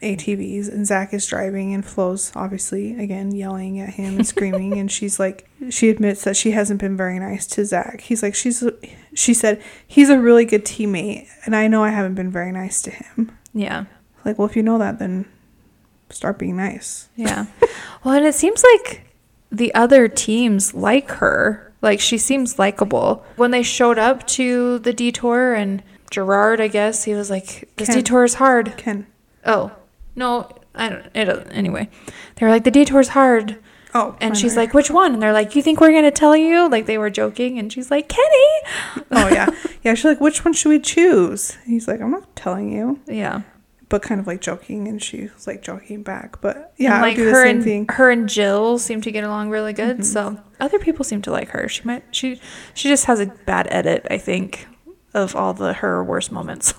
ATVs, 0.00 0.68
and 0.68 0.86
Zach 0.86 1.12
is 1.12 1.26
driving, 1.26 1.74
and 1.74 1.84
Flo's 1.84 2.32
obviously 2.34 2.96
again 2.98 3.32
yelling 3.34 3.78
at 3.80 3.90
him 3.94 4.16
and 4.16 4.26
screaming, 4.26 4.78
and 4.78 4.90
she's 4.96 5.18
like, 5.18 5.48
she 5.70 5.90
admits 5.90 6.24
that 6.24 6.36
she 6.36 6.52
hasn't 6.52 6.80
been 6.80 6.96
very 6.96 7.18
nice 7.18 7.46
to 7.48 7.64
Zach. 7.64 8.00
He's 8.00 8.22
like, 8.22 8.34
she's, 8.34 8.64
she 9.12 9.34
said, 9.34 9.62
he's 9.86 10.08
a 10.08 10.18
really 10.18 10.44
good 10.44 10.64
teammate, 10.64 11.28
and 11.44 11.54
I 11.54 11.66
know 11.68 11.82
I 11.84 11.90
haven't 11.90 12.14
been 12.14 12.30
very 12.30 12.52
nice 12.52 12.80
to 12.82 12.90
him. 12.90 13.36
Yeah. 13.52 13.84
Like, 14.24 14.38
well, 14.38 14.48
if 14.48 14.56
you 14.56 14.62
know 14.62 14.78
that, 14.78 14.98
then 14.98 15.26
start 16.10 16.38
being 16.38 16.56
nice. 16.56 17.08
Yeah. 17.16 17.46
well, 18.04 18.14
and 18.14 18.24
it 18.24 18.34
seems 18.34 18.64
like 18.72 19.04
the 19.56 19.74
other 19.74 20.08
teams 20.08 20.74
like 20.74 21.10
her. 21.12 21.72
Like 21.82 22.00
she 22.00 22.16
seems 22.18 22.58
likable. 22.58 23.24
When 23.36 23.50
they 23.50 23.62
showed 23.62 23.98
up 23.98 24.26
to 24.28 24.78
the 24.78 24.92
detour 24.92 25.54
and 25.54 25.82
Gerard, 26.10 26.60
I 26.60 26.68
guess, 26.68 27.04
he 27.04 27.14
was 27.14 27.30
like, 27.30 27.68
This 27.76 27.88
Ken. 27.88 27.96
detour 27.96 28.24
is 28.24 28.34
hard. 28.34 28.74
Ken. 28.76 29.06
Oh. 29.44 29.72
No, 30.16 30.48
I 30.74 30.88
don't 30.88 31.06
it 31.14 31.48
anyway. 31.50 31.88
They 32.36 32.46
were 32.46 32.52
like, 32.52 32.64
The 32.64 32.70
detour's 32.70 33.08
hard. 33.08 33.58
Oh, 33.96 34.16
And 34.20 34.36
she's 34.36 34.56
like, 34.56 34.74
Which 34.74 34.90
one? 34.90 35.12
And 35.14 35.22
they're 35.22 35.32
like, 35.32 35.54
You 35.54 35.62
think 35.62 35.80
we're 35.80 35.92
gonna 35.92 36.10
tell 36.10 36.36
you? 36.36 36.68
Like 36.68 36.86
they 36.86 36.98
were 36.98 37.10
joking 37.10 37.58
and 37.58 37.72
she's 37.72 37.90
like, 37.90 38.08
Kenny 38.08 39.04
oh 39.10 39.28
yeah, 39.28 39.48
yeah. 39.82 39.94
She's 39.94 40.04
like, 40.04 40.20
which 40.20 40.44
one 40.44 40.54
should 40.54 40.70
we 40.70 40.80
choose? 40.80 41.56
He's 41.66 41.86
like, 41.86 42.00
I'm 42.00 42.10
not 42.10 42.34
telling 42.36 42.72
you, 42.72 42.98
Yeah. 43.06 43.42
But 43.88 44.02
kind 44.02 44.20
of 44.20 44.26
like 44.26 44.40
joking, 44.40 44.88
and 44.88 45.02
she's 45.02 45.46
like 45.46 45.62
joking 45.62 46.02
back. 46.02 46.40
But 46.40 46.72
yeah, 46.76 46.94
and 46.94 47.02
like 47.02 47.16
her 47.18 47.44
same 47.44 47.56
and 47.56 47.64
thing. 47.64 47.86
her 47.90 48.10
and 48.10 48.28
Jill 48.28 48.78
seem 48.78 49.00
to 49.02 49.10
get 49.12 49.24
along 49.24 49.50
really 49.50 49.72
good. 49.72 50.04
So 50.04 50.38
other 50.60 50.78
people 50.78 51.04
seem 51.04 51.22
to 51.22 51.30
like 51.30 51.48
her. 51.50 51.68
She 51.68 51.82
might 51.84 52.04
she 52.14 52.40
she 52.74 52.88
just 52.88 53.04
has 53.06 53.20
a 53.20 53.26
bad 53.26 53.66
edit, 53.70 54.06
I 54.10 54.18
think, 54.18 54.66
of 55.12 55.34
all 55.36 55.54
the 55.54 55.74
her 55.74 56.02
worst 56.02 56.32
moments. 56.32 56.74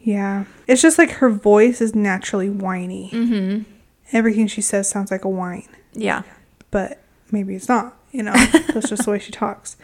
Yeah, 0.00 0.44
it's 0.66 0.80
just 0.80 0.96
like 0.96 1.10
her 1.12 1.28
voice 1.28 1.80
is 1.82 1.94
naturally 1.94 2.48
whiny. 2.48 3.10
Mm-hmm. 3.12 3.70
Everything 4.12 4.46
she 4.46 4.62
says 4.62 4.88
sounds 4.88 5.10
like 5.10 5.24
a 5.24 5.28
whine, 5.28 5.68
Yeah. 5.92 6.22
but 6.70 7.02
maybe 7.30 7.54
it's 7.54 7.68
not. 7.68 7.94
You 8.10 8.22
know, 8.22 8.32
that's 8.72 8.88
just 8.88 9.04
the 9.04 9.10
way 9.10 9.18
she 9.18 9.32
talks. 9.32 9.76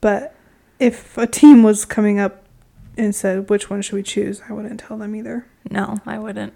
But 0.00 0.34
if 0.80 1.16
a 1.16 1.28
team 1.28 1.62
was 1.62 1.84
coming 1.84 2.18
up 2.18 2.42
and 2.98 3.14
said, 3.14 3.48
"Which 3.48 3.70
one 3.70 3.80
should 3.82 3.94
we 3.94 4.02
choose?" 4.02 4.42
I 4.48 4.52
wouldn't 4.52 4.80
tell 4.80 4.98
them 4.98 5.14
either. 5.16 5.46
No, 5.70 5.98
I 6.06 6.18
wouldn't. 6.18 6.52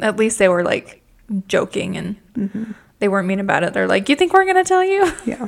At 0.00 0.16
least 0.16 0.38
they 0.38 0.48
were 0.48 0.64
like 0.64 1.02
joking 1.46 1.96
and 1.96 2.16
hmm 2.34 2.72
they 2.98 3.08
weren't 3.08 3.28
mean 3.28 3.40
about 3.40 3.62
it. 3.62 3.74
They're 3.74 3.86
like, 3.86 4.08
"You 4.08 4.16
think 4.16 4.32
we're 4.32 4.46
gonna 4.46 4.64
tell 4.64 4.82
you?" 4.84 5.12
Yeah. 5.26 5.46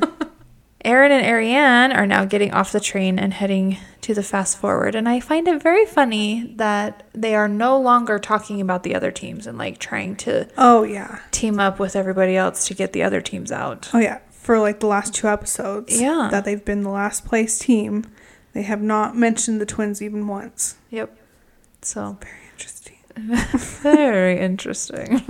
Aaron 0.85 1.11
and 1.11 1.27
Ariane 1.27 1.91
are 1.93 2.07
now 2.07 2.25
getting 2.25 2.53
off 2.53 2.71
the 2.71 2.79
train 2.79 3.19
and 3.19 3.33
heading 3.35 3.79
to 4.03 4.15
the 4.15 4.23
fast 4.23 4.59
forward. 4.59 4.95
And 4.95 5.09
I 5.09 5.19
find 5.19 5.49
it 5.49 5.61
very 5.61 5.85
funny 5.85 6.53
that 6.57 7.03
they 7.13 7.35
are 7.35 7.49
no 7.49 7.79
longer 7.81 8.19
talking 8.21 8.61
about 8.61 8.85
the 8.85 8.95
other 8.95 9.11
teams 9.11 9.47
and 9.49 9.59
like 9.59 9.79
trying 9.79 10.15
to 10.17 10.47
Oh 10.57 10.85
yeah. 10.85 11.19
team 11.33 11.59
up 11.59 11.81
with 11.81 11.97
everybody 11.97 12.37
else 12.37 12.67
to 12.69 12.75
get 12.75 12.93
the 12.93 13.03
other 13.03 13.21
teams 13.21 13.51
out. 13.51 13.91
Oh 13.93 13.99
yeah. 13.99 14.19
For 14.31 14.61
like 14.61 14.79
the 14.79 14.87
last 14.87 15.15
two 15.15 15.27
episodes, 15.27 16.01
Yeah. 16.01 16.29
that 16.31 16.45
they've 16.45 16.65
been 16.65 16.83
the 16.83 16.91
last 16.91 17.25
place 17.27 17.59
team, 17.59 18.05
they 18.59 18.65
have 18.65 18.83
not 18.83 19.15
mentioned 19.17 19.61
the 19.61 19.67
twins 19.67 20.03
even 20.03 20.27
once. 20.27 20.75
Yep. 20.91 21.17
So 21.81 22.19
Very 22.21 22.43
interesting. 22.51 22.97
very 23.83 24.41
interesting. 24.41 25.23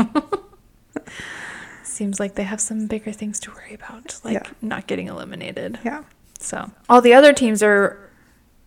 Seems 1.82 2.18
like 2.18 2.36
they 2.36 2.44
have 2.44 2.58
some 2.58 2.86
bigger 2.86 3.12
things 3.12 3.38
to 3.40 3.50
worry 3.50 3.74
about, 3.74 4.18
like 4.24 4.32
Yeah. 4.32 4.50
not 4.62 4.86
getting 4.86 5.08
eliminated. 5.08 5.78
Yeah. 5.84 6.04
So 6.38 6.70
all 6.88 7.02
the 7.02 7.12
other 7.12 7.34
teams 7.34 7.62
are 7.62 7.98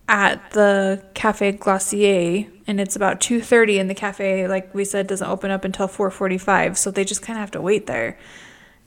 at 0.07 0.51
the 0.51 1.03
Cafe 1.15 1.53
Glacier, 1.53 2.45
and 2.67 2.79
it's 2.79 2.95
about 2.95 3.19
two 3.19 3.41
thirty, 3.41 3.79
and 3.79 3.89
the 3.89 3.95
cafe, 3.95 4.47
like 4.47 4.75
we 4.75 4.85
said, 4.85 5.07
doesn't 5.07 5.27
open 5.27 5.49
up 5.49 5.65
until 5.65 5.87
four 5.87 6.11
forty-five. 6.11 6.77
So 6.77 6.91
they 6.91 7.03
just 7.03 7.23
kind 7.23 7.37
of 7.37 7.41
have 7.41 7.51
to 7.51 7.61
wait 7.61 7.87
there, 7.87 8.19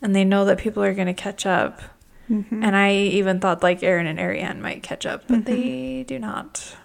and 0.00 0.14
they 0.14 0.22
know 0.24 0.44
that 0.44 0.58
people 0.58 0.84
are 0.84 0.94
going 0.94 1.08
to 1.08 1.14
catch 1.14 1.46
up. 1.46 1.80
Hmm 2.28 2.62
And 2.62 2.76
I 2.76 2.94
even 2.94 3.40
thought 3.40 3.62
like 3.62 3.82
Aaron 3.82 4.06
and 4.06 4.18
Ariane 4.18 4.62
might 4.62 4.82
catch 4.82 5.06
up, 5.06 5.24
but 5.28 5.44
they 5.44 6.04
do 6.06 6.18
not. 6.18 6.76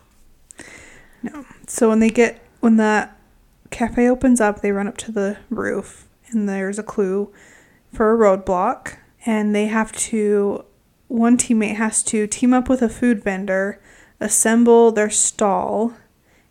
No. 1.23 1.45
So 1.67 1.89
when 1.89 1.99
they 1.99 2.10
get 2.10 2.41
when 2.60 2.78
the 2.78 3.10
cafe 3.69 4.10
opens 4.10 4.41
up, 4.41 4.62
they 4.62 4.71
run 4.71 4.88
up 4.88 4.97
to 4.97 5.12
the 5.12 5.38
roof 5.49 6.08
and 6.30 6.47
there's 6.47 6.80
a 6.80 6.84
clue 6.84 7.32
for 7.93 8.13
a 8.13 8.17
roadblock 8.17 8.97
and 9.25 9.54
they 9.56 9.65
have 9.67 9.91
to 9.93 10.65
one 11.08 11.38
teammate 11.38 11.75
has 11.75 12.04
to 12.04 12.28
team 12.28 12.54
up 12.54 12.69
with 12.69 12.82
a 12.82 12.89
food 12.89 13.23
vendor, 13.23 13.82
assemble 14.19 14.91
their 14.91 15.10
stall 15.10 15.93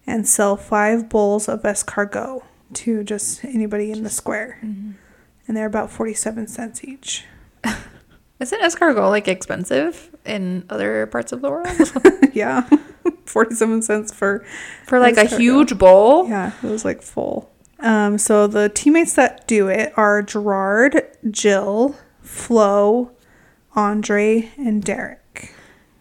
and 0.06 0.26
sell 0.26 0.56
5 0.56 1.08
bowls 1.08 1.48
of 1.48 1.62
escargot 1.62 2.42
to 2.74 3.04
just 3.04 3.44
anybody 3.44 3.92
in 3.92 4.02
the 4.02 4.10
square. 4.10 4.58
And 5.46 5.56
they're 5.56 5.66
about 5.66 5.90
47 5.90 6.46
cents 6.48 6.82
each. 6.84 7.24
Isn't 8.40 8.60
escargot 8.60 9.10
like 9.10 9.26
expensive 9.26 10.14
in 10.24 10.64
other 10.70 11.06
parts 11.06 11.32
of 11.32 11.40
the 11.42 11.50
world? 11.50 11.68
yeah. 12.32 12.68
47 13.26 13.82
cents 13.82 14.12
for 14.12 14.44
For 14.86 14.98
like 14.98 15.16
a 15.16 15.24
huge 15.24 15.76
bowl? 15.76 16.28
Yeah, 16.28 16.52
it 16.62 16.66
was 16.66 16.84
like 16.84 17.02
full. 17.02 17.52
Um, 17.80 18.18
so 18.18 18.46
the 18.46 18.68
teammates 18.68 19.14
that 19.14 19.46
do 19.46 19.68
it 19.68 19.92
are 19.96 20.22
Gerard, 20.22 21.02
Jill, 21.30 21.96
Flo, 22.22 23.12
Andre, 23.74 24.50
and 24.56 24.82
Derek. 24.82 25.54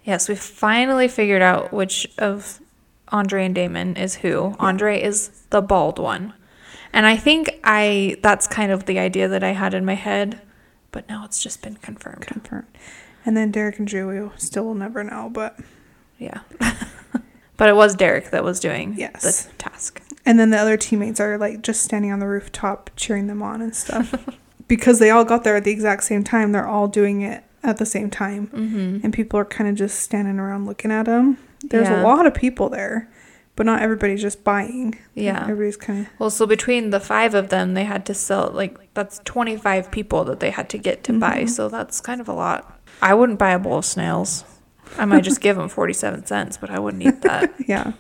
Yes, 0.04 0.30
we 0.30 0.36
finally 0.36 1.08
figured 1.08 1.42
out 1.42 1.72
which 1.74 2.08
of 2.18 2.62
Andre 3.10 3.46
and 3.46 3.56
Damon 3.56 3.96
is 3.96 4.16
who. 4.16 4.56
Andre 4.60 5.02
is 5.02 5.30
the 5.50 5.62
bald 5.62 6.00
one. 6.00 6.34
And 6.94 7.06
I 7.06 7.18
think 7.18 7.60
I 7.64 8.18
that's 8.24 8.48
kind 8.48 8.72
of 8.72 8.86
the 8.86 9.00
idea 9.00 9.28
that 9.28 9.44
I 9.44 9.52
had 9.52 9.74
in 9.74 9.86
my 9.86 9.94
head, 9.96 10.42
but 10.98 11.08
now 11.08 11.24
it's 11.24 11.44
just 11.44 11.62
been 11.62 11.76
confirmed. 11.76 12.22
Confirmed. 12.26 12.66
And 13.24 13.38
then 13.38 13.52
Derek 13.52 13.78
and 13.78 13.88
Drew, 13.88 14.08
we 14.26 14.30
still 14.38 14.66
will 14.66 14.74
never 14.74 15.04
know, 15.04 15.30
but 15.32 15.60
Yeah. 16.18 16.40
but 17.58 17.70
it 17.70 17.76
was 17.76 17.94
Derek 17.96 18.32
that 18.32 18.44
was 18.44 18.60
doing 18.60 18.96
Yes. 18.98 19.46
the 19.46 19.54
task. 19.60 20.02
and 20.26 20.40
then 20.40 20.50
the 20.50 20.58
other 20.58 20.76
teammates 20.76 21.20
are 21.20 21.38
like 21.38 21.62
just 21.62 21.84
standing 21.84 22.12
on 22.12 22.18
the 22.18 22.26
rooftop 22.28 22.90
cheering 22.96 23.28
them 23.28 23.44
on 23.44 23.62
and 23.62 23.76
stuff. 23.76 24.16
because 24.68 24.98
they 24.98 25.12
all 25.12 25.24
got 25.24 25.44
there 25.44 25.56
at 25.56 25.66
the 25.66 25.72
exact 25.72 26.04
same 26.04 26.24
time, 26.24 26.52
they're 26.52 26.68
all 26.68 26.88
doing 26.88 27.22
it 27.22 27.44
at 27.64 27.78
the 27.78 27.86
same 27.86 28.10
time. 28.10 28.48
Mhm. 28.48 29.04
And 29.04 29.14
people 29.14 29.40
are 29.40 29.46
kind 29.46 29.70
of 29.70 29.76
just 29.76 30.00
standing 30.00 30.40
around 30.40 30.66
looking 30.66 30.92
at 30.92 31.06
them. 31.06 31.38
There's 31.64 31.90
Yeah. 31.90 32.02
a 32.02 32.04
lot 32.04 32.26
of 32.26 32.34
people 32.34 32.70
there, 32.70 33.08
but 33.58 33.66
not 33.66 33.82
everybody's 33.82 34.22
just 34.22 34.46
buying. 34.46 34.98
Yeah. 35.16 35.42
Everybody's 35.42 35.76
kind 35.76 36.06
of 36.06 36.08
Well, 36.20 36.30
so 36.30 36.46
between 36.48 36.92
the 36.92 37.02
5 37.02 37.34
of 37.34 37.50
them, 37.50 37.74
they 37.74 37.84
had 37.84 38.06
to 38.06 38.14
sell 38.14 38.50
like 38.54 38.78
that's 38.94 39.20
25 39.26 39.92
people 39.92 40.24
that 40.24 40.40
they 40.40 40.52
had 40.52 40.70
to 40.70 40.78
get 40.78 41.04
to 41.06 41.14
buy. 41.20 41.42
Mhm. 41.44 41.50
So 41.50 41.68
that's 41.68 42.00
kind 42.00 42.22
of 42.22 42.30
a 42.30 42.34
lot. 42.34 42.80
I 43.02 43.14
wouldn't 43.14 43.38
buy 43.40 43.52
a 43.52 43.60
bowl 43.60 43.80
of 43.80 43.86
snails. 43.86 44.46
I 44.98 45.04
might 45.04 45.24
just 45.26 45.42
give 45.42 45.58
them 45.58 45.68
47 45.68 46.26
cents, 46.26 46.56
but 46.58 46.70
I 46.70 46.80
wouldn't 46.80 47.04
eat 47.04 47.22
that. 47.24 47.54
Yeah. 47.68 47.92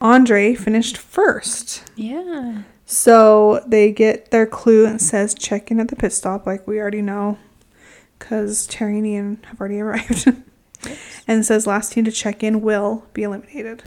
Andre 0.00 0.54
finished 0.54 0.96
first. 0.96 1.84
yeah. 1.96 2.62
So 2.90 3.62
they 3.66 3.92
get 3.92 4.30
their 4.30 4.46
clue 4.46 4.86
and 4.86 4.98
says 5.02 5.34
check 5.34 5.70
in 5.70 5.78
at 5.78 5.88
the 5.88 5.96
pit 5.96 6.10
stop, 6.12 6.46
like 6.46 6.66
we 6.66 6.80
already 6.80 7.02
know, 7.02 7.36
because 8.18 8.66
Teri 8.66 8.96
and 8.96 9.06
Ian 9.06 9.38
have 9.48 9.60
already 9.60 9.78
arrived. 9.86 10.32
and 11.26 11.44
says 11.44 11.66
last 11.66 11.92
team 11.92 12.04
to 12.06 12.10
check 12.12 12.42
in 12.42 12.62
will 12.62 13.04
be 13.12 13.24
eliminated. 13.24 13.82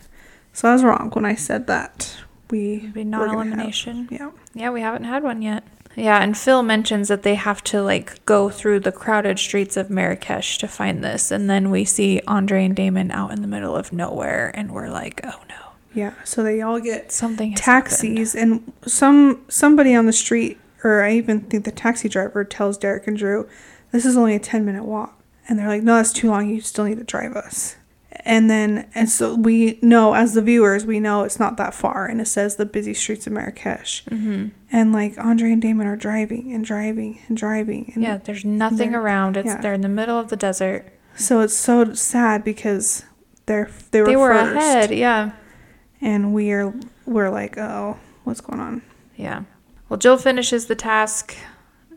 So 0.54 0.70
I 0.70 0.74
was 0.74 0.84
wrong 0.84 1.10
when 1.14 1.26
I 1.26 1.36
said 1.36 1.68
that. 1.68 2.18
We 2.50 2.88
be 2.88 3.00
have- 3.02 3.08
non-elimination. 3.08 4.10
Yeah. 4.12 4.32
Yeah, 4.54 4.70
we 4.72 4.82
haven't 4.82 5.06
had 5.06 5.24
one 5.24 5.42
yet. 5.42 5.64
Yeah, 5.96 6.22
and 6.22 6.38
Phil 6.38 6.64
mentions 6.64 7.10
that 7.10 7.24
they 7.24 7.36
have 7.36 7.64
to 7.66 7.82
like 7.82 8.26
go 8.26 8.50
through 8.50 8.80
the 8.82 8.92
crowded 8.94 9.40
streets 9.40 9.76
of 9.76 9.90
Marrakesh 9.90 10.58
to 10.60 10.68
find 10.68 11.04
this, 11.04 11.32
and 11.32 11.50
then 11.50 11.70
we 11.70 11.84
see 11.84 12.22
Andre 12.28 12.66
and 12.66 12.76
Damon 12.76 13.12
out 13.12 13.32
in 13.32 13.42
the 13.42 13.48
middle 13.48 13.76
of 13.76 13.92
nowhere, 13.92 14.52
and 14.54 14.72
we're 14.72 14.90
like, 14.90 15.20
oh 15.26 15.42
no, 15.50 15.56
Yeah. 15.94 16.14
So 16.24 16.44
they 16.44 16.62
all 16.62 16.80
get 16.80 17.12
something 17.12 17.56
taxis 17.56 18.36
and 18.36 18.72
some 18.86 19.44
somebody 19.50 19.94
on 19.94 20.06
the 20.06 20.14
street 20.14 20.60
or 20.84 21.04
I 21.04 21.14
even 21.14 21.42
think 21.42 21.66
the 21.66 21.72
taxi 21.72 22.10
driver 22.10 22.44
tells 22.44 22.78
Derek 22.78 23.08
and 23.08 23.18
Drew, 23.18 23.48
this 23.92 24.06
is 24.06 24.18
only 24.18 24.36
a 24.36 24.40
10 24.40 24.66
minute 24.66 24.84
walk. 24.84 25.18
And 25.48 25.60
they're 25.60 25.68
like, 25.68 25.84
no, 25.84 25.96
that's 25.96 26.14
too 26.14 26.30
long. 26.30 26.50
You 26.50 26.62
still 26.62 26.86
need 26.86 26.98
to 26.98 27.04
drive 27.04 27.36
us. 27.36 27.76
And 28.24 28.50
then, 28.50 28.88
and 28.94 29.10
so 29.10 29.36
we 29.36 29.80
know 29.82 30.14
as 30.14 30.34
the 30.34 30.42
viewers, 30.42 30.86
we 30.86 31.00
know 31.00 31.24
it's 31.24 31.40
not 31.40 31.58
that 31.58 31.74
far. 31.74 32.06
And 32.06 32.20
it 32.22 32.28
says 32.28 32.58
the 32.58 32.66
busy 32.66 32.94
streets 32.94 33.26
of 33.26 33.34
Marrakesh. 33.34 34.04
Mm-hmm. 34.06 34.50
And 34.72 34.94
like 34.94 35.18
Andre 35.18 35.52
and 35.54 35.62
Damon 35.62 35.88
are 35.88 35.96
driving 35.96 36.54
and 36.54 36.64
driving 36.64 37.20
and 37.28 37.38
driving. 37.38 37.92
And 37.96 38.04
Yeah, 38.04 38.18
there's 38.18 38.46
nothing 38.46 38.94
around. 38.94 39.38
It's 39.38 39.48
yeah. 39.48 39.62
they're 39.62 39.74
in 39.74 39.82
the 39.82 39.90
middle 39.90 40.20
of 40.20 40.30
the 40.30 40.36
desert. 40.36 40.92
So 41.16 41.40
it's 41.42 41.56
so 41.56 41.94
sad 41.94 42.44
because 42.44 43.06
they're, 43.46 43.72
they 43.92 44.02
were, 44.02 44.08
They 44.08 44.16
were 44.16 44.34
first. 44.34 44.56
ahead. 44.58 44.92
Yeah, 44.92 45.32
And 46.00 46.34
we're, 46.34 46.74
we're 47.06 47.30
like, 47.30 47.58
oh, 47.58 47.98
what's 48.24 48.42
going 48.42 48.60
on? 48.60 48.82
yeah. 49.16 49.44
Well, 49.90 49.98
Jill 49.98 50.18
finishes 50.18 50.68
the 50.68 50.76
task, 50.76 51.36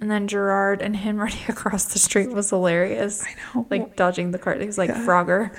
and 0.00 0.10
then 0.10 0.28
Gerard 0.28 0.82
and 0.82 0.96
him 0.96 1.16
running 1.20 1.44
across 1.48 1.84
the 1.92 1.98
street 1.98 2.30
was 2.30 2.50
hilarious. 2.50 3.24
I 3.24 3.34
know. 3.54 3.66
Like 3.70 3.96
dodging 3.96 4.30
the 4.32 4.38
cart. 4.38 4.60
He's 4.60 4.78
like 4.78 4.90
Yeah. 4.90 5.04
Frogger. 5.06 5.50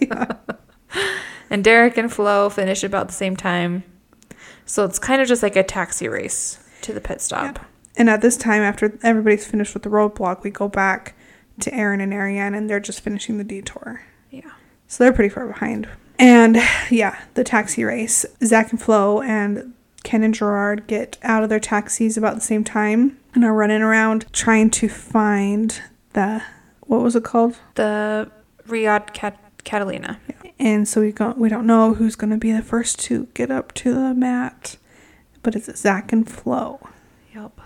yeah. 0.00 0.36
And 1.50 1.62
Derek 1.62 1.96
and 1.96 2.12
Flo 2.12 2.48
finish 2.50 2.82
about 2.82 3.06
the 3.06 3.14
same 3.14 3.36
time. 3.36 3.84
So 4.64 4.84
it's 4.84 4.98
kind 4.98 5.22
of 5.22 5.28
just 5.28 5.44
like 5.44 5.54
a 5.54 5.62
taxi 5.62 6.08
race 6.08 6.58
to 6.82 6.92
the 6.92 7.00
pit 7.00 7.20
stop. 7.20 7.60
And 7.96 8.10
at 8.10 8.20
this 8.20 8.36
time, 8.36 8.62
after 8.62 8.98
everybody's 9.04 9.46
finished 9.46 9.72
with 9.72 9.84
the 9.84 9.88
roadblock, 9.88 10.42
we 10.42 10.50
go 10.50 10.66
back 10.68 11.14
to 11.60 11.72
Aaron 11.72 12.00
and 12.00 12.12
Ariane, 12.12 12.52
and 12.54 12.68
they're 12.68 12.80
just 12.80 13.00
finishing 13.00 13.38
the 13.38 13.44
detour. 13.44 14.02
Yeah. 14.30 14.50
So 14.88 15.04
they're 15.04 15.12
pretty 15.12 15.32
far 15.32 15.46
behind. 15.46 15.88
And 16.18 16.56
yeah, 16.90 17.16
the 17.34 17.44
taxi 17.44 17.84
race. 17.84 18.26
Zach 18.44 18.72
and 18.72 18.82
Flo 18.82 19.22
and 19.22 19.72
Ken 20.06 20.22
and 20.22 20.32
Gerard 20.32 20.86
get 20.86 21.18
out 21.24 21.42
of 21.42 21.48
their 21.48 21.58
taxis 21.58 22.16
about 22.16 22.36
the 22.36 22.40
same 22.40 22.62
time. 22.62 23.18
and 23.34 23.44
are 23.44 23.52
running 23.52 23.82
around 23.82 24.24
trying 24.32 24.70
to 24.70 24.88
find 24.88 25.82
the 26.12 26.42
what 26.82 27.02
was 27.02 27.16
it 27.16 27.24
called? 27.24 27.58
The 27.74 28.30
Riad 28.68 29.12
Cat- 29.12 29.40
Catalina. 29.64 30.20
And 30.60 30.86
so 30.86 31.00
we 31.00 31.10
got 31.10 31.38
we 31.38 31.48
don't 31.48 31.66
know 31.66 31.94
who's 31.94 32.14
going 32.14 32.30
to 32.30 32.36
be 32.36 32.52
the 32.52 32.62
first 32.62 33.00
to 33.00 33.26
get 33.34 33.50
up 33.50 33.72
to 33.74 33.92
the 33.92 34.14
mat, 34.14 34.76
but 35.42 35.56
it's 35.56 35.76
Zach 35.76 36.12
and 36.12 36.30
Flo. 36.30 36.78
Yep. 37.34 37.60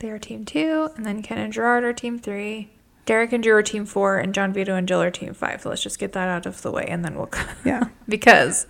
They 0.00 0.10
are 0.10 0.18
team 0.18 0.44
two, 0.44 0.90
and 0.96 1.06
then 1.06 1.22
Ken 1.22 1.38
and 1.38 1.52
Gerard 1.52 1.84
are 1.84 1.92
team 1.92 2.18
three. 2.18 2.70
Derek 3.06 3.32
and 3.32 3.42
Drew 3.42 3.54
are 3.54 3.62
team 3.62 3.86
four, 3.86 4.18
and 4.18 4.34
John 4.34 4.52
Vito 4.52 4.74
and 4.74 4.88
Jill 4.88 5.00
are 5.00 5.10
team 5.12 5.32
five. 5.32 5.62
So 5.62 5.68
let's 5.68 5.82
just 5.82 5.98
get 6.00 6.12
that 6.14 6.28
out 6.28 6.44
of 6.44 6.60
the 6.62 6.72
way, 6.72 6.86
and 6.88 7.04
then 7.04 7.14
we'll. 7.14 7.30
Yeah. 7.64 7.84
because 8.08 8.66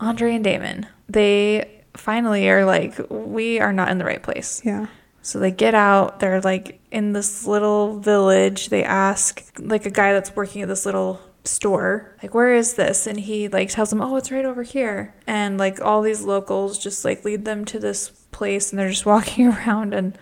Andre 0.00 0.34
and 0.36 0.42
Damon, 0.44 0.86
they 1.08 1.77
finally 2.00 2.48
are 2.48 2.64
like, 2.64 2.98
we 3.10 3.60
are 3.60 3.72
not 3.72 3.90
in 3.90 3.98
the 3.98 4.04
right 4.04 4.22
place. 4.22 4.62
Yeah. 4.64 4.86
So 5.22 5.38
they 5.38 5.50
get 5.50 5.74
out. 5.74 6.20
They're 6.20 6.40
like 6.40 6.80
in 6.90 7.12
this 7.12 7.46
little 7.46 7.98
village. 8.00 8.68
They 8.68 8.84
ask 8.84 9.52
like 9.58 9.84
a 9.86 9.90
guy 9.90 10.12
that's 10.12 10.34
working 10.34 10.62
at 10.62 10.68
this 10.68 10.86
little 10.86 11.20
store, 11.44 12.14
like, 12.22 12.34
where 12.34 12.54
is 12.54 12.74
this? 12.74 13.06
And 13.06 13.18
he 13.20 13.48
like 13.48 13.70
tells 13.70 13.90
them, 13.90 14.00
oh, 14.00 14.16
it's 14.16 14.30
right 14.30 14.44
over 14.44 14.62
here. 14.62 15.14
And 15.26 15.58
like 15.58 15.80
all 15.80 16.02
these 16.02 16.22
locals 16.22 16.78
just 16.78 17.04
like 17.04 17.24
lead 17.24 17.44
them 17.44 17.64
to 17.66 17.78
this 17.78 18.10
place, 18.30 18.70
and 18.70 18.78
they're 18.78 18.88
just 18.90 19.06
walking 19.14 19.48
around 19.48 19.92
and 19.94 20.16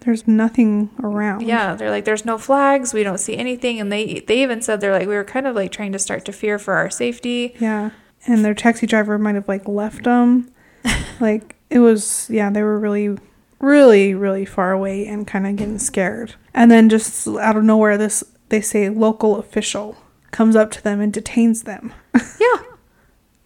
There's 0.00 0.26
nothing 0.26 0.90
around. 1.02 1.42
yeah, 1.42 1.74
they're 1.74 1.90
like, 1.90 2.04
there's 2.04 2.24
no 2.24 2.36
flags. 2.38 2.92
We 2.92 3.04
don't 3.04 3.18
see 3.18 3.36
anything. 3.36 3.80
And 3.80 3.90
they 3.92 4.20
they 4.26 4.42
even 4.42 4.60
said 4.60 4.80
they're 4.80 4.92
like, 4.92 5.08
we 5.08 5.14
were 5.14 5.24
kind 5.24 5.46
of 5.46 5.54
like 5.54 5.72
trying 5.72 5.92
to 5.92 5.98
start 5.98 6.24
to 6.26 6.32
fear 6.32 6.58
for 6.58 6.74
our 6.74 6.90
safety. 6.90 7.54
Yeah. 7.58 7.90
And 8.26 8.44
their 8.44 8.54
taxi 8.54 8.86
driver 8.86 9.18
might 9.18 9.34
have 9.36 9.48
like 9.48 9.66
left 9.68 10.04
them. 10.04 10.50
like 11.20 11.56
it 11.70 11.78
was 11.80 12.28
yeah, 12.30 12.50
they 12.50 12.62
were 12.62 12.78
really 12.78 13.16
really 13.60 14.14
really 14.14 14.44
far 14.44 14.72
away 14.72 15.06
and 15.06 15.26
kind 15.26 15.46
of 15.46 15.56
getting 15.56 15.78
scared. 15.78 16.34
And 16.54 16.70
then 16.70 16.88
just 16.88 17.26
out 17.28 17.56
of 17.56 17.64
nowhere 17.64 17.96
this 17.96 18.24
they 18.48 18.60
say 18.60 18.88
local 18.88 19.36
official 19.38 19.96
comes 20.30 20.56
up 20.56 20.70
to 20.72 20.82
them 20.82 21.00
and 21.00 21.12
detains 21.12 21.62
them. 21.62 21.92
Yeah, 22.40 22.62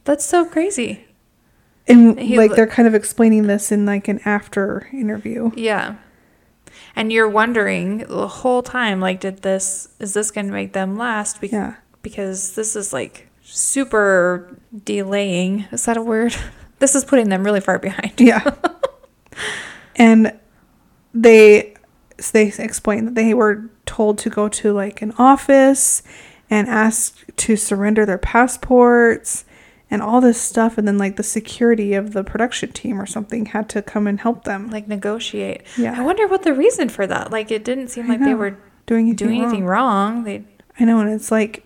that's 0.05 0.25
so 0.25 0.44
crazy. 0.46 1.05
And 1.87 2.18
He 2.18 2.38
like 2.38 2.55
they're 2.55 2.66
kind 2.66 2.88
of 2.88 2.94
explaining 2.94 3.46
this 3.46 3.70
in 3.70 3.85
like 3.87 4.09
an 4.09 4.20
after 4.25 4.88
interview. 4.92 5.51
Yeah. 5.55 5.96
And 6.94 7.12
you're 7.12 7.29
wondering 7.29 7.99
the 7.99 8.27
whole 8.29 8.62
time, 8.62 9.01
like, 9.01 9.20
did 9.20 9.42
this, 9.42 9.88
is 10.01 10.14
this 10.14 10.31
going 10.31 10.46
to 10.46 10.53
make 10.53 10.72
them 10.72 10.96
last? 10.96 11.40
Be- 11.40 11.49
Yeah. 11.49 11.75
Because 12.03 12.55
this 12.55 12.75
is 12.75 12.92
like 12.92 13.29
super 13.42 14.57
delaying. 14.85 15.66
Is 15.72 15.85
that 15.85 15.96
a 15.96 16.03
word? 16.03 16.35
This 16.79 16.95
is 16.95 17.05
putting 17.05 17.29
them 17.29 17.43
really 17.45 17.61
far 17.61 17.79
behind. 17.79 18.12
Yeah. 18.21 18.55
and 19.97 20.39
they 21.15 21.75
they 22.33 22.49
explained 22.59 23.09
that 23.09 23.15
they 23.15 23.35
were 23.35 23.71
told 23.85 24.19
to 24.19 24.31
go 24.31 24.49
to 24.49 24.73
like 24.73 25.03
an 25.03 25.12
office 25.19 26.03
and 26.49 26.69
ask 26.69 27.25
to 27.37 27.57
surrender 27.57 28.07
their 28.07 28.19
passports 28.19 29.45
and 29.91 30.03
all 30.03 30.21
this 30.21 30.41
stuff 30.41 30.79
and 30.79 30.87
then 30.89 30.99
like 30.99 31.17
the 31.17 31.23
security 31.23 31.95
of 31.95 32.12
the 32.12 32.25
production 32.25 32.73
team 32.73 33.01
or 33.01 33.07
something 33.07 33.47
had 33.47 33.69
to 33.69 33.83
come 33.83 34.07
and 34.07 34.21
help 34.21 34.45
them 34.45 34.69
Like, 34.71 34.89
negotiate. 34.89 35.62
Yeah. 35.77 35.95
I 35.99 36.03
wonder 36.05 36.27
what 36.27 36.43
the 36.43 36.53
reason 36.55 36.89
for 36.89 37.07
that. 37.07 37.31
Like, 37.31 37.51
it 37.51 37.65
didn't 37.65 37.89
seem 37.89 38.07
I 38.07 38.17
like 38.17 38.21
they 38.21 38.35
were 38.35 38.57
doing 38.87 39.07
anything, 39.09 39.17
doing 39.29 39.41
wrong. 39.41 39.49
anything 39.49 39.65
wrong. 39.67 40.25
They, 40.25 40.45
I 40.81 40.85
know 40.85 41.01
and 41.01 41.11
it's 41.11 41.31
like 41.31 41.65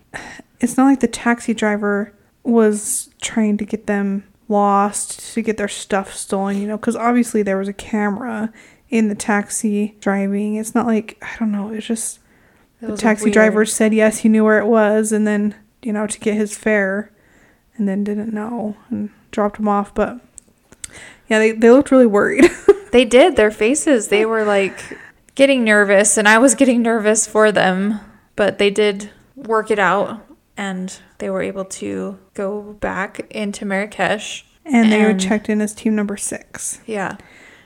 it's 0.60 0.76
not 0.76 0.84
like 0.86 1.00
the 1.00 1.08
taxi 1.08 1.54
driver 1.54 2.12
was 2.42 3.08
trying 3.22 3.56
to 3.58 3.64
get 3.64 3.86
them 3.86 4.24
lost 4.50 5.32
to 5.34 5.42
get 5.42 5.56
their 5.56 5.68
stuff 5.68 6.14
stolen, 6.14 6.58
you 6.60 6.66
know, 6.66 6.76
cuz 6.76 6.96
obviously 6.96 7.42
there 7.42 7.56
was 7.56 7.68
a 7.68 7.72
camera 7.72 8.52
in 8.90 9.08
the 9.08 9.14
taxi 9.14 9.96
driving. 10.00 10.56
It's 10.56 10.74
not 10.74 10.86
like 10.86 11.16
I 11.22 11.38
don't 11.38 11.52
know, 11.52 11.70
it's 11.70 11.86
just 11.86 12.18
it 12.82 12.86
the 12.86 12.96
taxi 12.96 13.26
weird. 13.26 13.34
driver 13.34 13.64
said 13.64 13.94
yes, 13.94 14.18
he 14.18 14.28
knew 14.28 14.44
where 14.44 14.58
it 14.58 14.66
was, 14.66 15.12
and 15.12 15.26
then 15.26 15.54
you 15.82 15.92
know 15.92 16.06
to 16.06 16.18
get 16.20 16.34
his 16.34 16.56
fare, 16.56 17.10
and 17.76 17.88
then 17.88 18.04
didn't 18.04 18.32
know 18.34 18.76
and 18.90 19.10
dropped 19.30 19.58
him 19.58 19.68
off. 19.68 19.94
But 19.94 20.20
yeah, 21.28 21.38
they 21.38 21.52
they 21.52 21.70
looked 21.70 21.90
really 21.90 22.06
worried. 22.06 22.50
They 22.90 23.04
did. 23.04 23.36
Their 23.36 23.50
faces, 23.50 24.08
they 24.08 24.26
were 24.26 24.44
like 24.44 24.98
getting 25.36 25.62
nervous, 25.62 26.16
and 26.16 26.26
I 26.26 26.38
was 26.38 26.54
getting 26.56 26.82
nervous 26.82 27.26
for 27.26 27.52
them. 27.52 28.00
But 28.36 28.58
they 28.58 28.70
did 28.70 29.10
work 29.36 29.70
it 29.70 29.78
out, 29.78 30.26
and 30.60 30.98
they 31.18 31.30
were 31.30 31.40
able 31.40 31.64
to 31.64 32.18
go 32.34 32.74
back 32.80 33.26
into 33.30 33.64
Marrakesh. 33.64 34.44
and 34.66 34.92
they 34.92 35.02
were 35.02 35.18
checked 35.18 35.48
in 35.48 35.62
as 35.62 35.74
team 35.74 35.96
number 35.96 36.18
six. 36.18 36.80
Yeah. 36.86 37.16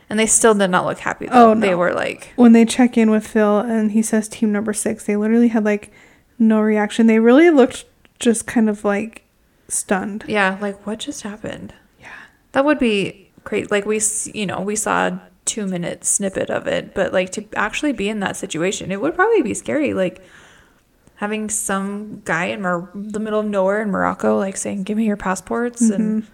And 0.09 0.17
they 0.19 0.27
still 0.27 0.55
did 0.55 0.69
not 0.71 0.87
look 0.87 0.99
happy, 1.01 1.27
though. 1.27 1.51
Oh, 1.51 1.55
They 1.57 1.75
were 1.75 1.93
like, 1.93 2.33
When 2.37 2.53
they 2.53 2.65
check 2.65 2.97
in 2.97 3.11
with 3.11 3.27
Phil 3.27 3.59
and 3.59 3.91
he 3.91 4.01
says 4.03 4.29
team 4.29 4.53
number 4.53 4.73
six, 4.73 5.07
they 5.07 5.17
literally 5.17 5.49
had 5.49 5.65
like 5.65 5.91
no 6.39 6.61
reaction. 6.61 7.09
They 7.09 7.19
really 7.19 7.51
looked 7.51 7.85
just 8.21 8.47
kind 8.47 8.69
of 8.71 8.85
like 8.85 9.25
stunned. 9.67 10.25
yeah, 10.29 10.57
like, 10.61 10.87
what 10.87 11.01
just 11.01 11.23
happened? 11.23 11.75
Yeah. 12.01 12.13
That 12.53 12.65
would 12.65 12.79
be 12.79 13.31
crazy. 13.43 13.67
Like, 13.73 13.87
we, 13.87 14.01
you 14.33 14.47
know, 14.47 14.61
we 14.61 14.77
saw 14.77 15.09
a 15.09 15.23
two 15.47 15.67
minute 15.67 16.05
snippet 16.05 16.49
of 16.49 16.69
it, 16.69 16.95
but 16.95 17.13
like 17.13 17.31
to 17.33 17.45
actually 17.57 17.93
be 17.93 18.09
in 18.09 18.21
that 18.21 18.37
situation, 18.37 18.93
it 18.93 19.01
would 19.01 19.17
probably 19.17 19.43
be 19.43 19.53
scary. 19.55 19.95
Like, 19.95 20.23
having 21.25 21.49
some 21.49 22.21
guy 22.27 22.47
in 22.47 22.61
Mor- 22.61 22.91
the 22.95 23.19
middle 23.19 23.41
of 23.41 23.47
nowhere 23.47 23.81
in 23.81 23.91
Morocco, 23.91 24.37
like 24.37 24.59
saying, 24.59 24.83
give 24.83 24.99
me 24.99 25.07
your 25.07 25.17
passports. 25.17 25.81
And 25.81 26.27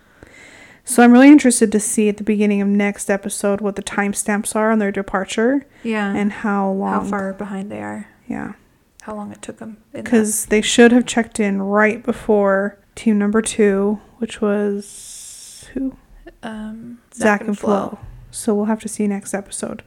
So 0.84 1.02
I'm 1.04 1.12
really 1.12 1.28
interested 1.28 1.70
to 1.70 1.78
see 1.78 2.08
at 2.08 2.16
the 2.16 2.24
beginning 2.24 2.60
of 2.60 2.66
next 2.66 3.08
episode 3.08 3.60
what 3.60 3.76
the 3.76 3.82
timestamps 3.82 4.56
are 4.56 4.72
on 4.72 4.80
their 4.80 4.90
departure 4.90 5.64
yeah, 5.84 6.12
and 6.12 6.32
how 6.32 6.70
long. 6.72 6.92
how 7.04 7.10
far 7.10 7.32
behind 7.34 7.70
they 7.70 7.80
are, 7.80 8.08
Yeah. 8.26 8.54
how 9.02 9.14
long 9.14 9.30
it 9.30 9.40
took 9.42 9.58
them. 9.58 9.76
because 9.92 10.46
they 10.46 10.60
should 10.60 10.90
have 10.90 11.06
checked 11.06 11.38
in 11.38 11.62
right 11.62 12.02
before 12.02 12.76
team 12.96 13.16
number 13.18 13.40
two, 13.42 14.00
which 14.18 14.40
was 14.40 15.68
who 15.74 15.96
um, 16.42 16.98
Zach, 17.14 17.42
and 17.42 17.56
Flo. 17.56 17.98
So 18.32 18.54
we'll 18.54 18.64
have 18.66 18.80
to 18.80 18.88
see 18.88 19.06
next 19.06 19.32
episode 19.34 19.82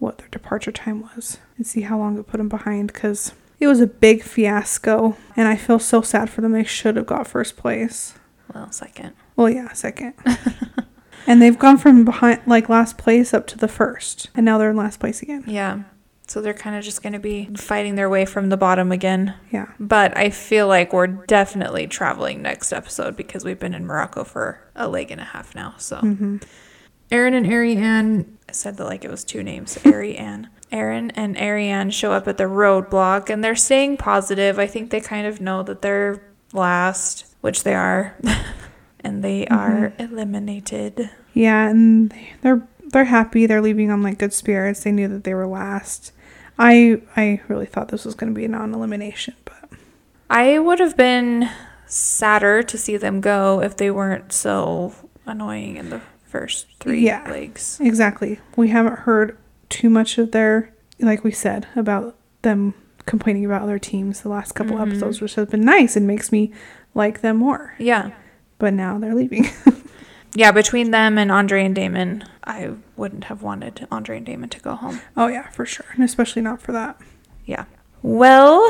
what 0.00 0.18
their 0.18 0.28
departure 0.28 0.72
time 0.72 1.02
was 1.02 1.38
and 1.56 1.64
see 1.66 1.82
how 1.82 1.96
long 1.98 2.18
it 2.18 2.26
put 2.26 2.38
them 2.38 2.48
behind 2.48 2.92
because 2.92 3.32
it 3.60 3.66
was 3.66 3.80
a 3.80 3.86
big 3.86 4.22
fiasco 4.22 5.16
and 5.36 5.48
I 5.48 5.56
feel 5.56 5.78
so 5.78 6.02
sad 6.02 6.30
for 6.30 6.40
them. 6.40 6.52
They 6.52 6.64
should 6.64 6.96
have 6.96 7.06
got 7.06 7.26
first 7.26 7.56
place. 7.56 8.14
Well, 8.52 8.70
second. 8.72 9.12
Well, 9.36 9.50
yeah, 9.50 9.72
second. 9.72 10.14
and 11.26 11.40
they've 11.40 11.58
gone 11.58 11.78
from 11.78 12.04
behind 12.04 12.42
like 12.46 12.68
last 12.68 12.98
place 12.98 13.34
up 13.34 13.46
to 13.48 13.58
the 13.58 13.68
first, 13.68 14.28
and 14.34 14.44
now 14.44 14.58
they're 14.58 14.70
in 14.70 14.76
last 14.76 15.00
place 15.00 15.22
again. 15.22 15.44
Yeah. 15.46 15.82
So 16.26 16.40
they're 16.40 16.54
kind 16.54 16.74
of 16.76 16.82
just 16.82 17.02
going 17.02 17.12
to 17.12 17.18
be 17.18 17.50
fighting 17.54 17.96
their 17.96 18.08
way 18.08 18.24
from 18.24 18.48
the 18.48 18.56
bottom 18.56 18.90
again. 18.92 19.34
Yeah. 19.50 19.66
But 19.78 20.16
I 20.16 20.30
feel 20.30 20.66
like 20.66 20.92
we're 20.92 21.06
definitely 21.08 21.86
traveling 21.86 22.40
next 22.40 22.72
episode 22.72 23.14
because 23.14 23.44
we've 23.44 23.58
been 23.58 23.74
in 23.74 23.84
Morocco 23.84 24.24
for 24.24 24.58
a 24.74 24.88
leg 24.88 25.10
and 25.10 25.20
a 25.20 25.24
half 25.24 25.54
now. 25.54 25.74
So 25.78 25.98
hmm 25.98 26.38
Aaron 27.10 27.34
and 27.34 27.46
Ariane, 27.46 28.38
I 28.48 28.52
said 28.52 28.78
that 28.78 28.84
like 28.86 29.04
it 29.04 29.10
was 29.10 29.22
two 29.22 29.42
names, 29.42 29.78
Ariane. 29.84 30.48
Aaron 30.74 31.10
and 31.12 31.38
Ariane 31.38 31.90
show 31.90 32.12
up 32.12 32.26
at 32.26 32.36
the 32.36 32.44
roadblock 32.44 33.30
and 33.30 33.42
they're 33.42 33.54
staying 33.54 33.96
positive. 33.96 34.58
I 34.58 34.66
think 34.66 34.90
they 34.90 35.00
kind 35.00 35.26
of 35.26 35.40
know 35.40 35.62
that 35.62 35.80
they're 35.80 36.20
last, 36.52 37.26
which 37.40 37.62
they 37.62 37.74
are. 37.74 38.16
and 39.00 39.22
they 39.22 39.44
mm-hmm. 39.44 39.54
are 39.54 39.92
eliminated. 39.98 41.10
Yeah, 41.32 41.68
and 41.68 42.12
they're 42.42 42.66
they're 42.86 43.04
happy. 43.04 43.46
They're 43.46 43.62
leaving 43.62 43.90
on 43.90 44.02
like 44.02 44.18
good 44.18 44.32
spirits. 44.32 44.82
They 44.82 44.92
knew 44.92 45.08
that 45.08 45.24
they 45.24 45.34
were 45.34 45.46
last. 45.46 46.12
I 46.58 47.02
I 47.16 47.40
really 47.48 47.66
thought 47.66 47.88
this 47.88 48.04
was 48.04 48.14
going 48.14 48.32
to 48.32 48.38
be 48.38 48.44
a 48.44 48.48
non-elimination, 48.48 49.34
but 49.44 49.70
I 50.30 50.58
would 50.58 50.80
have 50.80 50.96
been 50.96 51.50
sadder 51.86 52.62
to 52.62 52.78
see 52.78 52.96
them 52.96 53.20
go 53.20 53.60
if 53.60 53.76
they 53.76 53.90
weren't 53.90 54.32
so 54.32 54.94
annoying 55.26 55.76
in 55.76 55.90
the 55.90 56.00
first 56.24 56.66
three 56.80 57.04
Yeah. 57.04 57.28
legs. 57.30 57.78
exactly. 57.80 58.40
We 58.56 58.68
haven't 58.68 59.00
heard 59.00 59.36
too 59.74 59.90
much 59.90 60.18
of 60.18 60.30
their 60.32 60.70
like 61.00 61.24
we 61.24 61.32
said 61.32 61.66
about 61.76 62.16
them 62.42 62.74
complaining 63.06 63.44
about 63.44 63.62
other 63.62 63.78
teams 63.78 64.20
the 64.22 64.28
last 64.28 64.52
couple 64.54 64.76
Mhm. 64.76 64.86
episodes, 64.88 65.20
which 65.20 65.34
has 65.34 65.48
been 65.48 65.64
nice 65.64 65.96
and 65.96 66.06
makes 66.06 66.30
me 66.32 66.52
like 66.94 67.20
them 67.20 67.36
more. 67.38 67.74
Yeah. 67.78 68.10
But 68.58 68.72
now 68.74 68.98
they're 68.98 69.14
leaving. 69.14 69.48
Yeah, 70.36 70.50
between 70.50 70.90
them 70.90 71.16
and 71.16 71.30
Andre 71.30 71.64
and 71.64 71.76
Damon, 71.76 72.24
I 72.42 72.70
wouldn't 72.96 73.24
have 73.30 73.40
wanted 73.42 73.86
Andre 73.88 74.16
and 74.16 74.26
Damon 74.26 74.48
to 74.48 74.58
go 74.60 74.74
home. 74.74 75.00
oh 75.16 75.28
yeah, 75.28 75.48
for 75.50 75.64
sure, 75.64 75.86
and 75.94 76.02
especially 76.02 76.42
not 76.42 76.60
for 76.60 76.72
that. 76.72 77.00
Yeah. 77.46 77.66
Well, 78.02 78.68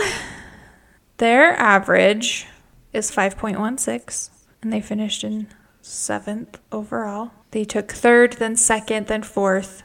their 1.17 1.55
average 1.59 2.47
is 2.93 3.11
5.16, 3.11 4.29
and 4.63 4.73
they 4.75 4.83
finished 4.83 5.25
in 5.25 5.47
seventh 5.81 6.59
overall. 6.71 7.31
They 7.53 7.65
took 7.65 7.91
third, 7.93 8.35
then 8.35 8.57
second, 8.57 9.07
then 9.07 9.23
fourth, 9.23 9.85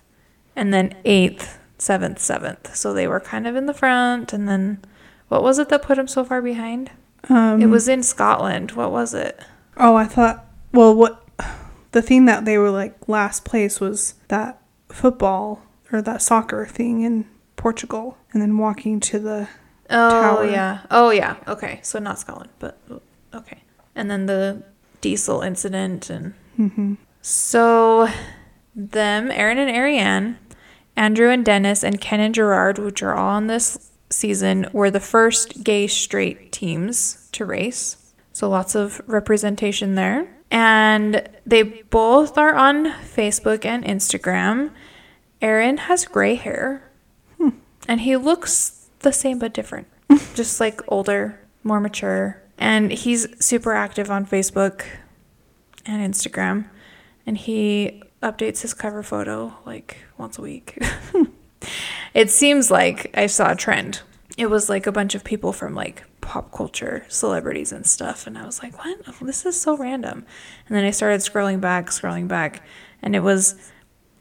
and 0.59 0.73
then 0.73 0.93
eighth, 1.05 1.57
seventh, 1.77 2.19
seventh. 2.19 2.75
So 2.75 2.93
they 2.93 3.07
were 3.07 3.19
kind 3.19 3.47
of 3.47 3.55
in 3.55 3.65
the 3.65 3.73
front, 3.73 4.33
and 4.33 4.47
then 4.47 4.83
what 5.29 5.41
was 5.41 5.57
it 5.59 5.69
that 5.69 5.81
put 5.81 5.95
them 5.95 6.07
so 6.07 6.23
far 6.23 6.41
behind? 6.41 6.91
Um, 7.29 7.61
it 7.61 7.67
was 7.67 7.87
in 7.87 8.03
Scotland. 8.03 8.71
What 8.73 8.91
was 8.91 9.13
it? 9.13 9.39
Oh, 9.77 9.95
I 9.95 10.05
thought. 10.05 10.45
Well, 10.73 10.93
what 10.95 11.25
the 11.91 12.01
thing 12.01 12.25
that 12.25 12.45
they 12.45 12.57
were 12.57 12.69
like 12.71 12.95
last 13.07 13.43
place 13.45 13.79
was 13.79 14.15
that 14.27 14.61
football 14.89 15.61
or 15.91 16.01
that 16.01 16.21
soccer 16.21 16.65
thing 16.65 17.01
in 17.01 17.25
Portugal, 17.55 18.17
and 18.33 18.41
then 18.41 18.57
walking 18.57 18.99
to 19.01 19.19
the 19.19 19.47
Oh 19.89 20.09
Tower. 20.21 20.45
yeah. 20.45 20.79
Oh 20.91 21.09
yeah. 21.09 21.35
Okay. 21.47 21.79
So 21.81 21.97
not 21.99 22.19
Scotland, 22.19 22.51
but 22.59 22.77
okay. 23.33 23.59
And 23.95 24.09
then 24.11 24.27
the 24.27 24.63
diesel 25.01 25.41
incident 25.41 26.09
and 26.09 26.33
hmm 26.55 26.93
so 27.21 28.07
them, 28.75 29.29
Aaron 29.31 29.57
and 29.57 29.69
Ariane, 29.69 30.37
Andrew 30.99 31.29
and 31.29 31.45
Dennis, 31.45 31.81
and 31.81 32.01
Ken 32.01 32.19
and 32.19 32.35
Gerard, 32.35 32.77
which 32.77 33.01
are 33.01 33.15
all 33.15 33.29
on 33.29 33.47
this 33.47 33.89
season, 34.09 34.67
were 34.73 34.91
the 34.91 34.99
first 34.99 35.63
gay 35.63 35.87
straight 35.87 36.51
teams 36.51 37.29
to 37.31 37.45
race. 37.45 38.11
So 38.33 38.49
lots 38.49 38.75
of 38.75 39.01
representation 39.07 39.95
there. 39.95 40.27
And 40.51 41.25
they 41.45 41.63
both 41.63 42.37
are 42.37 42.53
on 42.53 42.87
Facebook 42.87 43.63
and 43.63 43.85
Instagram. 43.85 44.71
Aaron 45.41 45.77
has 45.77 46.03
gray 46.03 46.35
hair. 46.35 46.83
Hmm. 47.37 47.51
And 47.87 48.01
he 48.01 48.17
looks 48.17 48.89
the 48.99 49.13
same 49.13 49.39
but 49.39 49.53
different. 49.53 49.87
Just 50.35 50.59
like 50.59 50.81
older, 50.89 51.39
more 51.63 51.79
mature. 51.79 52.41
And 52.57 52.91
he's 52.91 53.25
super 53.43 53.71
active 53.71 54.11
on 54.11 54.25
Facebook 54.25 54.83
and 55.85 56.13
Instagram. 56.13 56.67
And 57.25 57.37
he 57.37 58.03
updates 58.21 58.61
his 58.61 58.73
cover 58.73 59.03
photo 59.03 59.53
like 59.65 59.97
once 60.17 60.37
a 60.37 60.41
week. 60.41 60.77
it 62.13 62.29
seems 62.29 62.69
like 62.69 63.15
I 63.17 63.27
saw 63.27 63.51
a 63.51 63.55
trend. 63.55 64.01
It 64.37 64.49
was 64.49 64.69
like 64.69 64.87
a 64.87 64.91
bunch 64.91 65.15
of 65.15 65.23
people 65.23 65.51
from 65.53 65.75
like 65.75 66.03
pop 66.21 66.51
culture, 66.51 67.05
celebrities 67.09 67.71
and 67.71 67.85
stuff. 67.85 68.27
And 68.27 68.37
I 68.37 68.45
was 68.45 68.61
like, 68.61 68.77
what? 68.77 68.99
Oh, 69.07 69.25
this 69.25 69.45
is 69.45 69.59
so 69.59 69.75
random. 69.75 70.25
And 70.67 70.77
then 70.77 70.85
I 70.85 70.91
started 70.91 71.21
scrolling 71.21 71.59
back, 71.59 71.87
scrolling 71.87 72.27
back. 72.27 72.63
And 73.01 73.15
it 73.15 73.21
was 73.21 73.55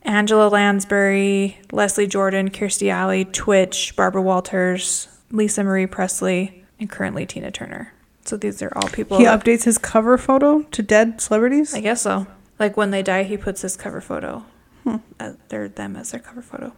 Angela 0.03 0.49
Lansbury, 0.49 1.59
Leslie 1.73 2.07
Jordan, 2.07 2.51
Kirstie 2.51 2.91
Alley, 2.91 3.25
Twitch, 3.25 3.95
Barbara 3.97 4.23
Walters, 4.23 5.09
Lisa 5.31 5.63
Marie 5.63 5.87
Presley, 5.87 6.65
and 6.81 6.89
currently 6.89 7.27
Tina 7.27 7.51
Turner. 7.51 7.93
So 8.25 8.37
these 8.37 8.63
are 8.63 8.73
all 8.77 8.89
people. 8.89 9.19
He 9.19 9.25
that- 9.25 9.45
updates 9.45 9.65
his 9.65 9.79
cover 9.79 10.17
photo 10.19 10.63
to 10.63 10.83
dead 10.83 11.21
celebrities. 11.21 11.75
I 11.75 11.81
guess 11.81 12.03
so. 12.03 12.27
Like 12.59 12.77
when 12.77 12.91
they 12.91 13.03
die, 13.03 13.23
he 13.23 13.37
puts 13.37 13.63
his 13.63 13.77
cover 13.77 14.01
photo. 14.01 14.45
Hmm. 14.85 14.97
Uh, 15.19 15.33
they're 15.49 15.69
them 15.69 15.97
as 15.97 16.11
their 16.11 16.21
cover 16.21 16.43
photo. 16.43 16.73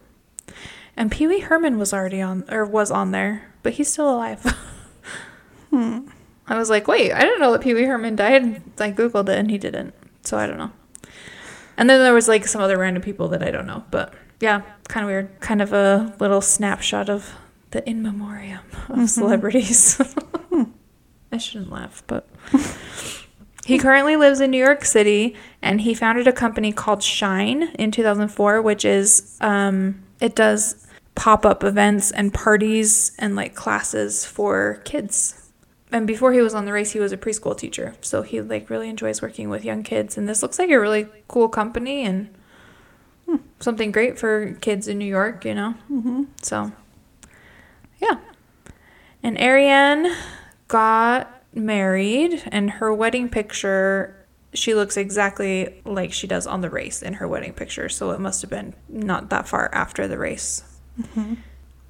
And 0.97 1.11
Pee 1.11 1.27
Wee 1.27 1.41
Herman 1.41 1.79
was 1.79 1.93
already 1.93 2.21
on, 2.21 2.45
or 2.51 2.65
was 2.65 2.91
on 2.91 3.13
there, 3.13 3.53
but 3.63 3.75
he's 3.75 3.91
still 3.93 4.11
alive. 4.11 4.45
Hmm. 5.71 6.09
I 6.49 6.59
was 6.59 6.69
like, 6.69 6.89
wait, 6.89 7.13
I 7.13 7.21
didn't 7.21 7.41
know 7.41 7.53
that 7.53 7.61
Pee 7.61 7.75
Wee 7.75 7.85
Herman 7.85 8.17
died. 8.17 8.61
I 8.81 8.91
googled 8.91 9.29
it 9.29 9.39
and 9.39 9.49
he 9.49 9.57
didn't, 9.57 9.95
so 10.23 10.37
I 10.37 10.49
don't 10.49 10.59
know. 10.59 10.73
And 11.77 11.89
then 11.89 12.03
there 12.03 12.13
was 12.13 12.27
like 12.27 12.47
some 12.47 12.61
other 12.61 12.77
random 12.77 13.05
people 13.05 13.29
that 13.29 13.43
I 13.43 13.53
don't 13.53 13.69
know, 13.69 13.85
but 13.93 14.13
yeah, 14.41 14.63
kind 14.89 15.05
of 15.05 15.09
weird. 15.09 15.41
Kind 15.41 15.63
of 15.63 15.73
a 15.73 16.13
little 16.19 16.41
snapshot 16.41 17.09
of 17.09 17.35
the 17.71 17.89
in 17.89 18.03
memoriam 18.03 18.65
of 18.73 18.97
mm-hmm. 18.97 19.07
celebrities. 19.07 19.97
Hmm. 20.51 20.65
I 21.33 21.39
shouldn't 21.39 21.71
laugh, 21.71 22.03
but 22.09 22.29
he 23.71 23.79
currently 23.79 24.17
lives 24.17 24.41
in 24.41 24.51
New 24.51 24.59
York 24.59 24.85
City, 24.85 25.37
and 25.63 25.81
he 25.81 25.95
founded 25.95 26.27
a 26.27 26.33
company 26.33 26.73
called 26.73 27.05
Shine 27.05 27.69
in 27.75 27.93
2004, 27.93 28.61
which 28.61 28.85
is 28.85 29.39
um, 29.41 30.03
it 30.21 30.35
does 30.35 30.89
pop 31.15 31.47
up 31.47 31.63
events 31.63 32.11
and 32.11 32.35
parties 32.35 33.13
and 33.17 33.37
like 33.37 33.55
classes 33.55 34.27
for 34.27 34.83
kids. 34.85 35.53
And 35.93 36.05
before 36.05 36.33
he 36.33 36.41
was 36.41 36.53
on 36.53 36.65
the 36.65 36.73
race, 36.73 36.91
he 36.91 36.99
was 36.99 37.13
a 37.13 37.17
preschool 37.17 37.57
teacher, 37.57 37.95
so 38.01 38.23
he 38.23 38.41
like 38.41 38.71
really 38.71 38.89
enjoys 38.89 39.23
working 39.23 39.49
with 39.49 39.65
young 39.65 39.85
kids. 39.85 40.19
And 40.19 40.29
this 40.29 40.43
looks 40.43 40.59
like 40.59 40.71
a 40.71 40.81
really 40.81 41.07
cool 41.29 41.49
company 41.49 42.05
and 42.05 42.29
hmm, 43.27 43.37
something 43.61 43.93
great 43.93 44.19
for 44.19 44.55
kids 44.55 44.89
in 44.89 44.99
New 44.99 45.05
York, 45.05 45.45
you 45.45 45.55
know. 45.55 45.75
hmm 45.87 46.25
So, 46.43 46.73
yeah. 48.03 48.19
And 49.23 49.41
Ariane 49.41 50.13
got 50.67 51.40
married, 51.55 52.43
and 52.47 52.71
her 52.71 52.93
wedding 52.93 53.29
picture, 53.29 54.27
she 54.53 54.75
looks 54.75 54.97
exactly 54.97 55.81
like 55.85 56.13
she 56.13 56.27
does 56.27 56.47
on 56.47 56.61
the 56.61 56.71
race 56.71 57.03
in 57.03 57.15
her 57.15 57.29
wedding 57.29 57.53
picture. 57.53 57.89
So 57.89 58.11
it 58.11 58.21
must 58.21 58.43
have 58.43 58.51
been 58.51 58.75
not 58.89 59.31
that 59.31 59.49
far 59.49 59.71
after 59.73 60.07
the 60.09 60.19
race. 60.19 60.63
Mm-hmm. 61.01 61.35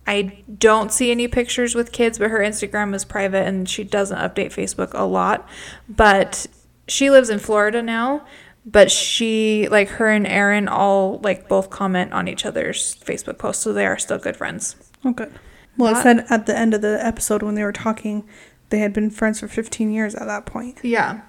I 0.06 0.42
don't 0.58 0.92
see 0.92 1.10
any 1.10 1.28
pictures 1.28 1.74
with 1.74 1.92
kids, 1.92 2.18
but 2.18 2.30
her 2.30 2.40
Instagram 2.40 2.94
is 2.94 3.04
private 3.04 3.46
and 3.46 3.68
she 3.68 3.84
doesn't 3.84 4.18
update 4.18 4.52
Facebook 4.52 4.90
a 4.92 5.04
lot. 5.04 5.48
But 5.88 6.46
she 6.88 7.10
lives 7.10 7.30
in 7.30 7.38
Florida 7.38 7.82
now. 7.82 8.26
But 8.66 8.90
she, 8.90 9.68
like 9.70 9.88
her 9.88 10.08
and 10.08 10.26
Aaron, 10.26 10.68
all 10.68 11.18
like 11.22 11.48
both 11.48 11.70
comment 11.70 12.12
on 12.12 12.28
each 12.28 12.44
other's 12.44 12.96
Facebook 12.96 13.38
posts, 13.38 13.62
so 13.62 13.72
they 13.72 13.86
are 13.86 13.96
still 13.96 14.18
good 14.18 14.36
friends. 14.36 14.76
Okay. 15.04 15.24
good. 15.24 15.34
Well, 15.78 15.96
it 15.96 16.02
said 16.02 16.26
at 16.28 16.44
the 16.44 16.58
end 16.58 16.74
of 16.74 16.82
the 16.82 16.98
episode 17.04 17.42
when 17.42 17.54
they 17.54 17.64
were 17.64 17.72
talking, 17.72 18.28
they 18.70 18.78
had 18.78 18.92
been 18.92 19.10
friends 19.10 19.40
for 19.40 19.48
15 19.48 19.90
years 19.92 20.14
at 20.14 20.26
that 20.26 20.46
point. 20.46 20.78
Yeah. 20.82 21.20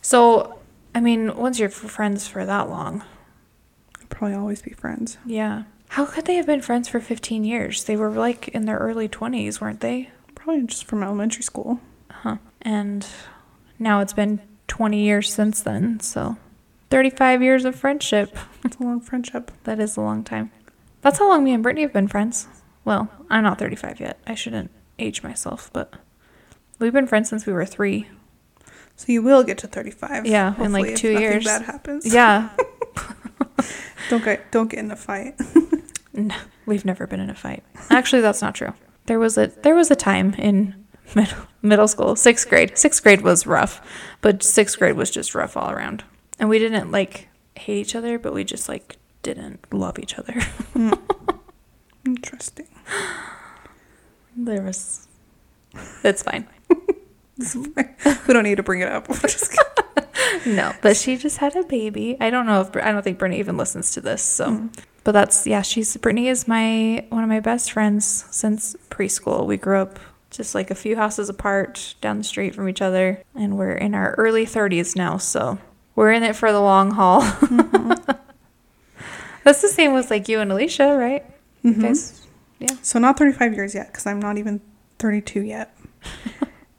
So, 0.00 0.58
I 0.94 1.00
mean, 1.00 1.36
once 1.36 1.58
you're 1.58 1.68
friends 1.68 2.26
for 2.28 2.44
that 2.44 2.68
long, 2.68 3.02
They'll 3.98 4.08
probably 4.08 4.36
always 4.36 4.62
be 4.62 4.72
friends. 4.72 5.18
yeah. 5.26 5.64
How 5.90 6.06
could 6.06 6.24
they 6.24 6.36
have 6.36 6.46
been 6.46 6.62
friends 6.62 6.88
for 6.88 7.00
15 7.00 7.44
years? 7.44 7.84
They 7.84 7.96
were 7.96 8.08
like 8.10 8.48
in 8.48 8.64
their 8.64 8.78
early 8.78 9.10
20s, 9.10 9.60
weren't 9.60 9.80
they? 9.80 10.08
Probably 10.34 10.62
just 10.66 10.86
from 10.86 11.02
elementary 11.02 11.42
school. 11.42 11.80
Huh. 12.10 12.38
And 12.62 13.06
now 13.78 14.00
it's 14.00 14.14
been 14.14 14.40
20 14.68 14.98
years 15.02 15.30
since 15.30 15.60
then, 15.60 16.00
so 16.00 16.38
35 16.88 17.42
years 17.42 17.66
of 17.66 17.76
friendship. 17.76 18.34
That's 18.62 18.76
a 18.76 18.82
long 18.82 19.00
friendship. 19.02 19.50
That 19.64 19.78
is 19.80 19.98
a 19.98 20.00
long 20.00 20.24
time. 20.24 20.50
That's 21.02 21.18
how 21.18 21.28
long 21.28 21.44
me 21.44 21.52
and 21.52 21.62
Brittany 21.62 21.82
have 21.82 21.92
been 21.92 22.08
friends. 22.08 22.46
Well, 22.86 23.10
I'm 23.28 23.44
not 23.44 23.58
35 23.58 24.00
yet. 24.00 24.18
I 24.26 24.34
shouldn't 24.34 24.70
age 24.98 25.22
myself, 25.22 25.68
but 25.74 25.92
we've 26.82 26.92
been 26.92 27.06
friends 27.06 27.28
since 27.28 27.46
we 27.46 27.52
were 27.52 27.64
three. 27.64 28.08
So 28.96 29.06
you 29.12 29.22
will 29.22 29.42
get 29.42 29.58
to 29.58 29.66
35. 29.66 30.26
Yeah, 30.26 30.54
in, 30.62 30.72
like, 30.72 30.96
two 30.96 31.18
years. 31.18 31.44
bad 31.44 31.62
happens. 31.62 32.12
Yeah. 32.12 32.50
Don't 34.10 34.24
get 34.24 34.50
don't 34.52 34.68
get 34.68 34.80
in 34.80 34.90
a 34.90 34.96
fight. 34.96 35.40
No, 36.14 36.34
we've 36.66 36.84
never 36.84 37.06
been 37.06 37.20
in 37.20 37.30
a 37.30 37.34
fight. 37.34 37.64
Actually, 37.88 38.20
that's 38.20 38.42
not 38.42 38.54
true. 38.54 38.74
There 39.06 39.18
was 39.18 39.38
a 39.38 39.46
there 39.62 39.74
was 39.74 39.90
a 39.90 39.96
time 39.96 40.34
in 40.34 40.74
middle, 41.14 41.38
middle 41.62 41.88
school, 41.88 42.16
sixth 42.16 42.50
grade. 42.50 42.76
Sixth 42.76 43.02
grade 43.02 43.22
was 43.22 43.46
rough, 43.46 43.80
but 44.20 44.42
sixth 44.42 44.78
grade 44.78 44.94
was 44.96 45.10
just 45.10 45.34
rough 45.34 45.56
all 45.56 45.70
around. 45.70 46.04
And 46.38 46.50
we 46.50 46.58
didn't 46.58 46.90
like 46.90 47.28
hate 47.56 47.78
each 47.78 47.94
other, 47.94 48.18
but 48.18 48.34
we 48.34 48.44
just 48.44 48.68
like 48.68 48.98
didn't 49.22 49.64
love 49.72 49.98
each 49.98 50.18
other. 50.18 50.38
Hmm. 50.74 50.92
Interesting. 52.04 52.68
There 54.36 54.60
was. 54.62 55.08
It's 56.04 56.22
fine. 56.22 56.46
we 58.26 58.32
don't 58.34 58.44
need 58.44 58.56
to 58.56 58.62
bring 58.62 58.80
it 58.80 58.88
up. 58.88 59.08
No, 60.46 60.72
but 60.80 60.96
she 60.96 61.16
just 61.16 61.38
had 61.38 61.54
a 61.56 61.62
baby. 61.64 62.16
I 62.20 62.30
don't 62.30 62.46
know 62.46 62.62
if 62.62 62.74
I 62.76 62.90
don't 62.90 63.02
think 63.02 63.18
Brittany 63.18 63.38
even 63.38 63.56
listens 63.56 63.92
to 63.92 64.00
this. 64.00 64.22
So, 64.22 64.46
Mm. 64.50 64.78
but 65.04 65.12
that's 65.12 65.46
yeah. 65.46 65.62
She's 65.62 65.96
Brittany 65.96 66.28
is 66.28 66.48
my 66.48 67.04
one 67.10 67.22
of 67.22 67.28
my 67.28 67.38
best 67.40 67.70
friends 67.72 68.24
since 68.30 68.74
preschool. 68.90 69.46
We 69.46 69.56
grew 69.56 69.78
up 69.78 70.00
just 70.30 70.54
like 70.54 70.70
a 70.70 70.74
few 70.74 70.96
houses 70.96 71.28
apart 71.28 71.94
down 72.00 72.18
the 72.18 72.24
street 72.24 72.54
from 72.54 72.68
each 72.68 72.80
other, 72.82 73.22
and 73.36 73.56
we're 73.58 73.72
in 73.74 73.94
our 73.94 74.14
early 74.16 74.44
thirties 74.46 74.96
now. 74.96 75.16
So 75.18 75.58
we're 75.94 76.12
in 76.12 76.22
it 76.22 76.34
for 76.34 76.50
the 76.50 76.60
long 76.60 76.92
haul. 76.92 77.20
that's 79.44 79.62
the 79.62 79.68
same 79.68 79.92
with 79.92 80.10
like 80.10 80.28
you 80.28 80.40
and 80.40 80.50
Alicia, 80.50 80.96
right? 80.96 81.24
Mhm. 81.64 81.82
guys, 81.82 82.26
yeah. 82.58 82.74
So 82.82 82.98
not 82.98 83.18
35 83.18 83.54
years 83.54 83.74
yet, 83.74 83.88
because 83.88 84.06
I'm 84.06 84.18
not 84.20 84.38
even 84.38 84.60
32 84.98 85.42
yet. 85.42 85.76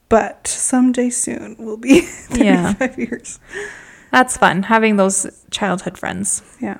but 0.08 0.48
someday 0.64 1.10
soon 1.10 1.56
will 1.58 1.76
be 1.76 2.00
35 2.00 2.38
Yeah. 2.40 2.94
years. 2.96 3.38
That's 4.10 4.36
fun 4.36 4.64
having 4.64 4.96
those 4.96 5.26
childhood 5.50 5.98
friends. 5.98 6.42
Yeah. 6.60 6.78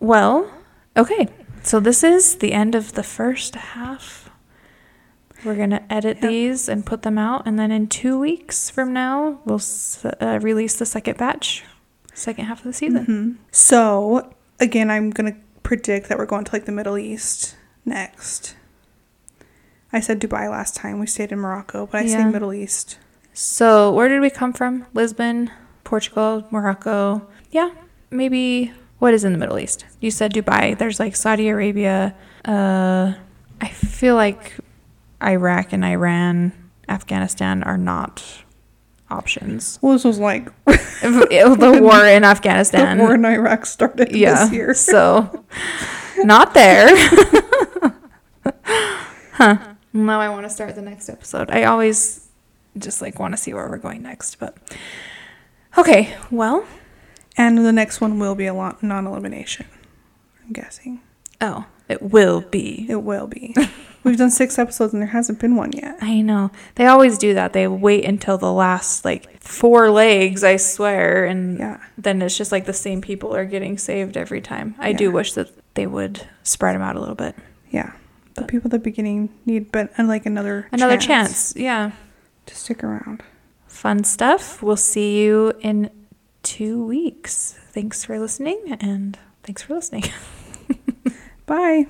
Well, 0.00 0.50
okay. 0.96 1.28
So 1.62 1.78
this 1.80 2.02
is 2.02 2.36
the 2.36 2.52
end 2.52 2.74
of 2.74 2.92
the 2.94 3.02
first 3.04 3.54
half. 3.54 4.28
We're 5.44 5.56
going 5.56 5.70
to 5.70 5.82
edit 5.92 6.20
these 6.20 6.68
and 6.68 6.84
put 6.86 7.02
them 7.02 7.18
out. 7.18 7.46
And 7.46 7.58
then 7.58 7.70
in 7.72 7.86
two 7.88 8.18
weeks 8.18 8.70
from 8.70 8.92
now, 8.92 9.40
we'll 9.44 9.56
s- 9.56 10.04
uh, 10.04 10.38
release 10.42 10.76
the 10.76 10.86
second 10.86 11.18
batch, 11.18 11.64
second 12.14 12.44
half 12.46 12.58
of 12.58 12.64
the 12.64 12.72
season. 12.72 13.06
Mhm. 13.06 13.36
So 13.52 14.32
again, 14.60 14.90
I'm 14.90 15.10
gonna 15.10 15.36
predict 15.64 16.08
that 16.08 16.18
we're 16.18 16.26
going 16.26 16.44
to 16.44 16.52
like 16.52 16.64
the 16.64 16.72
Middle 16.72 16.96
East 16.98 17.56
next. 17.84 18.54
I 19.92 20.00
said 20.00 20.20
Dubai 20.20 20.48
last 20.50 20.74
time. 20.76 20.98
We 21.00 21.06
stayed 21.06 21.32
in 21.32 21.38
Morocco, 21.38 21.86
but 21.86 22.02
I 22.02 22.06
say 22.06 22.24
Middle 22.24 22.52
East. 22.52 22.98
So, 23.34 23.92
where 23.92 24.08
did 24.08 24.20
we 24.20 24.30
come 24.30 24.52
from? 24.52 24.86
Lisbon, 24.92 25.50
Portugal, 25.84 26.46
Morocco. 26.50 27.26
Yeah, 27.50 27.70
maybe. 28.10 28.72
What 28.98 29.14
is 29.14 29.24
in 29.24 29.32
the 29.32 29.38
Middle 29.38 29.58
East? 29.58 29.84
You 30.00 30.10
said 30.12 30.32
Dubai. 30.32 30.78
There's 30.78 31.00
like 31.00 31.16
Saudi 31.16 31.48
Arabia. 31.48 32.14
Uh, 32.44 33.14
I 33.60 33.68
feel 33.68 34.14
like 34.14 34.54
Iraq 35.22 35.72
and 35.72 35.84
Iran, 35.84 36.52
Afghanistan 36.88 37.62
are 37.64 37.78
not 37.78 38.22
options. 39.10 39.78
Well, 39.82 39.92
this 39.94 40.04
was 40.04 40.18
like 40.18 40.50
the 40.64 41.78
war 41.82 42.06
in 42.06 42.24
Afghanistan. 42.24 42.96
the 42.98 43.04
war 43.04 43.14
in 43.14 43.24
Iraq 43.24 43.66
started 43.66 44.14
yeah. 44.14 44.44
this 44.44 44.52
year. 44.52 44.74
so 44.92 45.44
not 46.18 46.54
there. 46.54 46.88
huh. 49.32 49.58
Now 49.92 50.20
I 50.20 50.28
want 50.28 50.44
to 50.44 50.50
start 50.50 50.74
the 50.74 50.82
next 50.82 51.08
episode. 51.08 51.50
I 51.50 51.64
always 51.64 52.28
just 52.78 53.02
like 53.02 53.18
want 53.18 53.32
to 53.34 53.36
see 53.36 53.52
where 53.54 53.68
we're 53.68 53.78
going 53.78 54.02
next, 54.02 54.38
but 54.38 54.56
okay. 55.78 56.16
Well, 56.30 56.64
And 57.36 57.58
the 57.58 57.72
next 57.72 58.00
one 58.00 58.18
will 58.18 58.34
be 58.34 58.46
a 58.46 58.54
lo- 58.54 58.76
non-elimination. 58.82 59.66
I'm 60.44 60.52
guessing 60.52 61.00
oh, 61.40 61.66
it 61.88 62.00
will 62.02 62.40
be. 62.40 62.86
it 62.88 63.02
will 63.02 63.26
be. 63.26 63.54
We've 64.04 64.16
done 64.16 64.30
six 64.32 64.58
episodes 64.58 64.92
and 64.92 65.00
there 65.02 65.08
hasn't 65.10 65.38
been 65.38 65.54
one 65.56 65.70
yet. 65.72 65.96
I 66.00 66.22
know. 66.22 66.50
They 66.74 66.86
always 66.86 67.18
do 67.18 67.34
that. 67.34 67.52
They 67.52 67.68
wait 67.68 68.04
until 68.04 68.36
the 68.38 68.52
last 68.52 69.04
like 69.04 69.40
four 69.40 69.90
legs, 69.90 70.42
I 70.42 70.56
swear, 70.56 71.24
and 71.24 71.58
Yeah. 71.58 71.80
then 71.98 72.20
it's 72.22 72.36
just 72.36 72.50
like 72.52 72.64
the 72.66 72.72
same 72.72 73.00
people 73.00 73.34
are 73.34 73.44
getting 73.44 73.78
saved 73.78 74.16
every 74.16 74.40
time. 74.40 74.74
I 74.78 74.92
do 74.92 75.04
Yeah. 75.04 75.10
wish 75.10 75.32
that 75.34 75.50
they 75.74 75.86
would 75.86 76.26
spread 76.42 76.74
them 76.74 76.82
out 76.82 76.96
a 76.96 77.00
little 77.00 77.14
bit. 77.14 77.36
Yeah. 77.70 77.92
The 78.34 78.42
people 78.44 78.66
at 78.68 78.72
the 78.72 78.78
beginning 78.78 79.28
need 79.46 79.70
but 79.72 79.92
uh, 79.98 80.04
like 80.04 80.26
another 80.26 80.68
Another 80.72 80.96
chance. 80.98 81.54
Yeah. 81.56 81.92
To 82.46 82.54
stick 82.54 82.82
around. 82.84 83.22
Fun 83.66 84.04
stuff. 84.04 84.62
We'll 84.62 84.76
see 84.76 85.22
you 85.22 85.52
in 85.60 85.90
two 86.42 86.84
weeks. 86.84 87.58
Thanks 87.70 88.04
for 88.04 88.18
listening 88.18 88.76
and 88.80 89.18
thanks 89.42 89.62
for 89.62 89.74
listening. 89.74 90.04
Bye. 91.46 91.86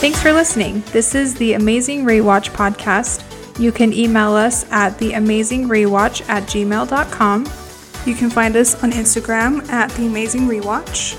Thanks 0.00 0.22
for 0.22 0.32
listening. 0.32 0.82
This 0.92 1.14
is 1.14 1.34
the 1.34 1.54
Amazing 1.54 2.04
Rewatch 2.04 2.50
podcast. 2.50 3.22
You 3.58 3.72
can 3.72 3.92
email 3.92 4.34
us 4.34 4.70
at 4.70 4.98
theamazingrewatch 4.98 6.28
at 6.28 6.42
gmail.com 6.44 7.46
You 8.04 8.14
can 8.14 8.28
find 8.30 8.54
us 8.56 8.82
on 8.84 8.92
Instagram 8.92 9.66
at 9.70 9.90
the 9.92 10.06
Amazing 10.06 10.42
Rewatch. 10.42 11.16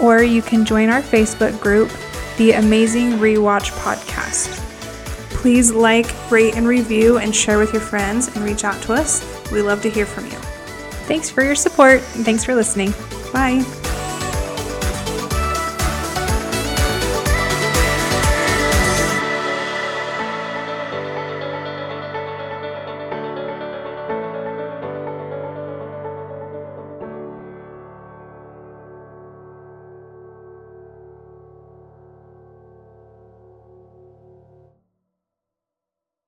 or 0.00 0.22
you 0.22 0.40
can 0.42 0.64
join 0.64 0.88
our 0.88 1.02
Facebook 1.02 1.60
group, 1.60 1.90
The 2.38 2.52
Amazing 2.52 3.18
Rewatch 3.18 3.70
Podcast. 3.82 4.56
Please 5.40 5.70
like, 5.72 6.06
rate, 6.30 6.54
and 6.54 6.68
review, 6.68 7.16
and 7.16 7.34
share 7.34 7.58
with 7.58 7.72
your 7.72 7.82
friends, 7.82 8.28
and 8.28 8.44
reach 8.44 8.62
out 8.62 8.80
to 8.82 8.92
us. 8.92 9.50
We 9.50 9.62
love 9.62 9.80
to 9.82 9.90
hear 9.90 10.04
from 10.04 10.26
you. 10.26 10.38
Thanks 11.06 11.30
for 11.30 11.42
your 11.42 11.56
support 11.56 12.02
and 12.14 12.24
thanks 12.24 12.44
for 12.44 12.54
listening. 12.54 12.92
Bye. 13.32 13.64